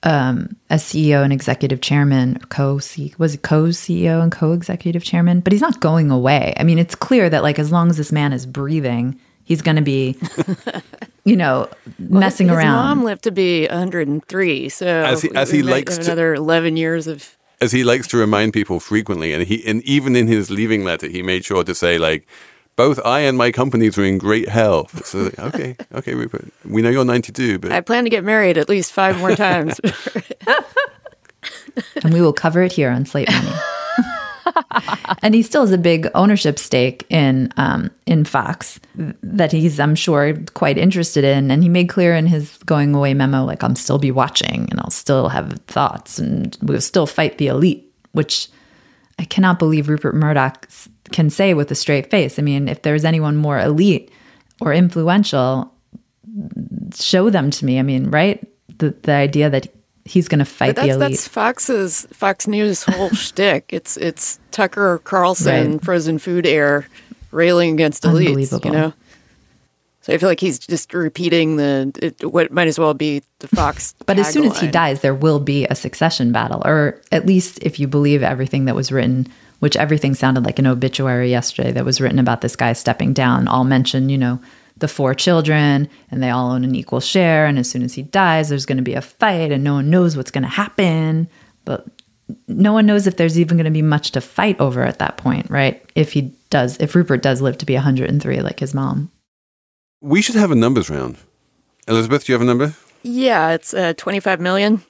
um, 0.04 0.54
as 0.70 0.82
CEO 0.82 1.22
and 1.24 1.32
executive 1.32 1.80
chairman, 1.80 2.38
co 2.50 2.74
was 2.74 3.34
it 3.34 3.42
co 3.42 3.64
CEO 3.68 4.22
and 4.22 4.30
co 4.30 4.52
executive 4.52 5.02
chairman, 5.02 5.40
but 5.40 5.52
he's 5.52 5.62
not 5.62 5.80
going 5.80 6.10
away. 6.10 6.54
I 6.58 6.62
mean, 6.64 6.78
it's 6.78 6.94
clear 6.94 7.28
that 7.30 7.42
like 7.42 7.58
as 7.58 7.72
long 7.72 7.90
as 7.90 7.96
this 7.96 8.12
man 8.12 8.32
is 8.32 8.46
breathing, 8.46 9.18
he's 9.44 9.62
going 9.62 9.76
to 9.76 9.82
be, 9.82 10.16
you 11.24 11.36
know, 11.36 11.68
messing 11.98 12.48
His 12.48 12.56
around. 12.56 12.74
mom 12.98 13.04
lived 13.04 13.24
to 13.24 13.30
be 13.30 13.66
103, 13.66 14.68
so 14.68 14.86
As 14.86 15.22
he- 15.22 15.34
as 15.34 15.50
he 15.50 15.62
likes 15.62 15.96
have 15.96 16.04
to- 16.04 16.10
another 16.12 16.34
11 16.34 16.76
years 16.76 17.06
of. 17.06 17.36
as 17.60 17.72
he 17.72 17.82
likes 17.84 18.06
to 18.08 18.16
remind 18.18 18.52
people 18.52 18.80
frequently, 18.80 19.32
and 19.32 19.44
he 19.46 19.64
and 19.66 19.82
even 19.84 20.16
in 20.16 20.26
his 20.26 20.50
leaving 20.50 20.84
letter, 20.84 21.08
he 21.08 21.22
made 21.22 21.44
sure 21.44 21.64
to 21.64 21.74
say 21.74 21.96
like, 21.98 22.26
both 22.76 23.00
I 23.04 23.20
and 23.20 23.38
my 23.38 23.52
companies 23.52 23.96
are 23.98 24.04
in 24.04 24.18
great 24.18 24.48
health. 24.48 25.02
So 25.14 25.30
okay, 25.38 25.76
okay, 25.94 26.14
Rupert, 26.14 26.52
we 26.64 26.82
know 26.82 26.90
you're 26.90 27.04
92, 27.04 27.60
but 27.60 27.70
I 27.70 27.80
plan 27.80 28.04
to 28.04 28.10
get 28.10 28.24
married 28.24 28.58
at 28.58 28.68
least 28.68 28.90
five 28.90 29.18
more 29.18 29.36
times. 29.36 29.80
and 32.02 32.12
we 32.12 32.20
will 32.20 32.32
cover 32.32 32.62
it 32.62 32.72
here 32.72 32.90
on 32.90 33.06
Slate 33.06 33.30
Money. 33.30 33.52
and 35.22 35.34
he 35.34 35.42
still 35.42 35.62
has 35.62 35.72
a 35.72 35.78
big 35.78 36.08
ownership 36.14 36.58
stake 36.58 37.04
in 37.10 37.52
um, 37.56 37.90
in 38.06 38.24
Fox 38.24 38.80
that 39.22 39.52
he's, 39.52 39.78
I'm 39.78 39.94
sure, 39.94 40.34
quite 40.54 40.78
interested 40.78 41.22
in. 41.22 41.50
And 41.50 41.62
he 41.62 41.68
made 41.68 41.88
clear 41.88 42.14
in 42.14 42.26
his 42.26 42.56
going 42.64 42.94
away 42.94 43.14
memo, 43.14 43.44
like, 43.44 43.62
"I'll 43.62 43.76
still 43.76 43.98
be 43.98 44.10
watching, 44.10 44.68
and 44.70 44.80
I'll 44.80 44.90
still 44.90 45.28
have 45.28 45.60
thoughts, 45.66 46.18
and 46.18 46.56
we'll 46.62 46.80
still 46.80 47.06
fight 47.06 47.38
the 47.38 47.48
elite." 47.48 47.90
Which 48.12 48.48
I 49.18 49.24
cannot 49.24 49.58
believe 49.58 49.88
Rupert 49.88 50.14
Murdoch 50.14 50.68
can 51.12 51.30
say 51.30 51.54
with 51.54 51.70
a 51.70 51.74
straight 51.74 52.10
face. 52.10 52.38
I 52.38 52.42
mean, 52.42 52.68
if 52.68 52.82
there's 52.82 53.04
anyone 53.04 53.36
more 53.36 53.58
elite 53.60 54.10
or 54.60 54.72
influential, 54.72 55.72
show 56.94 57.30
them 57.30 57.50
to 57.50 57.64
me. 57.64 57.78
I 57.78 57.82
mean, 57.82 58.10
right? 58.10 58.44
The 58.78 58.94
the 59.02 59.12
idea 59.12 59.50
that 59.50 59.68
he's 60.04 60.28
going 60.28 60.40
to 60.40 60.44
fight 60.44 60.74
But 60.74 60.82
the 60.82 60.88
that's, 60.88 60.96
elite. 60.96 61.10
that's 61.12 61.28
Fox's 61.28 62.06
Fox 62.12 62.46
News 62.46 62.82
whole 62.84 63.10
shtick. 63.14 63.66
It's 63.68 63.96
it's 63.96 64.38
Tucker 64.50 65.00
Carlson, 65.04 65.72
Right. 65.72 65.84
frozen 65.84 66.18
food 66.18 66.46
heir, 66.46 66.88
railing 67.30 67.72
against 67.74 68.02
elites. 68.02 68.26
Unbelievable. 68.28 68.66
You 68.66 68.72
know. 68.72 68.92
So 70.04 70.12
I 70.12 70.18
feel 70.18 70.28
like 70.28 70.40
he's 70.40 70.58
just 70.58 70.92
repeating 70.92 71.56
the 71.56 71.90
it, 72.02 72.30
what 72.30 72.52
might 72.52 72.68
as 72.68 72.78
well 72.78 72.92
be 72.92 73.22
the 73.38 73.48
Fox. 73.48 73.94
But 74.04 74.18
as 74.18 74.30
soon 74.30 74.44
as 74.44 74.60
he 74.60 74.66
dies, 74.66 75.00
there 75.00 75.14
will 75.14 75.40
be 75.40 75.64
a 75.64 75.74
succession 75.74 76.30
battle, 76.30 76.60
or 76.62 77.00
at 77.10 77.24
least 77.24 77.58
if 77.62 77.80
you 77.80 77.88
believe 77.88 78.22
everything 78.22 78.66
that 78.66 78.74
was 78.74 78.92
written, 78.92 79.26
which 79.60 79.78
everything 79.78 80.14
sounded 80.14 80.44
like 80.44 80.58
an 80.58 80.66
obituary 80.66 81.30
yesterday 81.30 81.72
that 81.72 81.86
was 81.86 82.02
written 82.02 82.18
about 82.18 82.42
this 82.42 82.54
guy 82.54 82.74
stepping 82.74 83.14
down, 83.14 83.48
all 83.48 83.64
mentioned, 83.64 84.10
you 84.10 84.18
know, 84.18 84.38
the 84.76 84.88
four 84.88 85.14
children 85.14 85.88
and 86.10 86.22
they 86.22 86.28
all 86.28 86.50
own 86.50 86.64
an 86.64 86.74
equal 86.74 87.00
share. 87.00 87.46
And 87.46 87.58
as 87.58 87.70
soon 87.70 87.82
as 87.82 87.94
he 87.94 88.02
dies, 88.02 88.50
there's 88.50 88.66
going 88.66 88.76
to 88.76 88.82
be 88.82 88.92
a 88.92 89.00
fight 89.00 89.52
and 89.52 89.64
no 89.64 89.72
one 89.72 89.88
knows 89.88 90.18
what's 90.18 90.30
going 90.30 90.42
to 90.42 90.48
happen. 90.48 91.28
But 91.64 91.86
no 92.46 92.74
one 92.74 92.84
knows 92.84 93.06
if 93.06 93.16
there's 93.16 93.40
even 93.40 93.56
going 93.56 93.64
to 93.64 93.70
be 93.70 93.80
much 93.80 94.10
to 94.10 94.20
fight 94.20 94.60
over 94.60 94.82
at 94.82 94.98
that 94.98 95.16
point, 95.16 95.48
right? 95.48 95.82
If 95.94 96.12
he 96.12 96.34
does, 96.50 96.76
if 96.78 96.94
Rupert 96.94 97.22
does 97.22 97.40
live 97.40 97.56
to 97.56 97.64
be 97.64 97.72
103 97.72 98.42
like 98.42 98.60
his 98.60 98.74
mom. 98.74 99.10
We 100.04 100.20
should 100.20 100.34
have 100.34 100.50
a 100.50 100.54
numbers 100.54 100.90
round. 100.90 101.16
Elizabeth, 101.88 102.26
do 102.26 102.32
you 102.32 102.34
have 102.34 102.42
a 102.42 102.44
number? 102.44 102.74
Yeah, 103.02 103.52
it's 103.52 103.72
uh, 103.72 103.94
25 103.96 104.38
million. 104.38 104.82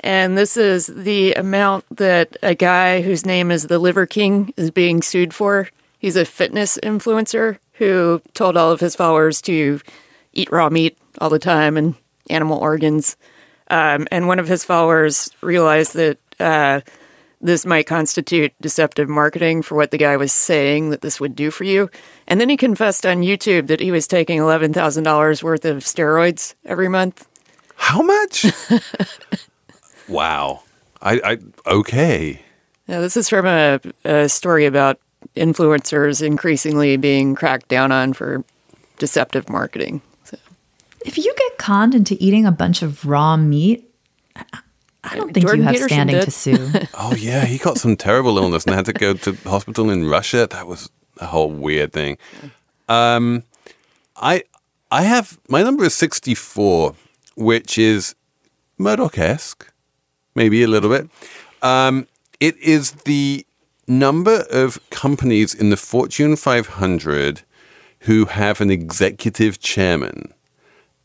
And 0.00 0.36
this 0.36 0.56
is 0.56 0.86
the 0.86 1.32
amount 1.34 1.84
that 1.96 2.36
a 2.42 2.54
guy 2.54 3.00
whose 3.00 3.24
name 3.24 3.50
is 3.50 3.66
the 3.66 3.78
Liver 3.78 4.06
King 4.06 4.52
is 4.56 4.70
being 4.70 5.00
sued 5.02 5.32
for. 5.32 5.68
He's 5.98 6.16
a 6.16 6.26
fitness 6.26 6.78
influencer 6.82 7.58
who 7.74 8.20
told 8.34 8.56
all 8.56 8.70
of 8.70 8.80
his 8.80 8.94
followers 8.94 9.40
to 9.42 9.80
eat 10.34 10.52
raw 10.52 10.68
meat 10.68 10.96
all 11.18 11.30
the 11.30 11.38
time 11.38 11.78
and 11.78 11.94
animal 12.28 12.58
organs. 12.58 13.16
Um, 13.68 14.06
and 14.10 14.28
one 14.28 14.38
of 14.38 14.48
his 14.48 14.64
followers 14.64 15.30
realized 15.40 15.94
that 15.94 16.18
uh, 16.38 16.80
this 17.40 17.64
might 17.64 17.86
constitute 17.86 18.52
deceptive 18.60 19.08
marketing 19.08 19.62
for 19.62 19.74
what 19.74 19.90
the 19.90 19.98
guy 19.98 20.16
was 20.16 20.32
saying 20.32 20.90
that 20.90 21.00
this 21.00 21.20
would 21.20 21.34
do 21.34 21.50
for 21.50 21.64
you. 21.64 21.90
And 22.26 22.40
then 22.40 22.48
he 22.48 22.56
confessed 22.56 23.06
on 23.06 23.22
YouTube 23.22 23.66
that 23.68 23.80
he 23.80 23.90
was 23.90 24.06
taking 24.06 24.40
$11,000 24.40 25.42
worth 25.42 25.64
of 25.64 25.78
steroids 25.78 26.54
every 26.64 26.88
month. 26.88 27.26
How 27.76 28.02
much? 28.02 28.46
wow. 30.08 30.62
I, 31.00 31.20
I 31.24 31.38
okay. 31.66 32.42
Now, 32.86 33.00
this 33.00 33.16
is 33.16 33.28
from 33.28 33.46
a, 33.46 33.80
a 34.04 34.28
story 34.28 34.66
about 34.66 35.00
influencers 35.34 36.22
increasingly 36.22 36.96
being 36.96 37.34
cracked 37.34 37.68
down 37.68 37.90
on 37.90 38.12
for 38.12 38.44
deceptive 38.98 39.48
marketing. 39.48 40.02
So, 40.24 40.36
If 41.06 41.16
you 41.16 41.34
get 41.34 41.58
conned 41.58 41.94
into 41.94 42.16
eating 42.20 42.44
a 42.44 42.52
bunch 42.52 42.82
of 42.82 43.06
raw 43.06 43.36
meat, 43.36 43.90
I- 45.10 45.14
I 45.14 45.16
don't 45.16 45.32
think 45.34 45.46
Jordan 45.46 45.60
you 45.60 45.64
have 45.64 45.72
Peterson 45.74 45.88
standing 45.96 46.16
did. 46.16 46.24
to 46.24 46.30
sue. 46.30 46.70
Oh 46.94 47.14
yeah, 47.14 47.44
he 47.44 47.58
got 47.58 47.78
some 47.78 47.96
terrible 47.96 48.38
illness 48.38 48.64
and 48.64 48.74
had 48.74 48.84
to 48.86 48.92
go 48.92 49.14
to 49.14 49.32
hospital 49.48 49.90
in 49.90 50.08
Russia. 50.08 50.46
That 50.50 50.66
was 50.66 50.88
a 51.18 51.26
whole 51.26 51.50
weird 51.50 51.92
thing. 51.92 52.16
Um, 52.88 53.42
I 54.16 54.44
I 54.90 55.02
have 55.02 55.38
my 55.48 55.62
number 55.62 55.84
is 55.84 55.94
sixty 55.94 56.34
four, 56.34 56.94
which 57.36 57.78
is 57.78 58.14
Murdoch 58.78 59.18
esque, 59.18 59.70
maybe 60.34 60.62
a 60.62 60.68
little 60.68 60.90
bit. 60.90 61.08
Um, 61.62 62.06
it 62.40 62.56
is 62.58 62.92
the 63.04 63.44
number 63.86 64.44
of 64.50 64.78
companies 64.90 65.54
in 65.54 65.70
the 65.70 65.76
Fortune 65.76 66.36
500 66.36 67.42
who 68.00 68.24
have 68.26 68.60
an 68.62 68.70
executive 68.70 69.58
chairman. 69.60 70.32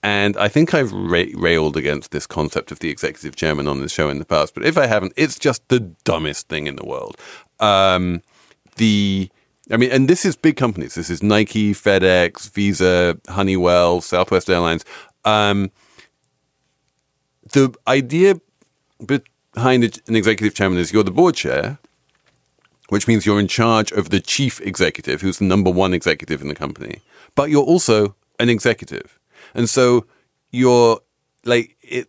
And 0.05 0.37
I 0.37 0.49
think 0.49 0.75
I've 0.75 0.93
ra- 0.93 1.33
railed 1.33 1.75
against 1.75 2.11
this 2.11 2.27
concept 2.27 2.71
of 2.71 2.77
the 2.77 2.91
executive 2.91 3.35
chairman 3.35 3.67
on 3.67 3.79
the 3.79 3.89
show 3.89 4.07
in 4.07 4.19
the 4.19 4.25
past, 4.25 4.53
but 4.53 4.63
if 4.63 4.77
I 4.77 4.85
haven't, 4.85 5.13
it's 5.17 5.39
just 5.39 5.67
the 5.69 5.79
dumbest 5.79 6.47
thing 6.47 6.67
in 6.67 6.75
the 6.75 6.85
world. 6.85 7.17
Um, 7.59 8.21
the, 8.75 9.31
I 9.71 9.77
mean, 9.77 9.89
and 9.89 10.07
this 10.07 10.23
is 10.23 10.35
big 10.35 10.57
companies. 10.57 10.93
This 10.93 11.09
is 11.09 11.23
Nike, 11.23 11.73
FedEx, 11.73 12.51
Visa, 12.51 13.17
Honeywell, 13.29 13.99
Southwest 14.01 14.47
Airlines. 14.47 14.85
Um, 15.23 15.71
the 17.53 17.73
idea 17.87 18.39
behind 19.07 20.01
an 20.07 20.15
executive 20.15 20.53
chairman 20.53 20.77
is 20.77 20.93
you're 20.93 21.01
the 21.01 21.09
board 21.09 21.33
chair, 21.33 21.79
which 22.89 23.07
means 23.07 23.25
you're 23.25 23.39
in 23.39 23.47
charge 23.47 23.91
of 23.91 24.11
the 24.11 24.19
chief 24.19 24.61
executive, 24.61 25.21
who's 25.21 25.39
the 25.39 25.45
number 25.45 25.71
one 25.71 25.95
executive 25.95 26.43
in 26.43 26.47
the 26.47 26.53
company, 26.53 27.01
but 27.33 27.49
you're 27.49 27.63
also 27.63 28.15
an 28.37 28.49
executive. 28.49 29.17
And 29.55 29.67
so 29.69 30.05
you're 30.51 30.99
like, 31.45 31.75
it, 31.81 32.07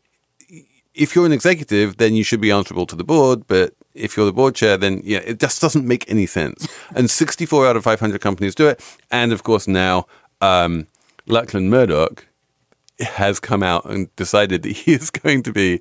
if 0.94 1.14
you're 1.14 1.26
an 1.26 1.32
executive, 1.32 1.97
then 1.97 2.14
you 2.14 2.24
should 2.24 2.40
be 2.40 2.51
answerable 2.51 2.86
to 2.86 2.97
the 2.97 3.05
board. 3.05 3.47
But 3.47 3.74
if 3.94 4.16
you're 4.16 4.26
the 4.26 4.32
board 4.32 4.55
chair, 4.55 4.76
then 4.76 5.01
yeah, 5.05 5.18
it 5.18 5.40
just 5.40 5.61
doesn't 5.61 5.86
make 5.86 6.11
any 6.11 6.26
sense. 6.26 6.68
and 6.94 7.11
64 7.11 7.66
out 7.66 7.76
of 7.76 7.84
500 7.84 8.20
companies 8.20 8.55
do 8.55 8.68
it. 8.68 8.82
And 9.11 9.32
of 9.32 9.42
course, 9.42 9.66
now 9.66 10.07
um, 10.40 10.86
Lachlan 11.26 11.70
Murdoch 11.70 12.26
has 13.01 13.40
come 13.40 13.62
out 13.62 13.84
and 13.84 14.14
decided 14.16 14.62
that 14.62 14.72
he 14.72 14.92
is 15.01 15.11
going 15.11 15.42
to 15.44 15.53
be 15.53 15.80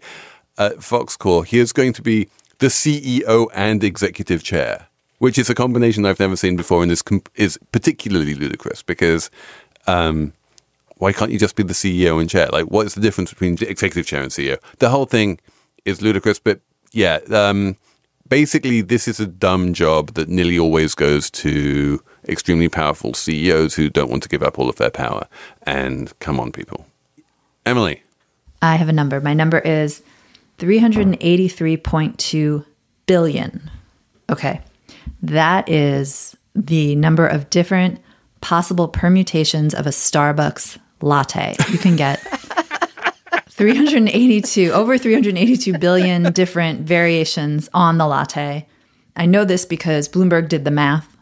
at 0.57 0.83
Fox 0.83 1.17
Corp. 1.17 1.47
He 1.47 1.59
is 1.59 1.73
going 1.73 1.93
to 1.93 2.01
be 2.01 2.29
the 2.59 2.67
CEO 2.67 3.47
and 3.53 3.83
executive 3.83 4.43
chair, 4.43 4.87
which 5.19 5.37
is 5.37 5.49
a 5.49 5.55
combination 5.55 6.05
I've 6.05 6.19
never 6.19 6.35
seen 6.35 6.55
before 6.55 6.83
and 6.83 6.91
is 6.91 7.01
com- 7.01 7.23
is 7.35 7.59
particularly 7.71 8.33
ludicrous 8.33 8.81
because 8.81 9.29
um, 9.87 10.33
why 10.97 11.11
can't 11.11 11.31
you 11.31 11.39
just 11.39 11.55
be 11.55 11.63
the 11.63 11.73
CEO 11.73 12.19
and 12.19 12.29
chair? 12.29 12.47
Like, 12.51 12.65
what 12.65 12.85
is 12.85 12.95
the 12.95 13.01
difference 13.01 13.31
between 13.31 13.53
executive 13.61 14.05
chair 14.05 14.21
and 14.21 14.31
CEO? 14.31 14.57
The 14.79 14.89
whole 14.89 15.05
thing 15.05 15.39
is 15.83 16.01
ludicrous, 16.01 16.39
but 16.39 16.61
yeah, 16.91 17.19
um, 17.31 17.75
basically, 18.27 18.81
this 18.81 19.07
is 19.07 19.19
a 19.19 19.27
dumb 19.27 19.73
job 19.73 20.13
that 20.13 20.29
nearly 20.29 20.57
always 20.57 20.95
goes 20.95 21.29
to 21.31 22.01
extremely 22.27 22.69
powerful 22.69 23.13
CEOs 23.13 23.75
who 23.75 23.89
don't 23.89 24.09
want 24.09 24.23
to 24.23 24.29
give 24.29 24.41
up 24.41 24.57
all 24.57 24.69
of 24.69 24.77
their 24.77 24.89
power. 24.89 25.27
And 25.63 26.17
come 26.19 26.39
on, 26.39 26.51
people. 26.51 26.85
Emily, 27.65 28.01
I 28.61 28.75
have 28.75 28.89
a 28.89 28.93
number. 28.93 29.19
My 29.19 29.33
number 29.33 29.59
is 29.59 30.01
383.2 30.59 32.65
billion. 33.05 33.69
Okay. 34.29 34.61
That 35.21 35.69
is 35.69 36.35
the 36.55 36.95
number 36.95 37.27
of 37.27 37.49
different 37.49 37.99
possible 38.41 38.87
permutations 38.87 39.73
of 39.73 39.85
a 39.85 39.91
Starbucks 39.91 40.77
latte. 41.01 41.55
You 41.71 41.77
can 41.77 41.95
get 41.95 42.19
382, 43.49 44.71
over 44.71 44.97
382 44.97 45.77
billion 45.77 46.31
different 46.33 46.81
variations 46.81 47.69
on 47.73 47.97
the 47.97 48.07
latte. 48.07 48.67
I 49.15 49.25
know 49.25 49.45
this 49.45 49.65
because 49.65 50.09
Bloomberg 50.09 50.49
did 50.49 50.65
the 50.65 50.71
math. 50.71 51.15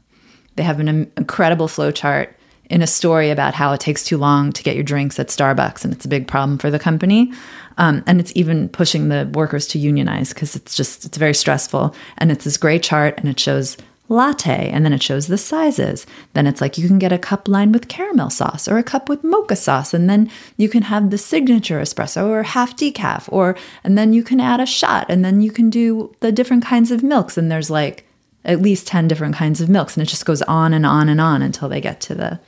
They 0.56 0.64
have 0.64 0.80
an 0.80 1.12
incredible 1.18 1.68
flowchart 1.68 2.34
in 2.70 2.82
a 2.82 2.88
story 2.88 3.30
about 3.30 3.54
how 3.54 3.74
it 3.74 3.80
takes 3.80 4.04
too 4.04 4.18
long 4.18 4.52
to 4.52 4.64
get 4.64 4.76
your 4.76 4.84
drinks 4.84 5.20
at 5.20 5.28
Starbucks, 5.28 5.84
and 5.84 5.94
it's 5.94 6.06
a 6.06 6.08
big 6.08 6.28
problem 6.28 6.58
for 6.58 6.72
the 6.72 6.80
company. 6.80 7.32
Um, 7.78 8.04
and 8.08 8.20
it's 8.20 8.32
even 8.36 8.70
pushing 8.70 9.10
the 9.10 9.30
workers 9.34 9.68
to 9.70 9.80
unionize 9.80 10.34
because 10.34 10.56
it's 10.56 10.76
just 10.76 11.06
it's 11.06 11.18
very 11.18 11.34
stressful. 11.34 11.96
And 12.18 12.32
it's 12.32 12.46
this 12.46 12.58
great 12.58 12.82
chart, 12.82 13.16
and 13.18 13.28
it 13.28 13.40
shows 13.40 13.78
latte, 14.10 14.70
and 14.70 14.86
then 14.86 14.94
it 14.94 15.02
shows 15.02 15.28
the 15.28 15.38
sizes. 15.38 16.06
Then 16.34 16.46
it's 16.46 16.62
like 16.62 16.78
you 16.78 16.88
can 16.88 17.00
get 17.00 17.12
a 17.12 17.18
cup 17.18 17.48
lined 17.48 17.74
with 17.74 17.88
caramel 17.88 18.30
sauce 18.30 18.68
or 18.68 18.78
a 18.78 18.84
cup 18.84 19.10
with 19.10 19.24
mocha 19.24 19.56
sauce, 19.56 19.94
and 19.94 20.10
then 20.10 20.30
you 20.58 20.70
can 20.70 20.84
have 20.84 21.10
the 21.10 21.18
signature 21.18 21.80
espresso 21.80 22.28
or 22.28 22.44
half 22.44 22.76
decaf, 22.76 23.32
or 23.32 23.58
and 23.84 23.98
then 23.98 24.14
you 24.14 24.24
can 24.24 24.40
add 24.40 24.60
a 24.60 24.66
shot, 24.66 25.06
and 25.10 25.24
then 25.24 25.42
you 25.42 25.52
can 25.52 25.70
do 25.70 26.14
the 26.20 26.32
different 26.32 26.64
kinds 26.64 26.92
of 26.92 27.04
milks. 27.04 27.38
And 27.38 27.52
there's 27.52 27.70
like 27.70 28.06
at 28.46 28.62
least 28.62 28.88
10 28.88 29.08
different 29.08 29.36
kinds 29.36 29.62
of 29.62 29.70
milks, 29.70 29.96
and 29.96 30.06
it 30.06 30.10
just 30.10 30.26
goes 30.26 30.42
on 30.44 30.74
and 30.74 30.86
on 30.86 31.10
and 31.10 31.22
on 31.22 31.42
until 31.42 31.70
they 31.70 31.80
get 31.82 32.02
to 32.02 32.16
the 32.16 32.40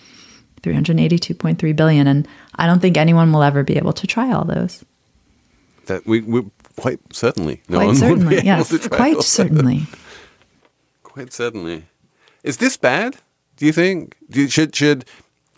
382.3 0.62 1.76
billion. 1.76 2.08
And 2.08 2.28
I 2.56 2.68
don't 2.68 2.80
think 2.80 2.98
anyone 2.98 3.32
will 3.32 3.44
ever 3.44 3.64
be 3.64 3.78
able 3.78 3.94
to 3.94 4.08
try 4.08 4.32
all 4.32 4.44
those. 4.44 4.84
That 5.86 6.06
we, 6.06 6.22
we 6.22 6.44
quite 6.76 7.00
certainly. 7.14 7.62
No 7.70 7.78
quite 7.78 7.96
certainly, 7.96 8.42
yes. 8.42 8.88
Quite 8.88 9.22
certainly. 9.22 9.84
Quite 11.16 11.32
certainly. 11.32 11.84
Is 12.44 12.58
this 12.58 12.76
bad? 12.76 13.16
Do 13.56 13.66
you 13.66 13.72
think? 13.72 14.18
Do 14.30 14.50
should 14.50 14.76
should 14.76 15.06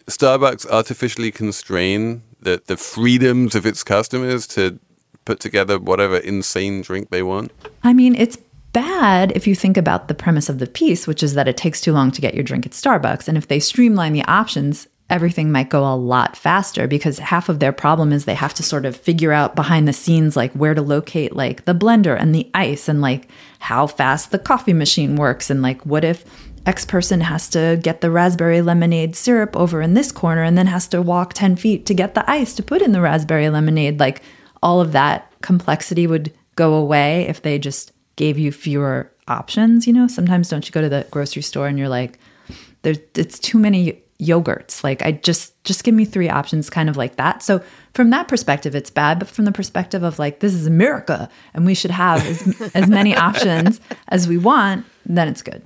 Starbucks 0.05 0.69
artificially 0.69 1.31
constrain 1.31 2.21
the 2.39 2.61
the 2.63 2.77
freedoms 2.77 3.55
of 3.55 3.65
its 3.65 3.83
customers 3.83 4.45
to 4.49 4.77
put 5.25 5.39
together 5.39 5.79
whatever 5.79 6.17
insane 6.17 6.83
drink 6.83 7.09
they 7.09 7.23
want? 7.23 7.51
I 7.81 7.91
mean, 7.91 8.13
it's 8.13 8.37
bad 8.71 9.31
if 9.35 9.47
you 9.47 9.55
think 9.55 9.77
about 9.77 10.09
the 10.09 10.13
premise 10.13 10.47
of 10.47 10.59
the 10.59 10.67
piece, 10.67 11.07
which 11.07 11.23
is 11.23 11.33
that 11.33 11.47
it 11.47 11.57
takes 11.57 11.81
too 11.81 11.91
long 11.91 12.11
to 12.11 12.21
get 12.21 12.35
your 12.35 12.43
drink 12.43 12.67
at 12.67 12.73
Starbucks. 12.73 13.27
And 13.27 13.35
if 13.35 13.47
they 13.47 13.59
streamline 13.59 14.13
the 14.13 14.25
options, 14.25 14.87
everything 15.09 15.51
might 15.51 15.69
go 15.69 15.81
a 15.81 15.95
lot 15.95 16.35
faster 16.35 16.87
because 16.87 17.19
half 17.19 17.47
of 17.47 17.59
their 17.59 17.71
problem 17.71 18.11
is 18.11 18.25
they 18.25 18.35
have 18.35 18.53
to 18.53 18.63
sort 18.63 18.85
of 18.85 18.95
figure 18.95 19.31
out 19.31 19.55
behind 19.55 19.87
the 19.87 19.93
scenes 19.93 20.35
like 20.35 20.51
where 20.53 20.73
to 20.73 20.81
locate 20.81 21.35
like 21.35 21.63
the 21.65 21.73
blender 21.73 22.19
and 22.19 22.35
the 22.35 22.49
ice 22.53 22.89
and 22.89 23.01
like 23.01 23.29
how 23.59 23.87
fast 23.87 24.31
the 24.31 24.39
coffee 24.39 24.73
machine 24.73 25.15
works 25.15 25.49
and 25.49 25.61
like 25.61 25.85
what 25.85 26.03
if 26.03 26.25
X 26.65 26.83
person 26.83 27.21
has 27.21 27.47
to 27.49 27.79
get 27.81 28.01
the 28.01 28.11
raspberry 28.11 28.61
lemonade 28.61 29.15
syrup 29.15 29.55
over 29.55 29.81
in 29.81 29.93
this 29.93 30.11
corner 30.11 30.43
and 30.43 30.57
then 30.57 30.67
has 30.67 30.87
to 30.89 31.01
walk 31.01 31.33
10 31.33 31.55
feet 31.55 31.85
to 31.85 31.93
get 31.93 32.13
the 32.13 32.29
ice 32.29 32.53
to 32.55 32.63
put 32.63 32.81
in 32.81 32.91
the 32.91 32.99
raspberry 32.99 33.49
lemonade. 33.49 34.01
Like 34.01 34.21
all 34.61 34.81
of 34.81 34.91
that 34.91 35.31
complexity 35.41 36.07
would 36.07 36.33
go 36.55 36.73
away 36.73 37.21
if 37.29 37.41
they 37.41 37.57
just 37.57 37.93
gave 38.17 38.37
you 38.37 38.51
fewer 38.51 39.09
options. 39.29 39.87
You 39.87 39.93
know, 39.93 40.07
sometimes 40.07 40.49
don't 40.49 40.67
you 40.67 40.73
go 40.73 40.81
to 40.81 40.89
the 40.89 41.07
grocery 41.09 41.41
store 41.41 41.67
and 41.67 41.79
you're 41.79 41.87
like, 41.87 42.19
there's 42.81 42.99
it's 43.15 43.39
too 43.39 43.57
many 43.57 44.03
yogurts. 44.19 44.83
Like 44.83 45.01
I 45.01 45.11
just 45.11 45.63
just 45.63 45.83
give 45.83 45.93
me 45.93 46.05
three 46.05 46.29
options 46.29 46.69
kind 46.69 46.89
of 46.89 46.97
like 46.97 47.17
that. 47.17 47.43
So 47.43 47.61
from 47.93 48.09
that 48.09 48.27
perspective 48.27 48.75
it's 48.75 48.89
bad, 48.89 49.19
but 49.19 49.27
from 49.27 49.45
the 49.45 49.51
perspective 49.51 50.03
of 50.03 50.17
like 50.19 50.39
this 50.39 50.53
is 50.53 50.65
America 50.65 51.29
and 51.53 51.65
we 51.65 51.73
should 51.73 51.91
have 51.91 52.25
as, 52.25 52.71
as 52.73 52.89
many 52.89 53.15
options 53.27 53.79
as 54.09 54.27
we 54.27 54.37
want, 54.37 54.85
then 55.05 55.27
it's 55.27 55.41
good. 55.41 55.65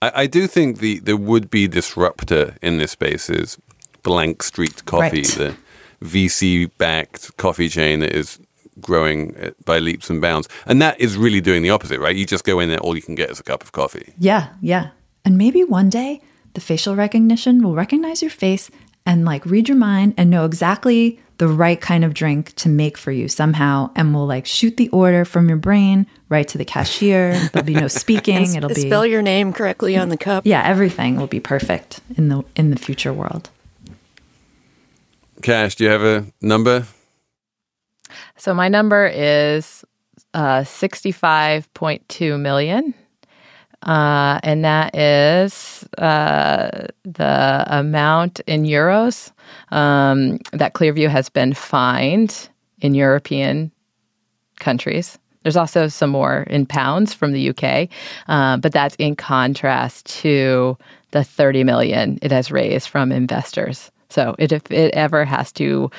I, 0.00 0.22
I, 0.22 0.26
do 0.26 0.46
think 0.46 0.78
the 0.78 1.00
the 1.00 1.16
would 1.16 1.50
be 1.50 1.68
disruptor 1.68 2.56
in 2.62 2.78
this 2.78 2.92
space 2.92 3.28
is 3.28 3.58
Blank 4.02 4.42
Street 4.42 4.84
Coffee, 4.84 5.22
right. 5.22 5.26
the 5.26 5.56
VC 6.02 6.70
backed 6.78 7.36
coffee 7.36 7.68
chain 7.68 8.00
that 8.00 8.12
is 8.12 8.38
growing 8.80 9.36
eh, 9.36 9.50
by 9.64 9.78
leaps 9.78 10.08
and 10.08 10.20
bounds. 10.20 10.48
And 10.66 10.80
that 10.80 11.00
is 11.00 11.16
really 11.16 11.40
doing 11.40 11.62
the 11.62 11.70
opposite, 11.70 12.00
right? 12.00 12.14
You 12.14 12.24
just 12.24 12.44
go 12.44 12.60
in 12.60 12.68
there, 12.68 12.78
all 12.78 12.96
you 12.96 13.02
can 13.02 13.14
get 13.14 13.30
is 13.30 13.40
a 13.40 13.42
cup 13.42 13.62
of 13.62 13.72
coffee. 13.72 14.14
Yeah, 14.18 14.50
yeah. 14.60 14.90
And 15.24 15.36
maybe 15.36 15.64
one 15.64 15.90
day 15.90 16.22
the 16.54 16.60
facial 16.60 16.96
recognition 16.96 17.62
will 17.62 17.74
recognize 17.74 18.22
your 18.22 18.30
face 18.30 18.70
and 19.06 19.24
like 19.24 19.44
read 19.46 19.68
your 19.68 19.76
mind 19.76 20.14
and 20.16 20.30
know 20.30 20.44
exactly 20.44 21.18
the 21.38 21.48
right 21.48 21.80
kind 21.80 22.04
of 22.04 22.12
drink 22.12 22.54
to 22.56 22.68
make 22.68 22.98
for 22.98 23.12
you 23.12 23.28
somehow 23.28 23.90
and 23.94 24.12
will 24.12 24.26
like 24.26 24.44
shoot 24.44 24.76
the 24.76 24.88
order 24.90 25.24
from 25.24 25.48
your 25.48 25.56
brain 25.56 26.06
right 26.28 26.46
to 26.48 26.58
the 26.58 26.64
cashier. 26.64 27.32
There'll 27.52 27.66
be 27.66 27.74
no 27.74 27.88
speaking. 27.88 28.54
It'll 28.54 28.68
be 28.68 28.74
spell 28.74 29.06
your 29.06 29.22
name 29.22 29.52
correctly 29.52 29.96
on 29.96 30.08
the 30.08 30.16
cup. 30.16 30.44
Yeah 30.46 30.62
everything 30.66 31.16
will 31.16 31.26
be 31.26 31.40
perfect 31.40 32.00
in 32.16 32.28
the 32.28 32.44
in 32.56 32.70
the 32.70 32.78
future 32.78 33.12
world. 33.12 33.50
Kash 35.42 35.76
do 35.76 35.84
you 35.84 35.90
have 35.90 36.02
a 36.02 36.26
number? 36.42 36.86
So 38.36 38.52
my 38.52 38.68
number 38.68 39.06
is 39.06 39.84
uh, 40.34 40.60
65.2 40.60 42.40
million 42.40 42.94
uh, 43.82 44.40
and 44.42 44.64
that 44.64 44.94
is 44.94 45.86
uh, 45.98 46.86
the 47.04 47.64
amount 47.66 48.40
in 48.40 48.64
euros 48.64 49.30
um, 49.70 50.38
that 50.52 50.74
Clearview 50.74 51.08
has 51.08 51.28
been 51.28 51.54
fined 51.54 52.48
in 52.80 52.94
European 52.94 53.70
countries. 54.58 55.18
There's 55.42 55.56
also 55.56 55.88
some 55.88 56.10
more 56.10 56.42
in 56.50 56.66
pounds 56.66 57.14
from 57.14 57.32
the 57.32 57.50
UK, 57.50 57.88
uh, 58.28 58.56
but 58.56 58.72
that's 58.72 58.96
in 58.96 59.16
contrast 59.16 60.06
to 60.20 60.76
the 61.12 61.24
30 61.24 61.64
million 61.64 62.18
it 62.20 62.32
has 62.32 62.50
raised 62.50 62.88
from 62.88 63.12
investors. 63.12 63.90
So 64.10 64.34
it, 64.38 64.52
if 64.52 64.70
it 64.70 64.94
ever 64.94 65.24
has 65.24 65.52
to 65.52 65.90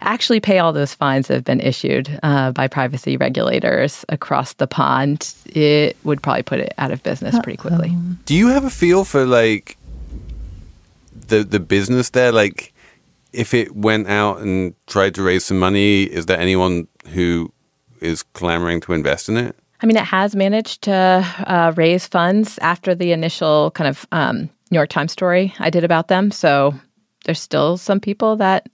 actually 0.00 0.40
pay 0.40 0.58
all 0.58 0.72
those 0.72 0.94
fines 0.94 1.28
that 1.28 1.34
have 1.34 1.44
been 1.44 1.60
issued 1.60 2.18
uh, 2.22 2.52
by 2.52 2.68
privacy 2.68 3.16
regulators 3.16 4.04
across 4.08 4.54
the 4.54 4.66
pond, 4.66 5.34
it 5.46 5.96
would 6.04 6.22
probably 6.22 6.42
put 6.42 6.60
it 6.60 6.72
out 6.78 6.90
of 6.90 7.02
business 7.02 7.38
pretty 7.40 7.58
quickly. 7.58 7.94
Do 8.24 8.34
you 8.34 8.48
have 8.48 8.64
a 8.64 8.70
feel 8.70 9.04
for 9.04 9.26
like 9.26 9.76
the 11.28 11.44
the 11.44 11.60
business 11.60 12.10
there? 12.10 12.32
Like, 12.32 12.72
if 13.32 13.52
it 13.54 13.76
went 13.76 14.08
out 14.08 14.40
and 14.40 14.74
tried 14.86 15.14
to 15.16 15.22
raise 15.22 15.44
some 15.44 15.58
money, 15.58 16.04
is 16.04 16.26
there 16.26 16.38
anyone 16.38 16.88
who 17.08 17.52
is 18.00 18.22
clamoring 18.22 18.80
to 18.80 18.92
invest 18.94 19.28
in 19.28 19.36
it? 19.36 19.54
I 19.82 19.86
mean, 19.86 19.96
it 19.96 20.04
has 20.04 20.36
managed 20.36 20.82
to 20.82 21.26
uh, 21.46 21.72
raise 21.76 22.06
funds 22.06 22.58
after 22.58 22.94
the 22.94 23.12
initial 23.12 23.70
kind 23.72 23.88
of 23.88 24.06
um, 24.12 24.50
New 24.70 24.76
York 24.78 24.90
Times 24.90 25.12
story 25.12 25.54
I 25.58 25.70
did 25.70 25.84
about 25.84 26.08
them. 26.08 26.30
So 26.30 26.74
there's 27.24 27.40
still 27.40 27.76
some 27.76 28.00
people 28.00 28.36
that 28.36 28.68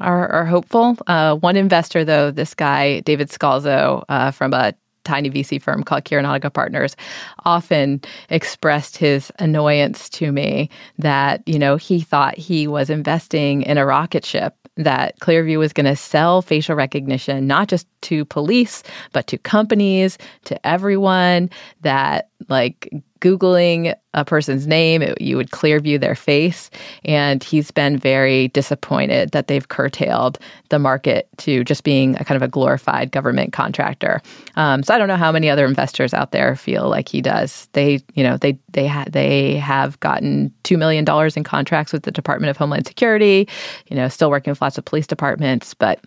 are, 0.00 0.28
are 0.28 0.44
hopeful. 0.44 0.96
Uh, 1.06 1.36
one 1.36 1.56
investor, 1.56 2.04
though, 2.04 2.30
this 2.30 2.54
guy, 2.54 3.00
David 3.00 3.28
Scalzo 3.28 4.04
uh, 4.08 4.30
from 4.30 4.52
a 4.52 4.74
tiny 5.04 5.30
VC 5.30 5.60
firm 5.60 5.82
called 5.82 6.04
Kirenaga 6.04 6.52
Partners, 6.52 6.96
often 7.44 8.00
expressed 8.28 8.96
his 8.96 9.32
annoyance 9.38 10.08
to 10.10 10.32
me 10.32 10.70
that, 10.98 11.42
you 11.46 11.58
know, 11.58 11.76
he 11.76 12.00
thought 12.00 12.38
he 12.38 12.66
was 12.66 12.90
investing 12.90 13.62
in 13.62 13.78
a 13.78 13.86
rocket 13.86 14.24
ship 14.24 14.54
that 14.76 15.18
Clearview 15.20 15.58
was 15.58 15.72
going 15.72 15.86
to 15.86 15.96
sell 15.96 16.40
facial 16.40 16.74
recognition 16.74 17.46
not 17.46 17.68
just 17.68 17.86
to 18.02 18.24
police, 18.24 18.82
but 19.12 19.26
to 19.26 19.36
companies, 19.36 20.18
to 20.44 20.66
everyone, 20.66 21.50
that 21.82 22.30
like 22.48 22.88
Googling 23.22 23.94
a 24.14 24.24
person's 24.24 24.66
name, 24.66 25.00
it, 25.00 25.18
you 25.20 25.36
would 25.36 25.52
clear 25.52 25.78
view 25.78 25.96
their 25.96 26.16
face. 26.16 26.70
And 27.04 27.42
he's 27.42 27.70
been 27.70 27.96
very 27.96 28.48
disappointed 28.48 29.30
that 29.30 29.46
they've 29.46 29.68
curtailed 29.68 30.38
the 30.68 30.78
market 30.78 31.28
to 31.38 31.64
just 31.64 31.84
being 31.84 32.16
a 32.16 32.24
kind 32.24 32.36
of 32.36 32.42
a 32.42 32.48
glorified 32.48 33.12
government 33.12 33.52
contractor. 33.52 34.20
Um, 34.56 34.82
so 34.82 34.92
I 34.92 34.98
don't 34.98 35.08
know 35.08 35.16
how 35.16 35.32
many 35.32 35.48
other 35.48 35.64
investors 35.64 36.12
out 36.12 36.32
there 36.32 36.56
feel 36.56 36.90
like 36.90 37.08
he 37.08 37.22
does. 37.22 37.68
They, 37.72 38.00
you 38.14 38.24
know, 38.24 38.36
they 38.36 38.58
they 38.72 38.88
ha- 38.88 39.06
they 39.08 39.56
have 39.56 39.98
gotten 40.00 40.52
two 40.64 40.76
million 40.76 41.04
dollars 41.04 41.36
in 41.36 41.44
contracts 41.44 41.92
with 41.92 42.02
the 42.02 42.10
Department 42.10 42.50
of 42.50 42.56
Homeland 42.56 42.86
Security. 42.86 43.48
You 43.86 43.96
know, 43.96 44.08
still 44.08 44.30
working 44.30 44.50
with 44.50 44.60
lots 44.60 44.76
of 44.76 44.84
police 44.84 45.06
departments, 45.06 45.74
but. 45.74 46.00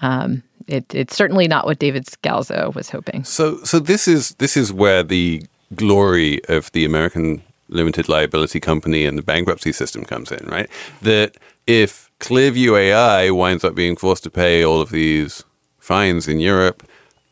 Um, 0.00 0.42
it, 0.66 0.92
it's 0.94 1.16
certainly 1.16 1.46
not 1.48 1.64
what 1.64 1.78
David 1.78 2.06
Scalzo 2.06 2.74
was 2.74 2.88
hoping. 2.88 3.24
So, 3.24 3.62
so 3.64 3.78
this 3.78 4.08
is 4.08 4.30
this 4.36 4.56
is 4.56 4.72
where 4.72 5.02
the 5.02 5.42
glory 5.74 6.44
of 6.48 6.70
the 6.72 6.84
American 6.84 7.42
limited 7.68 8.08
liability 8.08 8.60
company 8.60 9.04
and 9.06 9.16
the 9.16 9.22
bankruptcy 9.22 9.72
system 9.72 10.04
comes 10.04 10.30
in, 10.30 10.46
right? 10.46 10.68
That 11.00 11.36
if 11.66 12.10
Clearview 12.20 12.78
AI 12.78 13.30
winds 13.30 13.64
up 13.64 13.74
being 13.74 13.96
forced 13.96 14.24
to 14.24 14.30
pay 14.30 14.64
all 14.64 14.80
of 14.80 14.90
these 14.90 15.44
fines 15.78 16.28
in 16.28 16.38
Europe, 16.38 16.86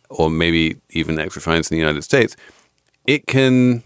or 0.08 0.28
maybe 0.28 0.76
even 0.90 1.18
extra 1.18 1.40
fines 1.40 1.70
in 1.70 1.76
the 1.76 1.80
United 1.80 2.02
States, 2.02 2.36
it 3.06 3.26
can 3.26 3.82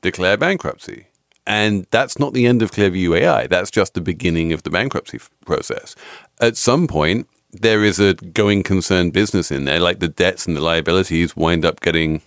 declare 0.00 0.36
bankruptcy. 0.36 1.06
And 1.46 1.86
that's 1.90 2.18
not 2.18 2.34
the 2.34 2.46
end 2.46 2.62
of 2.62 2.72
Clearview 2.72 3.18
AI. 3.18 3.46
That's 3.46 3.70
just 3.70 3.94
the 3.94 4.00
beginning 4.00 4.52
of 4.52 4.62
the 4.62 4.70
bankruptcy 4.70 5.18
process. 5.44 5.96
At 6.40 6.56
some 6.56 6.86
point, 6.86 7.26
there 7.52 7.82
is 7.84 7.98
a 7.98 8.14
going 8.14 8.62
concern 8.62 9.10
business 9.10 9.50
in 9.50 9.64
there, 9.64 9.80
like 9.80 10.00
the 10.00 10.08
debts 10.08 10.46
and 10.46 10.56
the 10.56 10.60
liabilities 10.60 11.36
wind 11.36 11.64
up 11.64 11.80
getting 11.80 12.20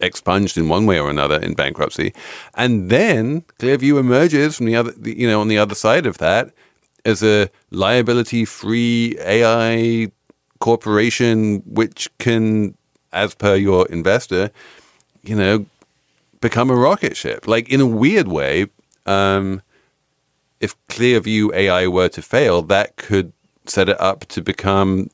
expunged 0.00 0.56
in 0.56 0.68
one 0.68 0.86
way 0.86 0.98
or 0.98 1.10
another 1.10 1.40
in 1.40 1.54
bankruptcy. 1.54 2.12
And 2.54 2.90
then 2.90 3.42
Clearview 3.58 3.98
emerges 3.98 4.56
from 4.56 4.66
the 4.66 4.76
other, 4.76 4.92
you 5.02 5.26
know, 5.26 5.40
on 5.40 5.48
the 5.48 5.58
other 5.58 5.74
side 5.74 6.06
of 6.06 6.18
that 6.18 6.52
as 7.04 7.22
a 7.22 7.50
liability 7.70 8.44
free 8.44 9.16
AI 9.20 10.10
corporation, 10.60 11.62
which 11.66 12.08
can, 12.18 12.74
as 13.12 13.34
per 13.34 13.54
your 13.54 13.86
investor, 13.88 14.50
you 15.22 15.36
know, 15.36 15.66
become 16.40 16.70
a 16.70 16.76
rocket 16.76 17.16
ship. 17.16 17.46
Like 17.46 17.68
in 17.68 17.80
a 17.80 17.86
weird 17.86 18.28
way, 18.28 18.66
um, 19.06 19.62
if 20.60 20.74
Clearview 20.88 21.52
AI 21.52 21.86
were 21.86 22.08
to 22.08 22.22
fail, 22.22 22.62
that 22.62 22.96
could 22.96 23.32
set 23.66 23.88
it 23.88 24.00
up 24.00 24.26
to 24.26 24.42
become 24.42 25.10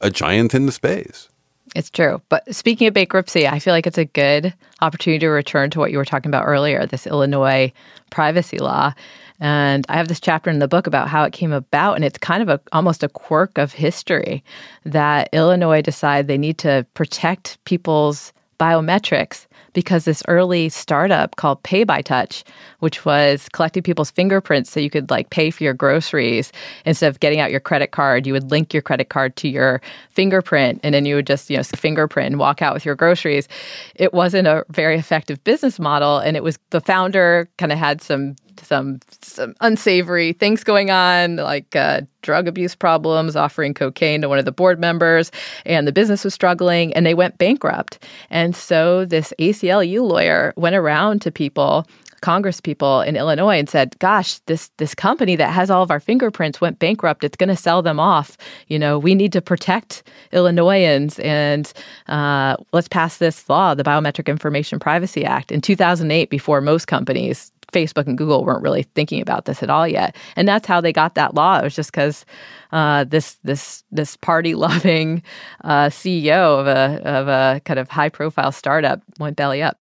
a 0.00 0.10
giant 0.10 0.54
in 0.54 0.66
the 0.66 0.72
space. 0.72 1.27
It's 1.74 1.90
true. 1.90 2.20
But 2.28 2.54
speaking 2.54 2.86
of 2.86 2.94
bankruptcy, 2.94 3.46
I 3.46 3.58
feel 3.58 3.74
like 3.74 3.86
it's 3.86 3.98
a 3.98 4.04
good 4.04 4.54
opportunity 4.80 5.20
to 5.20 5.28
return 5.28 5.70
to 5.70 5.78
what 5.78 5.90
you 5.92 5.98
were 5.98 6.04
talking 6.04 6.30
about 6.30 6.46
earlier 6.46 6.86
this 6.86 7.06
Illinois 7.06 7.72
privacy 8.10 8.58
law. 8.58 8.92
And 9.40 9.86
I 9.88 9.96
have 9.96 10.08
this 10.08 10.20
chapter 10.20 10.50
in 10.50 10.58
the 10.58 10.68
book 10.68 10.86
about 10.86 11.08
how 11.08 11.24
it 11.24 11.32
came 11.32 11.52
about, 11.52 11.94
and 11.94 12.04
it's 12.04 12.18
kind 12.18 12.42
of 12.42 12.48
a 12.48 12.60
almost 12.72 13.02
a 13.02 13.08
quirk 13.08 13.56
of 13.58 13.72
history 13.72 14.42
that 14.84 15.28
Illinois 15.32 15.82
decide 15.82 16.26
they 16.26 16.38
need 16.38 16.58
to 16.58 16.84
protect 16.94 17.62
people's 17.64 18.32
biometrics 18.58 19.46
because 19.78 20.06
this 20.06 20.24
early 20.26 20.68
startup 20.68 21.36
called 21.36 21.62
Pay 21.62 21.84
by 21.84 22.02
Touch, 22.02 22.42
which 22.80 23.04
was 23.04 23.48
collecting 23.50 23.80
people's 23.80 24.10
fingerprints 24.10 24.72
so 24.72 24.80
you 24.80 24.90
could 24.90 25.08
like 25.08 25.30
pay 25.30 25.52
for 25.52 25.62
your 25.62 25.72
groceries 25.72 26.50
instead 26.84 27.06
of 27.06 27.20
getting 27.20 27.38
out 27.38 27.52
your 27.52 27.60
credit 27.60 27.92
card, 27.92 28.26
you 28.26 28.32
would 28.32 28.50
link 28.50 28.74
your 28.74 28.82
credit 28.82 29.08
card 29.08 29.36
to 29.36 29.48
your 29.48 29.80
fingerprint 30.10 30.80
and 30.82 30.96
then 30.96 31.06
you 31.06 31.14
would 31.14 31.28
just, 31.28 31.48
you 31.48 31.56
know, 31.56 31.62
fingerprint 31.62 32.26
and 32.26 32.40
walk 32.40 32.60
out 32.60 32.74
with 32.74 32.84
your 32.84 32.96
groceries. 32.96 33.46
It 33.94 34.12
wasn't 34.12 34.48
a 34.48 34.64
very 34.70 34.98
effective 34.98 35.44
business 35.44 35.78
model 35.78 36.18
and 36.18 36.36
it 36.36 36.42
was 36.42 36.58
the 36.70 36.80
founder 36.80 37.48
kind 37.56 37.70
of 37.70 37.78
had 37.78 38.02
some 38.02 38.34
some 38.64 39.00
some 39.22 39.54
unsavory 39.60 40.32
things 40.32 40.64
going 40.64 40.90
on, 40.90 41.36
like 41.36 41.74
uh, 41.76 42.02
drug 42.22 42.48
abuse 42.48 42.74
problems, 42.74 43.36
offering 43.36 43.74
cocaine 43.74 44.22
to 44.22 44.28
one 44.28 44.38
of 44.38 44.44
the 44.44 44.52
board 44.52 44.78
members, 44.78 45.30
and 45.64 45.86
the 45.86 45.92
business 45.92 46.24
was 46.24 46.34
struggling, 46.34 46.92
and 46.94 47.06
they 47.06 47.14
went 47.14 47.38
bankrupt. 47.38 47.98
And 48.30 48.54
so 48.54 49.04
this 49.04 49.32
ACLU 49.38 50.02
lawyer 50.02 50.52
went 50.56 50.76
around 50.76 51.22
to 51.22 51.30
people 51.30 51.86
Congress 52.20 52.60
people 52.60 53.00
in 53.02 53.16
Illinois 53.16 53.58
and 53.58 53.68
said, 53.68 53.98
"Gosh, 53.98 54.38
this 54.46 54.70
this 54.78 54.94
company 54.94 55.36
that 55.36 55.52
has 55.52 55.70
all 55.70 55.82
of 55.82 55.90
our 55.90 56.00
fingerprints 56.00 56.60
went 56.60 56.78
bankrupt. 56.78 57.24
It's 57.24 57.36
going 57.36 57.48
to 57.48 57.56
sell 57.56 57.82
them 57.82 58.00
off. 58.00 58.36
You 58.68 58.78
know, 58.78 58.98
we 58.98 59.14
need 59.14 59.32
to 59.32 59.40
protect 59.40 60.02
Illinoisans, 60.32 61.18
and 61.20 61.72
uh, 62.08 62.56
let's 62.72 62.88
pass 62.88 63.18
this 63.18 63.48
law, 63.48 63.74
the 63.74 63.84
Biometric 63.84 64.26
Information 64.26 64.78
Privacy 64.78 65.24
Act, 65.24 65.52
in 65.52 65.60
2008, 65.60 66.30
before 66.30 66.60
most 66.60 66.86
companies 66.86 67.52
Facebook 67.72 68.06
and 68.06 68.16
Google 68.16 68.44
weren't 68.44 68.62
really 68.62 68.84
thinking 68.94 69.20
about 69.20 69.44
this 69.44 69.62
at 69.62 69.70
all 69.70 69.86
yet, 69.86 70.16
and 70.36 70.48
that's 70.48 70.66
how 70.66 70.80
they 70.80 70.92
got 70.92 71.14
that 71.14 71.34
law. 71.34 71.58
It 71.58 71.64
was 71.64 71.76
just 71.76 71.92
because 71.92 72.24
uh, 72.72 73.04
this 73.04 73.38
this 73.44 73.84
this 73.90 74.16
party 74.16 74.54
loving 74.54 75.22
uh, 75.64 75.86
CEO 75.86 76.60
of 76.60 76.66
a 76.66 77.02
of 77.08 77.28
a 77.28 77.60
kind 77.64 77.78
of 77.78 77.88
high 77.88 78.08
profile 78.08 78.52
startup 78.52 79.02
went 79.18 79.36
belly 79.36 79.62
up. 79.62 79.78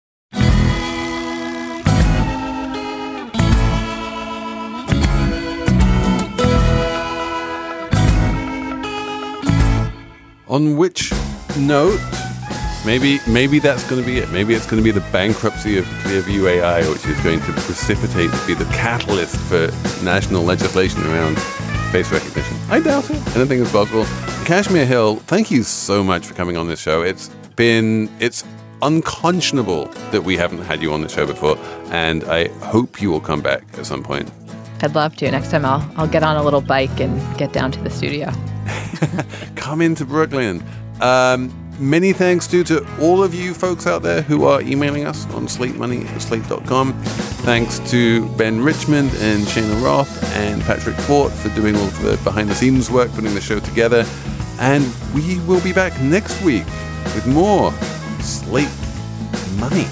On 10.49 10.76
which 10.76 11.12
note, 11.57 12.01
maybe 12.85 13.20
maybe 13.26 13.59
that's 13.59 13.89
going 13.89 14.01
to 14.03 14.07
be 14.07 14.18
it. 14.18 14.31
Maybe 14.31 14.55
it's 14.55 14.66
going 14.66 14.83
to 14.83 14.85
be 14.85 14.91
the 14.91 15.07
bankruptcy 15.11 15.78
of 15.78 15.85
Clearview 16.03 16.49
AI, 16.49 16.89
which 16.89 17.05
is 17.07 17.20
going 17.20 17.41
to 17.41 17.53
precipitate, 17.53 18.31
to 18.31 18.47
be 18.47 18.55
the 18.55 18.64
catalyst 18.72 19.37
for 19.37 19.70
national 20.05 20.43
legislation 20.43 21.03
around 21.03 21.39
face 21.93 22.11
recognition. 22.11 22.57
I 22.68 22.81
doubt 22.81 23.11
it. 23.11 23.16
I 23.28 23.35
don't 23.35 23.49
think 23.49 23.62
it's 23.62 23.72
possible. 23.72 24.05
Kashmir 24.45 24.87
Hill, 24.87 25.16
thank 25.16 25.51
you 25.51 25.62
so 25.62 26.03
much 26.03 26.26
for 26.26 26.35
coming 26.35 26.57
on 26.57 26.68
this 26.68 26.81
show. 26.81 27.03
It's 27.03 27.28
been 27.57 28.11
it's 28.20 28.45
unconscionable 28.83 29.87
that 30.11 30.22
we 30.22 30.37
haven't 30.37 30.62
had 30.62 30.81
you 30.81 30.93
on 30.93 31.03
the 31.03 31.09
show 31.09 31.26
before, 31.26 31.59
and 31.91 32.24
I 32.24 32.49
hope 32.61 33.03
you 33.03 33.11
will 33.11 33.20
come 33.20 33.43
back 33.43 33.62
at 33.78 33.87
some 33.87 34.03
point. 34.03 34.31
I'd 34.83 34.95
love 34.95 35.16
to. 35.16 35.31
Next 35.31 35.51
time 35.51 35.64
I'll 35.64 35.89
I'll 35.97 36.09
get 36.09 36.22
on 36.22 36.37
a 36.37 36.43
little 36.43 36.62
bike 36.62 37.01
and 37.01 37.39
get 37.39 37.53
down 37.53 37.70
to 37.72 37.83
the 37.83 37.91
studio. 37.91 38.33
come 39.57 39.81
into 39.83 40.05
Brooklyn. 40.05 40.64
Um, 41.01 41.59
many 41.81 42.12
thanks 42.12 42.47
due 42.47 42.62
to 42.64 42.87
all 43.01 43.22
of 43.22 43.35
you 43.35 43.55
folks 43.55 43.87
out 43.87 44.03
there 44.03 44.22
who 44.22 44.45
are 44.45 44.61
emailing 44.61 45.07
us 45.07 45.24
on 45.35 45.47
slatemoney 45.47 46.07
at 46.07 46.22
slate.com. 46.22 46.93
Thanks 47.43 47.78
to 47.91 48.28
Ben 48.37 48.61
Richmond 48.61 49.11
and 49.16 49.49
Cheyna 49.49 49.74
Roth 49.76 50.22
and 50.37 50.62
Patrick 50.62 50.97
Fort 50.97 51.33
for 51.33 51.49
doing 51.51 51.74
all 51.74 51.87
the 51.87 52.20
behind 52.22 52.51
the 52.51 52.55
scenes 52.55 52.91
work, 52.91 53.11
putting 53.12 53.35
the 53.35 53.41
show 53.41 53.59
together. 53.59 54.05
And 54.59 54.85
we 55.14 55.39
will 55.41 55.62
be 55.62 55.72
back 55.72 55.99
next 56.03 56.41
week 56.43 56.66
with 57.14 57.26
more 57.26 57.72
Slate 58.20 58.68
Money. 59.59 59.87